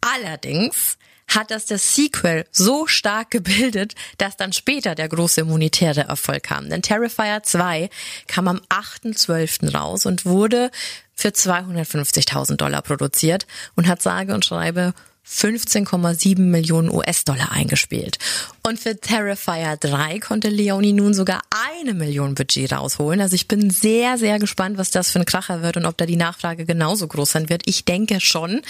Allerdings 0.00 0.98
hat 1.28 1.50
das 1.50 1.66
das 1.66 1.94
Sequel 1.94 2.46
so 2.52 2.86
stark 2.86 3.30
gebildet, 3.30 3.94
dass 4.18 4.36
dann 4.36 4.52
später 4.52 4.94
der 4.94 5.08
große 5.08 5.44
monetäre 5.44 6.02
Erfolg 6.02 6.44
kam. 6.44 6.70
Denn 6.70 6.82
Terrifier 6.82 7.42
2 7.42 7.90
kam 8.26 8.48
am 8.48 8.60
8.12. 8.68 9.74
raus 9.74 10.06
und 10.06 10.24
wurde 10.24 10.70
für 11.14 11.28
250.000 11.28 12.56
Dollar 12.56 12.82
produziert 12.82 13.46
und 13.74 13.88
hat 13.88 14.02
sage 14.02 14.34
und 14.34 14.44
schreibe 14.44 14.94
15,7 15.28 16.38
Millionen 16.38 16.90
US-Dollar 16.90 17.50
eingespielt. 17.50 18.18
Und 18.66 18.78
für 18.80 19.00
Terrifier 19.00 19.76
3 19.78 20.18
konnte 20.18 20.48
Leonie 20.48 20.92
nun 20.92 21.14
sogar 21.14 21.42
eine 21.78 21.94
Million 21.94 22.34
Budget 22.34 22.72
rausholen. 22.72 23.20
Also 23.20 23.36
ich 23.36 23.46
bin 23.46 23.70
sehr, 23.70 24.18
sehr 24.18 24.40
gespannt, 24.40 24.76
was 24.76 24.90
das 24.90 25.12
für 25.12 25.20
ein 25.20 25.24
Kracher 25.24 25.62
wird 25.62 25.76
und 25.76 25.86
ob 25.86 25.96
da 25.96 26.04
die 26.04 26.16
Nachfrage 26.16 26.64
genauso 26.64 27.06
groß 27.06 27.30
sein 27.30 27.48
wird. 27.48 27.62
Ich 27.66 27.84
denke 27.84 28.20
schon. 28.20 28.62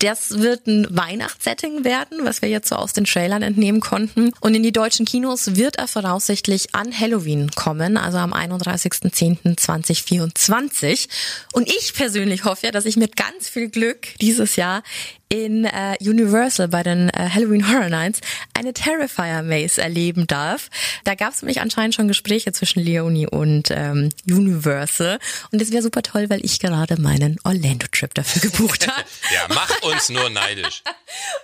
Das 0.00 0.40
wird 0.40 0.66
ein 0.66 0.88
Weihnachtssetting 0.90 1.84
werden, 1.84 2.24
was 2.24 2.42
wir 2.42 2.48
jetzt 2.48 2.68
so 2.68 2.74
aus 2.74 2.94
den 2.94 3.04
Trailern 3.04 3.42
entnehmen 3.42 3.78
konnten. 3.78 4.32
Und 4.40 4.56
in 4.56 4.64
die 4.64 4.72
deutschen 4.72 5.06
Kinos 5.06 5.54
wird 5.54 5.76
er 5.76 5.86
voraussichtlich 5.86 6.74
an 6.74 6.92
Halloween 6.92 7.52
kommen, 7.52 7.96
also 7.96 8.18
am 8.18 8.34
31.10.2024. 8.34 11.06
Und 11.52 11.68
ich 11.68 11.94
persönlich 11.94 12.44
hoffe 12.44 12.66
ja, 12.66 12.72
dass 12.72 12.86
ich 12.86 12.96
mit 12.96 13.14
ganz 13.14 13.48
viel 13.48 13.68
Glück 13.68 14.08
dieses 14.20 14.56
Jahr 14.56 14.82
in 15.28 15.64
äh, 15.64 15.96
Universal 16.00 16.68
bei 16.68 16.82
den 16.82 17.10
äh, 17.10 17.28
Halloween 17.28 17.70
Horror 17.70 17.90
Nights 17.90 18.20
eine 18.54 18.72
Terrifier 18.72 19.27
Maze 19.42 19.80
erleben 19.80 20.26
darf. 20.26 20.70
Da 21.04 21.14
gab 21.14 21.32
es 21.32 21.42
nämlich 21.42 21.60
anscheinend 21.60 21.94
schon 21.94 22.08
Gespräche 22.08 22.52
zwischen 22.52 22.80
Leonie 22.82 23.26
und 23.26 23.70
ähm, 23.70 24.10
Universal. 24.28 25.18
Und 25.52 25.60
das 25.60 25.70
wäre 25.70 25.82
super 25.82 26.02
toll, 26.02 26.30
weil 26.30 26.44
ich 26.44 26.58
gerade 26.58 27.00
meinen 27.00 27.38
Orlando-Trip 27.44 28.12
dafür 28.14 28.42
gebucht 28.50 28.88
habe. 28.88 29.04
ja, 29.34 29.46
mach 29.54 29.82
uns 29.82 30.08
nur 30.08 30.30
neidisch. 30.30 30.82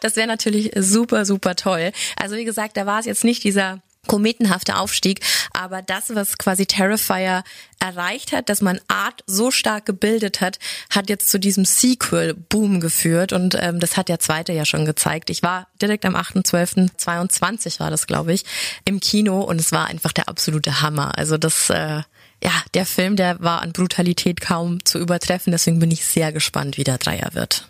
Das 0.01 0.17
wäre 0.17 0.27
natürlich 0.27 0.71
super, 0.77 1.25
super 1.25 1.55
toll. 1.55 1.93
Also 2.17 2.37
wie 2.37 2.45
gesagt, 2.45 2.77
da 2.77 2.87
war 2.87 3.01
es 3.01 3.07
jetzt 3.07 3.25
nicht 3.25 3.45
dieser 3.45 3.81
kometenhafter 4.07 4.81
Aufstieg, 4.81 5.21
aber 5.53 5.83
das, 5.83 6.15
was 6.15 6.39
quasi 6.39 6.67
Terrifier 6.67 7.43
erreicht 7.81 8.33
hat, 8.33 8.49
dass 8.49 8.61
man 8.61 8.81
Art 8.89 9.23
so 9.27 9.51
stark 9.51 9.85
gebildet 9.87 10.41
hat, 10.41 10.59
hat 10.91 11.11
jetzt 11.11 11.31
zu 11.31 11.39
diesem 11.39 11.65
Sequel-Boom 11.65 12.81
geführt 12.81 13.33
und 13.33 13.57
ähm, 13.61 13.81
das 13.81 13.97
hat 13.97 14.09
der 14.09 14.21
zweite 14.21 14.53
ja 14.53 14.65
schon 14.65 14.87
gezeigt. 14.87 15.31
Ich 15.31 15.43
war 15.43 15.69
direkt 15.81 16.05
am 16.05 16.17
8.12.22 16.17 17.81
war 17.81 17.91
das, 17.91 18.07
glaube 18.07 18.33
ich, 18.33 18.45
im 18.85 19.01
Kino 19.01 19.41
und 19.43 19.61
es 19.61 19.73
war 19.73 19.87
einfach 19.87 20.13
der 20.13 20.29
absolute 20.29 20.81
Hammer. 20.81 21.19
Also 21.19 21.37
das, 21.37 21.71
äh, 21.71 22.03
ja, 22.43 22.63
der 22.75 22.87
Film, 22.87 23.17
der 23.17 23.41
war 23.41 23.63
an 23.63 23.73
Brutalität 23.73 24.41
kaum 24.41 24.85
zu 24.85 24.99
übertreffen, 24.99 25.53
deswegen 25.53 25.79
bin 25.79 25.91
ich 25.91 26.05
sehr 26.05 26.33
gespannt, 26.33 26.79
wie 26.79 26.85
der 26.85 26.99
Dreier 26.99 27.35
wird. 27.35 27.69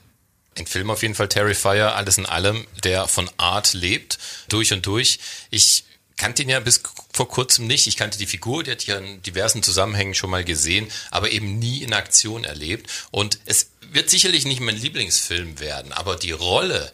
Ein 0.57 0.67
Film 0.67 0.91
auf 0.91 1.03
jeden 1.03 1.17
Fall 1.17 1.29
Terrifier, 1.29 1.97
alles 1.97 2.19
in 2.19 2.27
allem, 2.27 2.67
der 2.85 3.09
von 3.09 3.29
Art 3.39 3.73
lebt, 3.73 4.19
durch 4.49 4.73
und 4.73 4.87
durch. 4.87 5.19
Ich 5.51 5.85
kannte 6.17 6.43
ihn 6.43 6.49
ja 6.49 6.61
bis 6.61 6.83
vor 7.13 7.29
kurzem 7.29 7.67
nicht. 7.67 7.87
Ich 7.87 7.97
kannte 7.97 8.19
die 8.19 8.27
Figur, 8.27 8.63
die 8.63 8.71
hatte 8.71 8.83
ich 8.83 8.89
ja 8.89 8.99
in 8.99 9.23
diversen 9.23 9.63
Zusammenhängen 9.63 10.15
schon 10.15 10.31
mal 10.31 10.45
gesehen, 10.45 10.91
aber 11.11 11.31
eben 11.31 11.59
nie 11.59 11.83
in 11.83 11.93
Aktion 11.93 12.45
erlebt. 12.45 12.91
Und 13.11 13.39
es 13.47 13.71
wird 13.93 14.11
sicherlich 14.11 14.45
nicht 14.45 14.61
mein 14.61 14.77
Lieblingsfilm 14.77 15.61
werden, 15.61 15.93
aber 15.93 16.17
die 16.17 16.33
Rolle, 16.33 16.93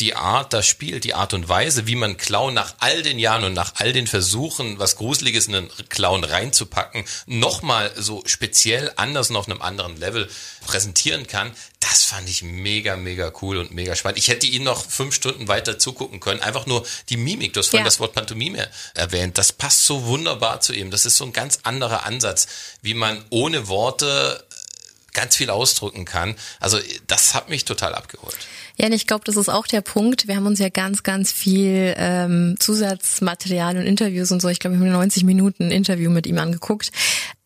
die 0.00 0.16
Art 0.16 0.52
das 0.52 0.66
spielt, 0.66 1.04
die 1.04 1.14
Art 1.14 1.34
und 1.34 1.48
Weise, 1.48 1.86
wie 1.86 1.94
man 1.94 2.16
Clown 2.16 2.54
nach 2.54 2.74
all 2.80 3.02
den 3.02 3.18
Jahren 3.18 3.44
und 3.44 3.52
nach 3.52 3.74
all 3.76 3.92
den 3.92 4.06
Versuchen, 4.06 4.78
was 4.78 4.96
Gruseliges 4.96 5.46
in 5.46 5.54
einen 5.54 5.70
Clown 5.88 6.24
reinzupacken, 6.24 7.04
nochmal 7.26 7.92
so 7.96 8.22
speziell 8.26 8.92
anders 8.96 9.30
und 9.30 9.36
auf 9.36 9.48
einem 9.48 9.62
anderen 9.62 9.96
Level 9.96 10.28
präsentieren 10.66 11.26
kann, 11.26 11.52
das 11.80 12.02
fand 12.02 12.28
ich 12.28 12.42
mega, 12.42 12.96
mega 12.96 13.32
cool 13.42 13.58
und 13.58 13.72
mega 13.72 13.94
spannend. 13.94 14.18
Ich 14.18 14.28
hätte 14.28 14.46
ihn 14.46 14.64
noch 14.64 14.84
fünf 14.84 15.14
Stunden 15.14 15.48
weiter 15.48 15.78
zugucken 15.78 16.18
können. 16.18 16.40
Einfach 16.40 16.66
nur 16.66 16.84
die 17.10 17.16
Mimik. 17.16 17.52
Du 17.52 17.60
hast 17.60 17.68
vorhin 17.68 17.84
ja. 17.84 17.88
das 17.88 18.00
Wort 18.00 18.14
Pantomime 18.14 18.68
erwähnt. 18.94 19.38
Das 19.38 19.52
passt 19.52 19.84
so 19.84 20.04
wunderbar 20.06 20.60
zu 20.60 20.72
ihm. 20.72 20.90
Das 20.90 21.04
ist 21.04 21.16
so 21.16 21.24
ein 21.24 21.32
ganz 21.32 21.60
anderer 21.62 22.06
Ansatz, 22.06 22.48
wie 22.80 22.94
man 22.94 23.22
ohne 23.30 23.68
Worte 23.68 24.44
ganz 25.12 25.36
viel 25.36 25.50
ausdrücken 25.50 26.04
kann. 26.04 26.36
Also 26.58 26.78
das 27.06 27.34
hat 27.34 27.48
mich 27.48 27.64
total 27.64 27.94
abgeholt. 27.94 28.36
Ja, 28.76 28.86
und 28.86 28.92
ich 28.92 29.06
glaube, 29.06 29.24
das 29.24 29.36
ist 29.36 29.48
auch 29.48 29.66
der 29.66 29.82
Punkt. 29.82 30.26
Wir 30.26 30.36
haben 30.36 30.46
uns 30.46 30.58
ja 30.58 30.68
ganz, 30.68 31.02
ganz 31.02 31.30
viel 31.30 31.94
ähm, 31.96 32.56
Zusatzmaterial 32.58 33.76
und 33.76 33.86
Interviews 33.86 34.32
und 34.32 34.42
so. 34.42 34.48
Ich 34.48 34.58
glaube, 34.58 34.78
wir 34.78 34.84
haben 34.84 34.92
90 34.92 35.24
Minuten 35.24 35.70
Interview 35.70 36.10
mit 36.10 36.26
ihm 36.26 36.38
angeguckt. 36.38 36.90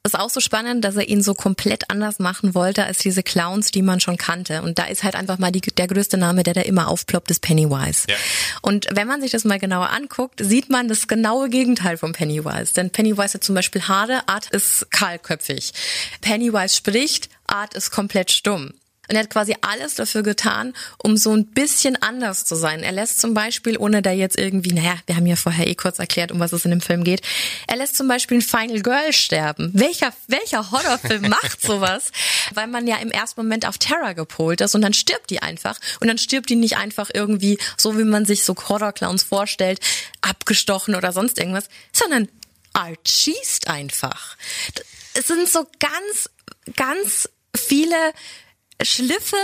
Ist 0.04 0.18
auch 0.18 0.30
so 0.30 0.40
spannend, 0.40 0.84
dass 0.84 0.96
er 0.96 1.06
ihn 1.06 1.22
so 1.22 1.34
komplett 1.34 1.90
anders 1.90 2.18
machen 2.18 2.54
wollte 2.54 2.84
als 2.84 2.98
diese 2.98 3.22
Clowns, 3.22 3.72
die 3.72 3.82
man 3.82 4.00
schon 4.00 4.16
kannte. 4.16 4.62
Und 4.62 4.78
da 4.78 4.84
ist 4.84 5.02
halt 5.02 5.16
einfach 5.16 5.38
mal 5.38 5.52
die, 5.52 5.60
der 5.60 5.86
größte 5.86 6.16
Name, 6.16 6.44
der 6.44 6.54
da 6.54 6.62
immer 6.62 6.88
aufploppt, 6.88 7.30
ist 7.30 7.40
Pennywise. 7.40 8.06
Ja. 8.08 8.16
Und 8.62 8.86
wenn 8.92 9.06
man 9.06 9.20
sich 9.20 9.32
das 9.32 9.44
mal 9.44 9.58
genauer 9.58 9.90
anguckt, 9.90 10.40
sieht 10.42 10.70
man 10.70 10.88
das 10.88 11.08
genaue 11.08 11.50
Gegenteil 11.50 11.98
von 11.98 12.12
Pennywise. 12.12 12.72
Denn 12.72 12.88
Pennywise 12.88 13.34
hat 13.34 13.44
zum 13.44 13.54
Beispiel 13.54 13.82
Haare, 13.82 14.26
Art 14.28 14.48
ist 14.50 14.90
kahlköpfig. 14.92 15.72
Pennywise 16.22 16.74
spricht, 16.74 17.28
Art 17.46 17.74
ist 17.74 17.90
komplett 17.90 18.30
stumm. 18.30 18.72
Und 19.08 19.16
er 19.16 19.22
hat 19.22 19.30
quasi 19.30 19.54
alles 19.62 19.94
dafür 19.94 20.22
getan, 20.22 20.74
um 20.98 21.16
so 21.16 21.32
ein 21.32 21.46
bisschen 21.46 21.96
anders 22.02 22.44
zu 22.44 22.54
sein. 22.54 22.82
Er 22.82 22.92
lässt 22.92 23.20
zum 23.20 23.34
Beispiel, 23.34 23.78
ohne 23.78 24.02
da 24.02 24.10
jetzt 24.10 24.38
irgendwie, 24.38 24.72
naja, 24.72 24.94
wir 25.06 25.16
haben 25.16 25.26
ja 25.26 25.36
vorher 25.36 25.66
eh 25.66 25.74
kurz 25.74 25.98
erklärt, 25.98 26.30
um 26.30 26.40
was 26.40 26.52
es 26.52 26.64
in 26.64 26.70
dem 26.70 26.80
Film 26.80 27.04
geht, 27.04 27.22
er 27.66 27.76
lässt 27.76 27.96
zum 27.96 28.06
Beispiel 28.06 28.38
ein 28.38 28.42
Final 28.42 28.82
Girl 28.82 29.12
sterben. 29.12 29.70
Welcher, 29.74 30.12
welcher 30.26 30.70
Horrorfilm 30.70 31.22
macht 31.28 31.62
sowas? 31.62 32.12
Weil 32.52 32.66
man 32.66 32.86
ja 32.86 32.96
im 32.96 33.10
ersten 33.10 33.40
Moment 33.40 33.66
auf 33.66 33.78
Terror 33.78 34.14
gepolt 34.14 34.60
ist 34.60 34.74
und 34.74 34.82
dann 34.82 34.92
stirbt 34.92 35.30
die 35.30 35.40
einfach. 35.40 35.78
Und 36.00 36.08
dann 36.08 36.18
stirbt 36.18 36.50
die 36.50 36.56
nicht 36.56 36.76
einfach 36.76 37.10
irgendwie 37.12 37.58
so, 37.76 37.98
wie 37.98 38.04
man 38.04 38.26
sich 38.26 38.44
so 38.44 38.54
Horrorclowns 38.54 39.22
vorstellt, 39.22 39.80
abgestochen 40.20 40.94
oder 40.94 41.12
sonst 41.12 41.38
irgendwas, 41.38 41.68
sondern 41.92 42.28
Art 42.72 43.08
schießt 43.08 43.68
einfach. 43.68 44.36
Es 45.14 45.26
sind 45.26 45.48
so 45.48 45.66
ganz, 45.78 46.30
ganz 46.76 47.28
viele 47.56 47.96
Schliffe, 48.82 49.36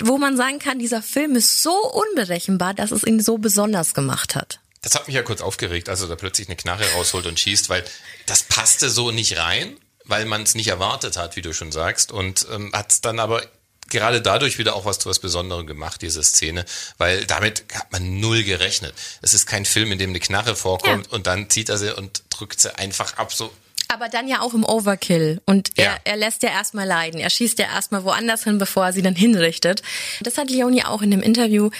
wo 0.00 0.18
man 0.18 0.36
sagen 0.36 0.58
kann, 0.58 0.78
dieser 0.78 1.02
Film 1.02 1.36
ist 1.36 1.62
so 1.62 1.74
unberechenbar, 1.74 2.74
dass 2.74 2.90
es 2.90 3.04
ihn 3.04 3.20
so 3.20 3.38
besonders 3.38 3.94
gemacht 3.94 4.34
hat. 4.34 4.60
Das 4.82 4.94
hat 4.94 5.06
mich 5.08 5.16
ja 5.16 5.22
kurz 5.22 5.40
aufgeregt, 5.40 5.88
als 5.88 6.00
er 6.00 6.08
da 6.08 6.16
plötzlich 6.16 6.48
eine 6.48 6.56
Knarre 6.56 6.84
rausholt 6.92 7.26
und 7.26 7.40
schießt, 7.40 7.68
weil 7.68 7.84
das 8.26 8.44
passte 8.44 8.88
so 8.88 9.10
nicht 9.10 9.36
rein, 9.38 9.76
weil 10.04 10.26
man 10.26 10.42
es 10.42 10.54
nicht 10.54 10.68
erwartet 10.68 11.16
hat, 11.16 11.34
wie 11.36 11.42
du 11.42 11.52
schon 11.52 11.72
sagst, 11.72 12.12
und 12.12 12.46
ähm, 12.52 12.72
hat 12.72 12.92
es 12.92 13.00
dann 13.00 13.18
aber 13.18 13.42
gerade 13.88 14.20
dadurch 14.20 14.58
wieder 14.58 14.74
auch 14.76 14.84
was 14.84 14.98
zu 14.98 15.08
was 15.08 15.18
Besonderem 15.18 15.66
gemacht, 15.66 16.02
diese 16.02 16.22
Szene, 16.22 16.64
weil 16.98 17.24
damit 17.26 17.64
hat 17.74 17.90
man 17.92 18.20
null 18.20 18.42
gerechnet. 18.42 18.94
Es 19.22 19.34
ist 19.34 19.46
kein 19.46 19.64
Film, 19.64 19.92
in 19.92 19.98
dem 19.98 20.10
eine 20.10 20.20
Knarre 20.20 20.56
vorkommt 20.56 21.06
ja. 21.06 21.12
und 21.12 21.26
dann 21.26 21.50
zieht 21.50 21.68
er 21.68 21.78
sie 21.78 21.94
und 21.94 22.22
drückt 22.30 22.60
sie 22.60 22.76
einfach 22.78 23.16
ab, 23.16 23.32
so 23.32 23.52
aber 23.88 24.08
dann 24.08 24.28
ja 24.28 24.40
auch 24.40 24.54
im 24.54 24.64
Overkill. 24.64 25.40
Und 25.46 25.70
er, 25.76 25.84
ja. 25.84 25.96
er 26.04 26.16
lässt 26.16 26.42
ja 26.42 26.50
erstmal 26.50 26.86
leiden. 26.86 27.20
Er 27.20 27.30
schießt 27.30 27.58
ja 27.58 27.66
erstmal 27.66 28.04
woanders 28.04 28.44
hin, 28.44 28.58
bevor 28.58 28.86
er 28.86 28.92
sie 28.92 29.02
dann 29.02 29.14
hinrichtet. 29.14 29.82
Das 30.22 30.38
hat 30.38 30.50
Leonie 30.50 30.84
auch 30.84 31.02
in 31.02 31.10
dem 31.10 31.22
Interview 31.22 31.70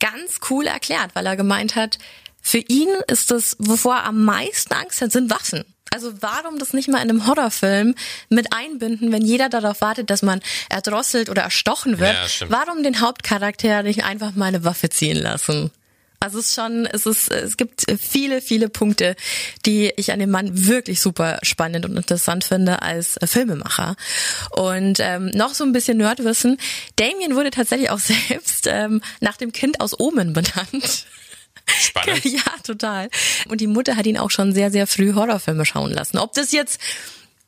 ganz 0.00 0.38
cool 0.50 0.66
erklärt, 0.66 1.10
weil 1.14 1.26
er 1.26 1.36
gemeint 1.36 1.76
hat, 1.76 1.98
für 2.40 2.58
ihn 2.58 2.88
ist 3.08 3.30
das, 3.30 3.56
wovor 3.58 3.96
er 3.96 4.04
am 4.04 4.24
meisten 4.24 4.72
Angst 4.72 5.02
hat, 5.02 5.12
sind 5.12 5.30
Waffen. 5.30 5.64
Also 5.92 6.12
warum 6.20 6.58
das 6.58 6.74
nicht 6.74 6.88
mal 6.88 7.02
in 7.02 7.10
einem 7.10 7.26
Horrorfilm 7.26 7.94
mit 8.28 8.52
einbinden, 8.52 9.10
wenn 9.10 9.22
jeder 9.22 9.48
darauf 9.48 9.80
wartet, 9.80 10.10
dass 10.10 10.22
man 10.22 10.40
erdrosselt 10.68 11.30
oder 11.30 11.42
erstochen 11.42 11.98
wird? 11.98 12.40
Ja, 12.40 12.50
warum 12.50 12.82
den 12.82 13.00
Hauptcharakter 13.00 13.82
nicht 13.82 14.04
einfach 14.04 14.34
mal 14.34 14.46
eine 14.46 14.64
Waffe 14.64 14.90
ziehen 14.90 15.16
lassen? 15.16 15.70
Also 16.20 16.38
es 16.40 16.46
ist 16.46 16.54
schon, 16.54 16.86
es 16.86 17.06
ist, 17.06 17.30
es 17.30 17.56
gibt 17.56 17.84
viele, 18.00 18.40
viele 18.40 18.68
Punkte, 18.68 19.14
die 19.66 19.92
ich 19.96 20.12
an 20.12 20.18
dem 20.18 20.30
Mann 20.30 20.66
wirklich 20.66 21.00
super 21.00 21.38
spannend 21.42 21.84
und 21.84 21.96
interessant 21.96 22.44
finde 22.44 22.82
als 22.82 23.18
Filmemacher. 23.24 23.94
Und 24.50 24.98
ähm, 25.00 25.26
noch 25.26 25.54
so 25.54 25.64
ein 25.64 25.72
bisschen 25.72 25.98
Nerdwissen. 25.98 26.58
Damien 26.96 27.36
wurde 27.36 27.50
tatsächlich 27.50 27.90
auch 27.90 27.98
selbst 28.28 28.66
ähm, 28.66 29.00
nach 29.20 29.36
dem 29.36 29.52
Kind 29.52 29.80
aus 29.80 29.98
Omen 29.98 30.32
benannt. 30.32 31.06
Spannend. 31.66 32.24
Ja, 32.24 32.42
total. 32.64 33.10
Und 33.48 33.60
die 33.60 33.66
Mutter 33.66 33.96
hat 33.96 34.06
ihn 34.06 34.18
auch 34.18 34.30
schon 34.30 34.52
sehr, 34.52 34.70
sehr 34.70 34.86
früh 34.86 35.14
Horrorfilme 35.14 35.64
schauen 35.64 35.92
lassen. 35.92 36.18
Ob 36.18 36.32
das 36.32 36.52
jetzt 36.52 36.80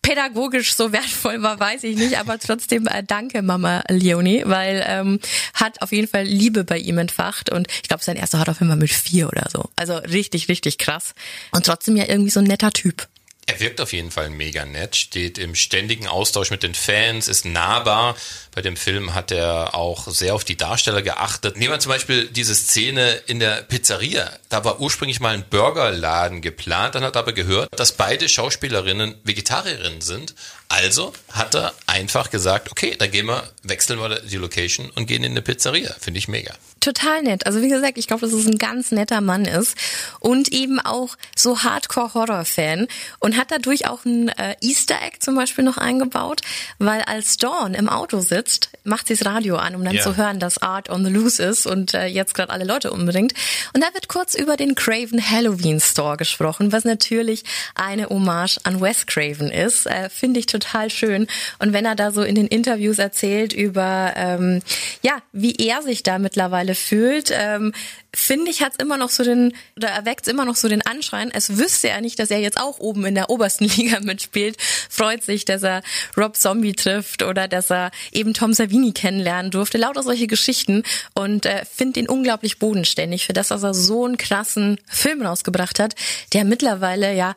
pädagogisch 0.02 0.74
so 0.74 0.92
wertvoll 0.92 1.42
war, 1.42 1.58
weiß 1.60 1.84
ich 1.84 1.96
nicht, 1.96 2.18
aber 2.18 2.38
trotzdem 2.38 2.86
äh, 2.86 3.02
danke 3.02 3.42
Mama 3.42 3.82
Leonie, 3.88 4.42
weil 4.46 4.84
ähm, 4.86 5.20
hat 5.54 5.82
auf 5.82 5.92
jeden 5.92 6.08
Fall 6.08 6.24
Liebe 6.24 6.64
bei 6.64 6.78
ihm 6.78 6.98
entfacht 6.98 7.50
und 7.50 7.68
ich 7.70 7.88
glaube, 7.88 8.02
sein 8.02 8.16
erster 8.16 8.38
Horrorfilm 8.38 8.70
war 8.70 8.76
mit 8.76 8.90
vier 8.90 9.28
oder 9.28 9.48
so. 9.52 9.70
Also 9.76 9.96
richtig, 9.96 10.48
richtig 10.48 10.78
krass. 10.78 11.14
Und 11.52 11.66
trotzdem 11.66 11.96
ja 11.96 12.08
irgendwie 12.08 12.30
so 12.30 12.40
ein 12.40 12.46
netter 12.46 12.72
Typ. 12.72 13.08
Er 13.46 13.58
wirkt 13.58 13.80
auf 13.80 13.92
jeden 13.92 14.12
Fall 14.12 14.30
mega 14.30 14.64
nett, 14.64 14.94
steht 14.94 15.36
im 15.36 15.56
ständigen 15.56 16.06
Austausch 16.06 16.52
mit 16.52 16.62
den 16.62 16.74
Fans, 16.74 17.26
ist 17.26 17.44
nahbar. 17.44 18.16
Bei 18.52 18.62
dem 18.62 18.76
Film 18.76 19.14
hat 19.14 19.30
er 19.30 19.74
auch 19.74 20.08
sehr 20.08 20.34
auf 20.34 20.44
die 20.44 20.56
Darsteller 20.56 21.02
geachtet. 21.02 21.56
Nehmen 21.56 21.72
wir 21.72 21.78
zum 21.78 21.90
Beispiel 21.90 22.26
diese 22.26 22.54
Szene 22.54 23.12
in 23.26 23.38
der 23.40 23.62
Pizzeria. 23.62 24.30
Da 24.48 24.64
war 24.64 24.80
ursprünglich 24.80 25.20
mal 25.20 25.34
ein 25.34 25.44
Burgerladen 25.48 26.40
geplant, 26.40 26.94
dann 26.94 27.04
hat 27.04 27.16
er 27.16 27.20
aber 27.20 27.32
gehört, 27.32 27.68
dass 27.78 27.92
beide 27.92 28.28
Schauspielerinnen 28.28 29.14
Vegetarierinnen 29.24 30.00
sind. 30.00 30.34
Also 30.68 31.12
hat 31.32 31.54
er 31.54 31.72
einfach 31.86 32.30
gesagt, 32.30 32.70
okay, 32.70 32.96
dann 32.98 33.10
gehen 33.10 33.26
wir, 33.26 33.44
wechseln 33.62 33.98
wir 34.00 34.20
die 34.20 34.36
Location 34.36 34.90
und 34.90 35.06
gehen 35.06 35.24
in 35.24 35.32
eine 35.32 35.42
Pizzeria. 35.42 35.94
Finde 36.00 36.18
ich 36.18 36.28
mega 36.28 36.54
total 36.80 37.22
nett. 37.22 37.46
Also 37.46 37.62
wie 37.62 37.68
gesagt, 37.68 37.98
ich 37.98 38.06
glaube, 38.06 38.22
dass 38.22 38.32
es 38.32 38.46
ein 38.46 38.58
ganz 38.58 38.90
netter 38.90 39.20
Mann 39.20 39.44
ist 39.44 39.76
und 40.18 40.48
eben 40.52 40.80
auch 40.80 41.16
so 41.36 41.62
Hardcore-Horror-Fan 41.62 42.88
und 43.20 43.36
hat 43.36 43.50
dadurch 43.50 43.86
auch 43.86 44.04
ein 44.04 44.30
äh, 44.30 44.56
Easter 44.60 44.96
Egg 45.02 45.18
zum 45.20 45.36
Beispiel 45.36 45.64
noch 45.64 45.76
eingebaut, 45.76 46.40
weil 46.78 47.02
als 47.02 47.36
Dawn 47.36 47.74
im 47.74 47.88
Auto 47.88 48.20
sitzt, 48.20 48.39
macht 48.84 49.08
sie 49.08 49.14
das 49.14 49.26
Radio 49.26 49.56
an, 49.56 49.74
um 49.74 49.84
dann 49.84 49.94
yeah. 49.94 50.02
zu 50.02 50.16
hören, 50.16 50.38
dass 50.38 50.58
Art 50.58 50.90
on 50.90 51.04
the 51.04 51.10
Loose 51.10 51.42
ist 51.42 51.66
und 51.66 51.94
äh, 51.94 52.06
jetzt 52.06 52.34
gerade 52.34 52.52
alle 52.52 52.64
Leute 52.64 52.90
umbringt. 52.90 53.32
Und 53.74 53.82
da 53.82 53.92
wird 53.92 54.08
kurz 54.08 54.34
über 54.34 54.56
den 54.56 54.74
Craven 54.74 55.20
Halloween 55.20 55.80
Store 55.80 56.16
gesprochen, 56.16 56.72
was 56.72 56.84
natürlich 56.84 57.44
eine 57.74 58.08
Hommage 58.08 58.58
an 58.64 58.80
Wes 58.80 59.06
Craven 59.06 59.50
ist. 59.50 59.86
Äh, 59.86 60.08
Finde 60.10 60.40
ich 60.40 60.46
total 60.46 60.90
schön. 60.90 61.26
Und 61.58 61.72
wenn 61.72 61.84
er 61.84 61.94
da 61.94 62.12
so 62.12 62.22
in 62.22 62.34
den 62.34 62.46
Interviews 62.46 62.98
erzählt 62.98 63.52
über, 63.52 64.12
ähm, 64.16 64.62
ja, 65.02 65.22
wie 65.32 65.56
er 65.56 65.82
sich 65.82 66.02
da 66.02 66.18
mittlerweile 66.18 66.74
fühlt, 66.74 67.30
ähm, 67.32 67.72
finde 68.14 68.50
ich, 68.50 68.62
hat 68.62 68.72
es 68.72 68.78
immer 68.82 68.96
noch 68.96 69.10
so 69.10 69.22
den, 69.22 69.54
oder 69.76 69.88
erweckt 69.88 70.26
immer 70.28 70.44
noch 70.44 70.56
so 70.56 70.68
den 70.68 70.82
Anschein, 70.82 71.30
es 71.32 71.56
wüsste 71.56 71.88
er 71.88 72.00
nicht, 72.00 72.18
dass 72.18 72.30
er 72.30 72.40
jetzt 72.40 72.60
auch 72.60 72.78
oben 72.78 73.04
in 73.06 73.14
der 73.14 73.30
obersten 73.30 73.64
Liga 73.76 74.00
mitspielt, 74.00 74.56
freut 74.88 75.22
sich, 75.22 75.44
dass 75.44 75.62
er 75.62 75.82
Rob 76.16 76.36
Zombie 76.36 76.72
trifft 76.72 77.22
oder 77.22 77.48
dass 77.48 77.70
er 77.70 77.90
eben 78.12 78.29
Tom 78.34 78.52
Savini 78.52 78.92
kennenlernen 78.92 79.50
durfte, 79.50 79.78
lauter 79.78 80.02
solche 80.02 80.26
Geschichten. 80.26 80.82
Und 81.14 81.46
äh, 81.46 81.64
finde 81.64 82.00
ihn 82.00 82.08
unglaublich 82.08 82.58
bodenständig 82.58 83.26
für 83.26 83.32
das, 83.32 83.48
dass 83.48 83.62
er 83.62 83.74
so 83.74 84.04
einen 84.04 84.16
krassen 84.16 84.78
Film 84.88 85.22
rausgebracht 85.22 85.78
hat, 85.78 85.94
der 86.32 86.44
mittlerweile 86.44 87.14
ja 87.14 87.34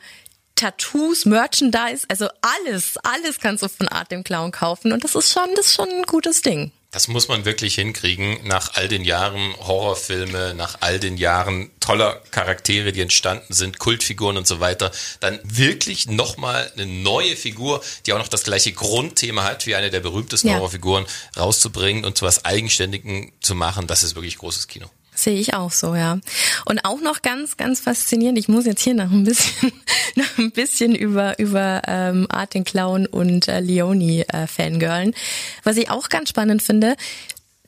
Tattoos, 0.56 1.26
Merchandise, 1.26 2.06
also 2.10 2.28
alles, 2.42 2.98
alles 3.04 3.40
kannst 3.40 3.64
du 3.64 3.68
von 3.68 3.88
Art 3.88 4.12
dem 4.12 4.24
Clown 4.24 4.52
kaufen. 4.52 4.92
Und 4.92 5.04
das 5.04 5.16
ist 5.16 5.32
schon, 5.32 5.50
das 5.56 5.68
ist 5.68 5.76
schon 5.76 5.90
ein 5.90 6.04
gutes 6.04 6.42
Ding. 6.42 6.72
Das 6.94 7.08
muss 7.08 7.28
man 7.28 7.44
wirklich 7.44 7.74
hinkriegen, 7.74 8.38
nach 8.44 8.76
all 8.76 8.88
den 8.88 9.04
Jahren 9.04 9.56
Horrorfilme, 9.58 10.54
nach 10.54 10.78
all 10.82 11.00
den 11.00 11.18
Jahren 11.18 11.72
toller 11.80 12.22
Charaktere, 12.30 12.92
die 12.92 13.02
entstanden 13.02 13.52
sind, 13.52 13.80
Kultfiguren 13.80 14.38
und 14.38 14.46
so 14.46 14.60
weiter, 14.60 14.92
dann 15.20 15.40
wirklich 15.44 16.08
nochmal 16.08 16.72
eine 16.74 16.86
neue 16.86 17.36
Figur, 17.36 17.82
die 18.06 18.14
auch 18.14 18.20
noch 18.20 18.28
das 18.28 18.44
gleiche 18.44 18.74
Grundthema 18.74 19.44
hat 19.44 19.66
wie 19.66 19.74
eine 19.74 19.90
der 19.90 20.02
berühmtesten 20.02 20.50
ja. 20.50 20.54
Horrorfiguren, 20.54 21.08
rauszubringen 21.36 22.06
und 22.06 22.16
zu 22.16 22.26
was 22.26 22.46
Eigenständigen 22.46 23.32
zu 23.42 23.56
machen, 23.56 23.88
das 23.88 24.04
ist 24.04 24.14
wirklich 24.14 24.38
großes 24.38 24.68
Kino. 24.68 24.88
Sehe 25.16 25.40
ich 25.40 25.54
auch 25.54 25.72
so, 25.72 25.96
ja. 25.96 26.20
Und 26.66 26.86
auch 26.86 27.00
noch 27.00 27.22
ganz, 27.22 27.58
ganz 27.58 27.80
faszinierend. 27.80 28.38
Ich 28.38 28.48
muss 28.48 28.66
jetzt 28.66 28.82
hier 28.82 28.96
noch 28.96 29.12
ein 29.12 29.24
bisschen, 29.24 29.72
noch 30.16 30.38
ein 30.38 30.52
bisschen 30.52 30.96
über 30.96 31.40
über 31.40 31.82
ähm, 31.88 32.28
Artin 32.30 32.64
Clown 32.64 33.06
und 33.06 33.48
äh, 33.48 33.60
Leonie 33.60 34.22
äh, 34.22 34.48
fangirlen. 34.48 35.14
Was 35.64 35.78
ich 35.78 35.90
auch 35.90 36.10
ganz 36.10 36.30
spannend 36.30 36.62
finde, 36.62 36.96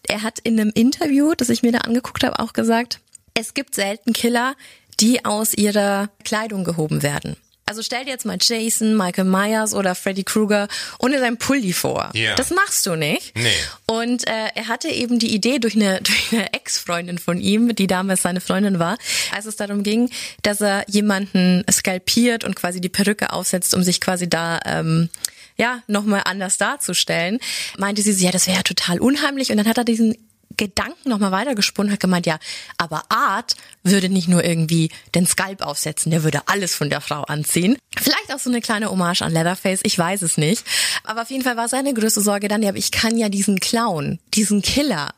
er 0.07 0.23
hat 0.23 0.39
in 0.39 0.59
einem 0.59 0.71
Interview, 0.73 1.33
das 1.35 1.49
ich 1.49 1.63
mir 1.63 1.71
da 1.71 1.79
angeguckt 1.79 2.23
habe, 2.23 2.39
auch 2.39 2.53
gesagt, 2.53 2.99
es 3.33 3.53
gibt 3.53 3.75
selten 3.75 4.13
Killer, 4.13 4.55
die 4.99 5.25
aus 5.25 5.53
ihrer 5.53 6.09
Kleidung 6.23 6.63
gehoben 6.63 7.03
werden. 7.03 7.35
Also 7.68 7.82
stell 7.82 8.05
dir 8.05 8.11
jetzt 8.11 8.26
mal 8.26 8.38
Jason, 8.39 8.95
Michael 8.95 9.24
Myers 9.24 9.74
oder 9.74 9.95
Freddy 9.95 10.24
Krueger 10.24 10.68
ohne 10.99 11.20
sein 11.20 11.38
Pulli 11.38 11.74
vor. 11.74 12.11
Ja. 12.13 12.36
Das 12.36 12.51
machst 12.51 12.86
du 12.86 12.95
nicht. 12.95 13.36
Nee. 13.36 13.49
Und 13.88 14.28
äh, 14.28 14.49
er 14.53 14.68
hatte 14.68 14.89
eben 14.89 15.18
die 15.18 15.34
Idee 15.34 15.57
durch 15.57 15.76
eine, 15.76 15.99
durch 16.03 16.32
eine 16.32 16.53
Ex-Freundin 16.53 17.18
von 17.18 17.39
ihm, 17.39 17.74
die 17.76 17.88
damals 17.88 18.22
seine 18.22 18.39
Freundin 18.39 18.78
war, 18.78 18.99
als 19.34 19.45
es 19.45 19.55
darum 19.55 19.82
ging, 19.82 20.11
dass 20.43 20.61
er 20.61 20.86
jemanden 20.88 21.66
skalpiert 21.72 22.43
und 22.43 22.55
quasi 22.55 22.82
die 22.82 22.89
Perücke 22.89 23.34
aufsetzt, 23.34 23.74
um 23.74 23.82
sich 23.82 23.99
quasi 23.99 24.30
da 24.30 24.59
ähm, 24.66 25.09
ja 25.57 25.82
nochmal 25.88 26.22
anders 26.26 26.59
darzustellen, 26.59 27.39
meinte 27.78 28.03
sie, 28.03 28.11
ja, 28.24 28.32
das 28.32 28.45
wäre 28.45 28.57
ja 28.57 28.63
total 28.63 28.99
unheimlich. 28.99 29.49
Und 29.49 29.57
dann 29.57 29.68
hat 29.68 29.80
er 29.80 29.86
diesen 29.86 30.16
Gedanken 30.57 31.09
nochmal 31.09 31.31
weitergesponnen, 31.31 31.91
hat 31.91 31.99
gemeint, 31.99 32.25
ja, 32.25 32.39
aber 32.77 33.03
Art 33.09 33.55
würde 33.83 34.09
nicht 34.09 34.27
nur 34.27 34.43
irgendwie 34.43 34.89
den 35.13 35.25
Skalp 35.25 35.61
aufsetzen, 35.61 36.11
der 36.11 36.23
würde 36.23 36.41
alles 36.47 36.75
von 36.75 36.89
der 36.89 37.01
Frau 37.01 37.23
anziehen. 37.23 37.77
Vielleicht 37.97 38.33
auch 38.33 38.39
so 38.39 38.49
eine 38.49 38.61
kleine 38.61 38.89
Hommage 38.89 39.21
an 39.21 39.31
Leatherface, 39.31 39.81
ich 39.83 39.97
weiß 39.97 40.21
es 40.21 40.37
nicht. 40.37 40.63
Aber 41.03 41.21
auf 41.23 41.29
jeden 41.29 41.43
Fall 41.43 41.57
war 41.57 41.69
seine 41.69 41.93
größte 41.93 42.21
Sorge 42.21 42.47
dann, 42.47 42.61
ja, 42.61 42.69
aber 42.69 42.77
ich 42.77 42.91
kann 42.91 43.17
ja 43.17 43.29
diesen 43.29 43.59
Clown, 43.59 44.19
diesen 44.33 44.61
Killer, 44.61 45.13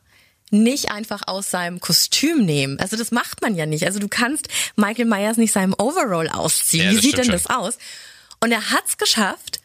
nicht 0.50 0.90
einfach 0.90 1.22
aus 1.26 1.50
seinem 1.50 1.80
Kostüm 1.80 2.44
nehmen. 2.44 2.78
Also 2.80 2.96
das 2.96 3.10
macht 3.10 3.42
man 3.42 3.54
ja 3.54 3.66
nicht. 3.66 3.84
Also 3.84 3.98
du 3.98 4.08
kannst 4.08 4.48
Michael 4.76 5.04
Myers 5.04 5.36
nicht 5.36 5.52
seinem 5.52 5.74
Overall 5.78 6.28
ausziehen. 6.28 6.86
Ja, 6.86 6.90
Wie 6.92 7.00
sieht 7.00 7.18
denn 7.18 7.24
stimmt 7.24 7.44
das 7.44 7.50
aus? 7.50 7.78
Und 8.40 8.52
er 8.52 8.70
hat's 8.70 8.96
geschafft, 8.96 9.57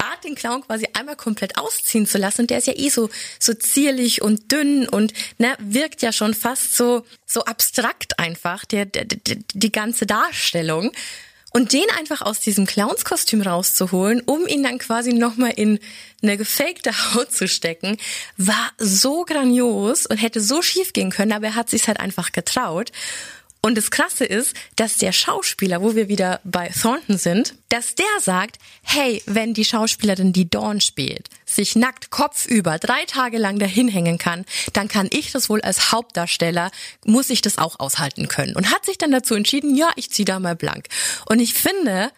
Art 0.00 0.24
den 0.24 0.34
Clown 0.34 0.62
quasi 0.62 0.88
einmal 0.92 1.16
komplett 1.16 1.58
ausziehen 1.58 2.06
zu 2.06 2.18
lassen. 2.18 2.42
Und 2.42 2.50
der 2.50 2.58
ist 2.58 2.66
ja 2.66 2.74
eh 2.76 2.88
so, 2.88 3.10
so 3.38 3.54
zierlich 3.54 4.22
und 4.22 4.50
dünn 4.50 4.88
und 4.88 5.12
ne, 5.38 5.54
wirkt 5.58 6.02
ja 6.02 6.12
schon 6.12 6.34
fast 6.34 6.76
so, 6.76 7.04
so 7.26 7.44
abstrakt 7.44 8.18
einfach, 8.18 8.64
der, 8.64 8.86
der, 8.86 9.04
der, 9.04 9.36
die 9.54 9.72
ganze 9.72 10.06
Darstellung. 10.06 10.92
Und 11.52 11.72
den 11.72 11.90
einfach 11.98 12.22
aus 12.22 12.38
diesem 12.38 12.64
Clownskostüm 12.64 13.42
rauszuholen, 13.42 14.20
um 14.20 14.46
ihn 14.46 14.62
dann 14.62 14.78
quasi 14.78 15.12
nochmal 15.12 15.52
in 15.56 15.80
eine 16.22 16.36
gefakte 16.36 16.92
Haut 17.14 17.32
zu 17.32 17.48
stecken, 17.48 17.96
war 18.36 18.70
so 18.78 19.24
grandios 19.24 20.06
und 20.06 20.18
hätte 20.18 20.40
so 20.40 20.62
schief 20.62 20.92
gehen 20.92 21.10
können, 21.10 21.32
aber 21.32 21.46
er 21.46 21.54
hat 21.56 21.68
sich 21.68 21.88
halt 21.88 21.98
einfach 21.98 22.30
getraut. 22.30 22.92
Und 23.62 23.76
das 23.76 23.90
Krasse 23.90 24.24
ist, 24.24 24.54
dass 24.76 24.96
der 24.96 25.12
Schauspieler, 25.12 25.82
wo 25.82 25.94
wir 25.94 26.08
wieder 26.08 26.40
bei 26.44 26.68
Thornton 26.68 27.18
sind, 27.18 27.54
dass 27.68 27.94
der 27.94 28.06
sagt, 28.20 28.58
hey, 28.82 29.22
wenn 29.26 29.52
die 29.52 29.66
Schauspielerin, 29.66 30.32
die 30.32 30.48
Dawn 30.48 30.80
spielt, 30.80 31.28
sich 31.44 31.76
nackt 31.76 32.10
kopfüber 32.10 32.78
drei 32.78 33.04
Tage 33.04 33.36
lang 33.36 33.58
dahin 33.58 33.88
hängen 33.88 34.16
kann, 34.16 34.46
dann 34.72 34.88
kann 34.88 35.08
ich 35.10 35.32
das 35.32 35.50
wohl 35.50 35.60
als 35.60 35.92
Hauptdarsteller, 35.92 36.70
muss 37.04 37.28
ich 37.28 37.42
das 37.42 37.58
auch 37.58 37.78
aushalten 37.78 38.28
können. 38.28 38.56
Und 38.56 38.70
hat 38.70 38.86
sich 38.86 38.96
dann 38.96 39.12
dazu 39.12 39.34
entschieden, 39.34 39.76
ja, 39.76 39.90
ich 39.96 40.10
zieh 40.10 40.24
da 40.24 40.40
mal 40.40 40.56
blank. 40.56 40.86
Und 41.26 41.40
ich 41.40 41.52
finde, 41.52 42.10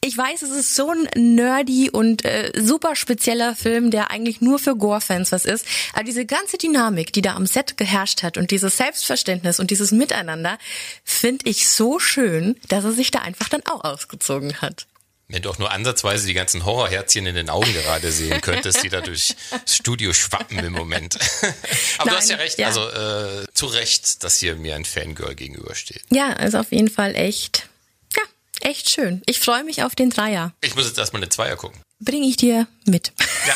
ich 0.00 0.16
weiß, 0.16 0.42
es 0.42 0.50
ist 0.50 0.74
so 0.74 0.90
ein 0.90 1.08
nerdy 1.16 1.90
und 1.90 2.24
äh, 2.24 2.52
super 2.56 2.94
spezieller 2.94 3.56
Film, 3.56 3.90
der 3.90 4.10
eigentlich 4.10 4.40
nur 4.40 4.58
für 4.58 4.76
Gore-Fans 4.76 5.32
was 5.32 5.44
ist. 5.44 5.66
Aber 5.92 6.04
diese 6.04 6.24
ganze 6.24 6.56
Dynamik, 6.56 7.12
die 7.12 7.22
da 7.22 7.34
am 7.34 7.46
Set 7.46 7.76
geherrscht 7.76 8.22
hat 8.22 8.38
und 8.38 8.50
dieses 8.50 8.76
Selbstverständnis 8.76 9.58
und 9.58 9.70
dieses 9.70 9.90
Miteinander, 9.90 10.58
finde 11.04 11.48
ich 11.48 11.68
so 11.68 11.98
schön, 11.98 12.56
dass 12.68 12.84
er 12.84 12.92
sich 12.92 13.10
da 13.10 13.20
einfach 13.20 13.48
dann 13.48 13.62
auch 13.66 13.84
ausgezogen 13.84 14.60
hat. 14.60 14.86
Wenn 15.30 15.42
du 15.42 15.50
auch 15.50 15.58
nur 15.58 15.70
ansatzweise 15.70 16.26
die 16.26 16.32
ganzen 16.32 16.64
Horrorherzchen 16.64 17.26
in 17.26 17.34
den 17.34 17.50
Augen 17.50 17.70
gerade 17.74 18.10
sehen 18.12 18.40
könntest, 18.40 18.82
die 18.82 18.88
da 18.88 19.02
durchs 19.02 19.34
Studio 19.66 20.14
schwappen 20.14 20.58
im 20.58 20.72
Moment. 20.72 21.16
Aber 21.98 22.06
Nein, 22.06 22.06
du 22.06 22.10
hast 22.12 22.30
ja 22.30 22.36
recht, 22.36 22.58
ja. 22.58 22.68
also 22.68 22.88
äh, 22.88 23.46
zu 23.52 23.66
Recht, 23.66 24.24
dass 24.24 24.38
hier 24.38 24.56
mir 24.56 24.74
ein 24.74 24.86
Fangirl 24.86 25.34
gegenübersteht. 25.34 26.02
Ja, 26.08 26.32
also 26.32 26.58
auf 26.58 26.72
jeden 26.72 26.88
Fall 26.88 27.14
echt, 27.14 27.68
echt 28.64 28.90
schön. 28.90 29.22
Ich 29.26 29.40
freue 29.40 29.64
mich 29.64 29.82
auf 29.82 29.94
den 29.94 30.10
Dreier. 30.10 30.52
Ich 30.60 30.74
muss 30.74 30.86
jetzt 30.86 30.98
erstmal 30.98 31.22
eine 31.22 31.28
Zweier 31.28 31.56
gucken. 31.56 31.80
Bringe 32.00 32.26
ich 32.26 32.36
dir 32.36 32.66
mit. 32.86 33.12
Ja. 33.46 33.54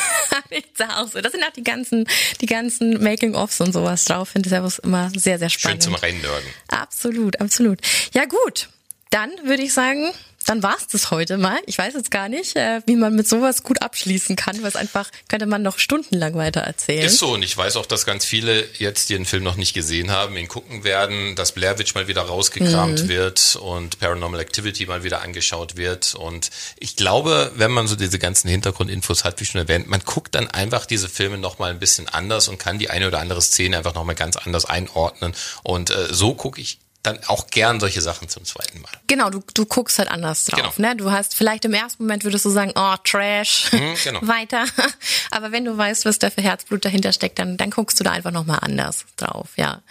ich 0.49 0.65
sag 0.75 0.97
auch 0.97 1.07
so. 1.07 1.21
Das 1.21 1.31
sind 1.31 1.43
auch 1.43 1.53
die 1.53 1.63
ganzen, 1.63 2.05
die 2.41 2.45
ganzen 2.45 3.01
Making-ofs 3.01 3.61
und 3.61 3.71
sowas 3.73 4.05
drauf. 4.05 4.29
Finde 4.29 4.49
ich 4.49 4.55
einfach 4.55 4.79
immer 4.79 5.09
sehr, 5.15 5.39
sehr 5.39 5.49
Schön 5.49 5.59
spannend. 5.59 5.83
zum 5.83 5.95
Reinnörden. 5.95 6.49
Absolut, 6.67 7.39
absolut. 7.39 7.79
Ja 8.13 8.25
gut, 8.25 8.69
dann 9.11 9.31
würde 9.43 9.63
ich 9.63 9.73
sagen, 9.73 10.11
dann 10.49 10.63
war's 10.63 10.87
das 10.91 11.11
heute 11.11 11.37
mal. 11.37 11.59
Ich 11.65 11.77
weiß 11.77 11.93
jetzt 11.93 12.11
gar 12.11 12.29
nicht, 12.29 12.55
äh, 12.55 12.81
wie 12.85 12.95
man 12.95 13.15
mit 13.15 13.27
sowas 13.27 13.63
gut 13.63 13.81
abschließen 13.81 14.35
kann, 14.35 14.63
es 14.63 14.75
einfach 14.75 15.09
könnte 15.27 15.45
man 15.45 15.61
noch 15.61 15.79
stundenlang 15.79 16.35
weiter 16.35 16.61
erzählen. 16.61 17.05
Ist 17.05 17.19
so, 17.19 17.33
und 17.33 17.43
ich 17.43 17.55
weiß 17.55 17.75
auch, 17.75 17.85
dass 17.85 18.05
ganz 18.05 18.25
viele 18.25 18.65
jetzt, 18.77 19.09
die 19.09 19.13
den 19.13 19.25
Film 19.25 19.43
noch 19.43 19.55
nicht 19.55 19.73
gesehen 19.73 20.11
haben, 20.11 20.37
ihn 20.37 20.47
gucken 20.47 20.83
werden, 20.83 21.35
dass 21.35 21.51
Blair 21.51 21.77
Witch 21.79 21.95
mal 21.95 22.07
wieder 22.07 22.21
rausgekramt 22.21 23.07
wird 23.07 23.57
und 23.57 23.99
Paranormal 23.99 24.39
Activity 24.39 24.85
mal 24.85 25.03
wieder 25.03 25.21
angeschaut 25.21 25.75
wird. 25.75 26.15
Und 26.15 26.49
ich 26.79 26.95
glaube, 26.95 27.51
wenn 27.55 27.71
man 27.71 27.87
so 27.87 27.95
diese 27.95 28.19
ganzen 28.19 28.49
Hintergrundinfos 28.49 29.23
hat, 29.23 29.39
wie 29.39 29.45
schon 29.45 29.61
erwähnt, 29.61 29.87
man 29.87 30.01
guckt 30.01 30.35
dann 30.35 30.49
einfach 30.49 30.85
diese 30.85 31.09
Filme 31.09 31.37
nochmal 31.37 31.71
ein 31.71 31.79
bisschen 31.79 32.07
anders 32.07 32.47
und 32.47 32.57
kann 32.57 32.79
die 32.79 32.89
eine 32.89 33.07
oder 33.07 33.19
andere 33.19 33.41
Szene 33.41 33.77
einfach 33.77 33.95
nochmal 33.95 34.15
ganz 34.15 34.37
anders 34.37 34.65
einordnen. 34.65 35.33
Und 35.63 35.89
äh, 35.89 36.07
so 36.11 36.33
gucke 36.33 36.61
ich 36.61 36.79
dann 37.03 37.19
auch 37.27 37.47
gern 37.47 37.81
solche 37.81 38.01
Sachen 38.01 38.29
zum 38.29 38.45
zweiten 38.45 38.81
Mal. 38.81 38.91
Genau, 39.07 39.29
du, 39.29 39.43
du 39.53 39.65
guckst 39.65 39.99
halt 39.99 40.09
anders 40.09 40.45
drauf. 40.45 40.75
Genau. 40.77 40.89
Ne? 40.89 40.95
Du 40.95 41.11
hast 41.11 41.35
vielleicht 41.35 41.65
im 41.65 41.73
ersten 41.73 42.03
Moment 42.03 42.23
würdest 42.23 42.45
du 42.45 42.49
sagen, 42.49 42.71
oh, 42.75 42.95
Trash, 43.03 43.71
genau. 44.03 44.21
weiter. 44.27 44.65
Aber 45.29 45.51
wenn 45.51 45.65
du 45.65 45.77
weißt, 45.77 46.05
was 46.05 46.17
da 46.17 46.29
für 46.29 46.41
Herzblut 46.41 46.85
dahinter 46.85 47.11
steckt, 47.11 47.39
dann, 47.39 47.57
dann 47.57 47.71
guckst 47.71 47.99
du 47.99 48.05
da 48.05 48.11
einfach 48.11 48.31
nochmal 48.31 48.59
anders 48.61 49.05
drauf. 49.17 49.49
Ja, 49.57 49.81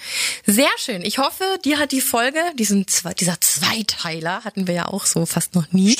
Sehr 0.47 0.71
schön. 0.79 1.03
Ich 1.03 1.19
hoffe, 1.19 1.45
dir 1.65 1.79
hat 1.79 1.93
die 1.93 2.01
Folge, 2.01 2.41
diesen, 2.59 2.87
dieser 3.21 3.41
Zweiteiler, 3.41 4.45
hatten 4.45 4.67
wir 4.67 4.75
ja 4.75 4.87
auch 4.87 5.05
so 5.05 5.27
fast 5.27 5.55
noch 5.55 5.71
nie, 5.71 5.95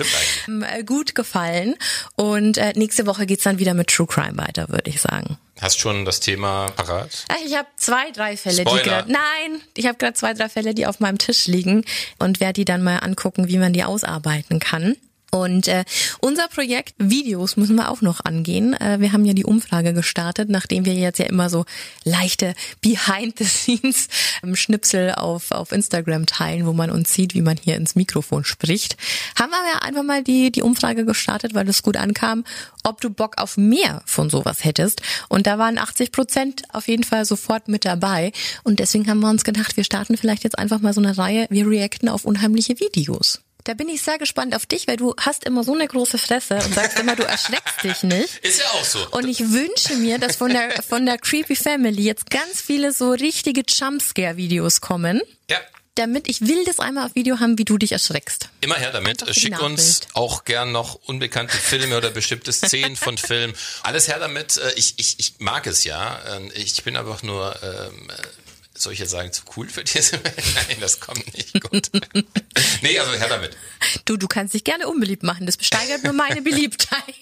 ähm, 0.49 0.63
äh, 0.63 0.83
gut 0.83 1.15
gefallen. 1.15 1.77
Und 2.17 2.57
äh, 2.57 2.73
nächste 2.75 3.05
Woche 3.07 3.27
geht's 3.27 3.45
dann 3.45 3.59
wieder 3.59 3.75
mit 3.75 3.89
True 3.89 4.07
Crime 4.07 4.39
weiter, 4.39 4.71
würde 4.71 4.89
ich 4.89 5.03
sagen. 5.03 5.37
Hast 5.63 5.79
schon 5.79 6.05
das 6.05 6.19
Thema 6.19 6.67
parat? 6.77 7.25
Ach, 7.29 7.37
Ich 7.47 7.57
habe 7.57 7.69
zwei, 7.77 8.11
drei 8.11 8.37
Fälle, 8.37 8.63
Spoiler. 8.63 8.83
die 8.83 8.89
gerade. 8.89 9.13
Nein, 9.13 9.61
ich 9.77 9.87
habe 9.87 9.97
gerade 9.97 10.15
zwei, 10.15 10.35
drei 10.35 10.49
Fälle, 10.49 10.75
die 10.75 10.87
auf 10.87 10.99
meinem 10.99 11.19
Tisch 11.19 11.47
liegen 11.47 11.85
und 12.19 12.41
werde 12.41 12.55
die 12.55 12.65
dann 12.65 12.83
mal 12.83 12.97
angucken, 12.99 13.47
wie 13.47 13.59
man 13.59 13.73
die 13.73 13.85
ausarbeiten 13.85 14.59
kann. 14.59 14.97
Und 15.35 15.67
äh, 15.67 15.87
unser 16.21 16.47
Projekt 16.49 16.95
Videos 16.99 17.57
müssen 17.57 17.77
wir 17.77 17.91
auch 17.91 18.03
noch 18.03 18.23
angehen. 18.23 18.75
Äh, 18.75 19.01
wir 19.01 19.13
haben 19.13 19.25
ja 19.25 19.33
die 19.33 19.47
Umfrage 19.47 19.95
gestartet, 19.95 20.51
nachdem 20.51 20.85
wir 20.85 20.93
jetzt 20.93 21.19
ja 21.19 21.25
immer 21.25 21.49
so 21.49 21.65
leichte 22.05 22.53
Behind-the-Scenes-Schnipsel 22.83 25.15
auf, 25.15 25.51
auf 25.51 25.73
Instagram 25.73 26.27
teilen, 26.27 26.67
wo 26.67 26.75
man 26.75 26.91
uns 26.91 27.15
sieht, 27.15 27.33
wie 27.33 27.41
man 27.41 27.57
hier 27.57 27.77
ins 27.77 27.95
Mikrofon 27.95 28.45
spricht. 28.45 28.99
Haben 29.39 29.53
wir 29.53 29.73
ja 29.73 29.79
einfach 29.79 30.03
mal 30.03 30.23
die, 30.23 30.53
die 30.53 30.61
Umfrage 30.61 31.07
gestartet, 31.07 31.55
weil 31.55 31.67
es 31.67 31.83
gut 31.83 31.97
ankam, 31.97 32.45
ob 32.85 33.01
du 33.01 33.09
Bock 33.09 33.39
auf 33.39 33.57
mehr 33.57 34.03
von 34.05 34.29
sowas 34.29 34.65
hättest. 34.65 35.01
Und 35.31 35.47
da 35.47 35.57
waren 35.57 35.79
80 35.79 36.13
Prozent 36.13 36.65
auf 36.75 36.89
jeden 36.89 37.05
Fall 37.05 37.25
sofort 37.25 37.69
mit 37.69 37.87
dabei. 37.87 38.33
Und 38.65 38.81
deswegen 38.81 39.09
haben 39.09 39.21
wir 39.21 39.31
uns 39.31 39.45
gedacht, 39.45 39.79
wir 39.79 39.85
starten 39.85 40.19
vielleicht 40.19 40.45
jetzt 40.45 40.59
einfach 40.59 40.81
mal 40.81 40.93
so 40.93 41.01
eine 41.01 41.17
Reihe, 41.17 41.47
wir 41.49 41.67
reacten 41.67 42.11
auf 42.11 42.27
unheimliche 42.27 42.79
Videos. 42.81 43.41
Da 43.65 43.75
bin 43.75 43.89
ich 43.89 44.03
sehr 44.03 44.19
gespannt 44.19 44.57
auf 44.57 44.67
dich, 44.67 44.89
weil 44.89 44.97
du 44.97 45.15
hast 45.21 45.45
immer 45.45 45.63
so 45.63 45.73
eine 45.73 45.87
große 45.87 46.19
Fresse 46.19 46.57
und 46.57 46.75
sagst 46.75 46.99
immer, 46.99 47.15
du 47.15 47.23
erschreckst 47.23 47.85
dich 47.85 48.03
nicht. 48.03 48.39
Ist 48.39 48.59
ja 48.61 48.67
auch 48.73 48.85
so. 48.85 48.99
Und 49.13 49.29
ich 49.29 49.39
wünsche 49.39 49.95
mir, 49.97 50.19
dass 50.19 50.37
von 50.37 50.51
der, 50.51 50.83
von 50.83 51.07
der 51.07 51.19
Creepy 51.19 51.55
Family 51.55 52.03
jetzt 52.03 52.29
ganz 52.31 52.61
viele 52.61 52.93
so 52.93 53.13
richtige 53.13 53.63
Jumpscare-Videos 53.67 54.81
kommen, 54.81 55.21
ja. 55.49 55.59
damit 55.95 56.29
ich 56.29 56.41
will 56.41 56.65
das 56.65 56.81
einmal 56.81 57.07
auf 57.07 57.15
Video 57.15 57.39
haben, 57.39 57.57
wie 57.57 57.65
du 57.65 57.79
dich 57.79 57.93
erschreckst. 57.93 58.49
Immer 58.63 58.75
her 58.77 58.91
damit. 58.91 59.23
Einfach 59.23 59.35
Schick 59.35 59.61
uns 59.63 60.01
auch 60.15 60.45
gern 60.45 60.73
noch 60.73 60.97
unbekannte 61.07 61.57
Filme 61.57 61.97
oder 61.97 62.11
bestimmte 62.11 62.53
Szenen 62.53 62.97
von 62.97 63.17
Filmen. 63.17 63.55
Alles 63.85 64.09
her 64.09 64.19
damit. 64.19 64.57
Äh, 64.57 64.73
Ich, 64.75 64.95
ich, 64.97 65.21
ich 65.21 65.35
mag 65.39 65.69
es 65.69 65.85
ja. 65.85 66.21
Ähm, 66.35 66.51
Ich 66.57 66.83
bin 66.83 66.97
einfach 66.97 67.23
nur, 67.23 67.55
ähm, 67.63 68.11
äh, 68.11 68.42
soll 68.83 68.93
ich 68.93 68.99
jetzt 68.99 69.11
sagen, 69.11 69.33
zu 69.33 69.43
cool 69.57 69.69
für 69.69 69.85
diese 69.85 70.13
Welt? 70.25 70.43
Nein, 70.55 70.77
das 70.81 71.01
kommt 71.01 71.35
nicht 71.35 71.61
gut. 71.61 71.91
nee, 72.83 72.99
also 72.99 73.13
her 73.13 73.29
damit. 73.29 73.57
Du, 74.05 74.17
du 74.17 74.27
kannst 74.27 74.55
dich 74.55 74.65
gerne 74.65 74.89
unbeliebt 74.89 75.23
machen, 75.23 75.47
das 75.47 75.57
besteigert 75.57 76.05
nur 76.05 76.13
meine 76.13 76.43
Beliebtheit. 76.43 77.03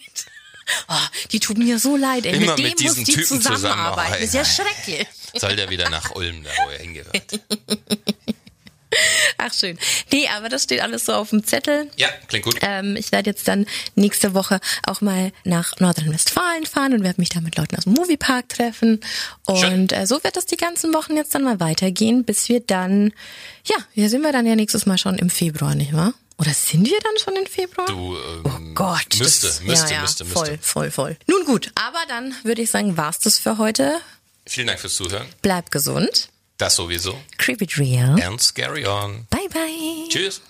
Oh, 0.86 0.94
die 1.32 1.40
tut 1.40 1.58
mir 1.58 1.80
so 1.80 1.96
leid, 1.96 2.26
ey. 2.26 2.36
Immer 2.36 2.52
mit 2.52 2.58
dem 2.58 2.64
mit 2.68 2.78
diesen 2.78 3.00
muss 3.00 3.06
die 3.06 3.14
Typen 3.14 3.42
zusammenarbeiten. 3.42 4.12
Das 4.12 4.22
ist 4.22 4.34
ja 4.34 4.44
schrecklich. 4.44 5.08
Soll 5.34 5.56
der 5.56 5.68
wieder 5.68 5.90
nach 5.90 6.14
Ulm, 6.14 6.44
da 6.44 6.50
wo 6.64 6.70
er 6.70 6.78
hingehört. 6.78 7.40
Ach 9.38 9.52
schön. 9.54 9.78
Nee, 10.12 10.28
aber 10.36 10.48
das 10.48 10.64
steht 10.64 10.80
alles 10.82 11.04
so 11.06 11.12
auf 11.12 11.30
dem 11.30 11.44
Zettel. 11.44 11.90
Ja, 11.96 12.08
klingt 12.28 12.44
gut. 12.44 12.56
Ähm, 12.62 12.96
ich 12.96 13.12
werde 13.12 13.30
jetzt 13.30 13.46
dann 13.48 13.66
nächste 13.94 14.34
Woche 14.34 14.60
auch 14.86 15.00
mal 15.00 15.32
nach 15.44 15.78
Nordrhein-Westfalen 15.78 16.66
fahren 16.66 16.92
und 16.94 17.02
werde 17.02 17.20
mich 17.20 17.28
da 17.28 17.40
mit 17.40 17.56
Leuten 17.56 17.76
aus 17.76 17.84
dem 17.84 17.92
Moviepark 17.94 18.48
treffen. 18.48 19.00
Und 19.46 19.92
äh, 19.92 20.06
so 20.06 20.22
wird 20.24 20.36
es 20.36 20.46
die 20.46 20.56
ganzen 20.56 20.92
Wochen 20.92 21.16
jetzt 21.16 21.34
dann 21.34 21.44
mal 21.44 21.60
weitergehen, 21.60 22.24
bis 22.24 22.48
wir 22.48 22.60
dann, 22.60 23.12
ja, 23.64 23.76
hier 23.92 24.10
sind 24.10 24.22
wir 24.22 24.32
dann 24.32 24.46
ja 24.46 24.56
nächstes 24.56 24.86
Mal 24.86 24.98
schon 24.98 25.18
im 25.18 25.30
Februar, 25.30 25.74
nicht 25.74 25.92
wahr? 25.94 26.12
Oder 26.38 26.54
sind 26.54 26.86
wir 26.86 26.98
dann 27.00 27.18
schon 27.22 27.36
im 27.36 27.46
Februar? 27.46 27.86
Du, 27.86 28.16
ähm, 28.16 28.42
Oh 28.44 28.74
Gott. 28.74 29.18
müsste, 29.18 29.46
das, 29.46 29.60
müsste, 29.60 29.88
ja, 29.90 29.96
ja, 29.96 30.00
müsste, 30.00 30.24
müsste. 30.24 30.38
Voll, 30.38 30.58
voll, 30.62 30.90
voll. 30.90 31.16
Nun 31.26 31.44
gut, 31.44 31.70
aber 31.74 31.98
dann 32.08 32.34
würde 32.44 32.62
ich 32.62 32.70
sagen, 32.70 32.96
war's 32.96 33.18
das 33.18 33.38
für 33.38 33.58
heute. 33.58 34.00
Vielen 34.46 34.66
Dank 34.68 34.80
fürs 34.80 34.94
Zuhören. 34.94 35.26
Bleib 35.42 35.70
gesund. 35.70 36.29
Das 36.60 36.76
sowieso. 36.76 37.16
Creepy 37.38 37.66
Real. 37.78 38.20
And 38.22 38.38
Scary 38.38 38.84
On. 38.84 39.26
Bye, 39.30 39.48
bye. 39.50 40.08
Tschüss. 40.10 40.42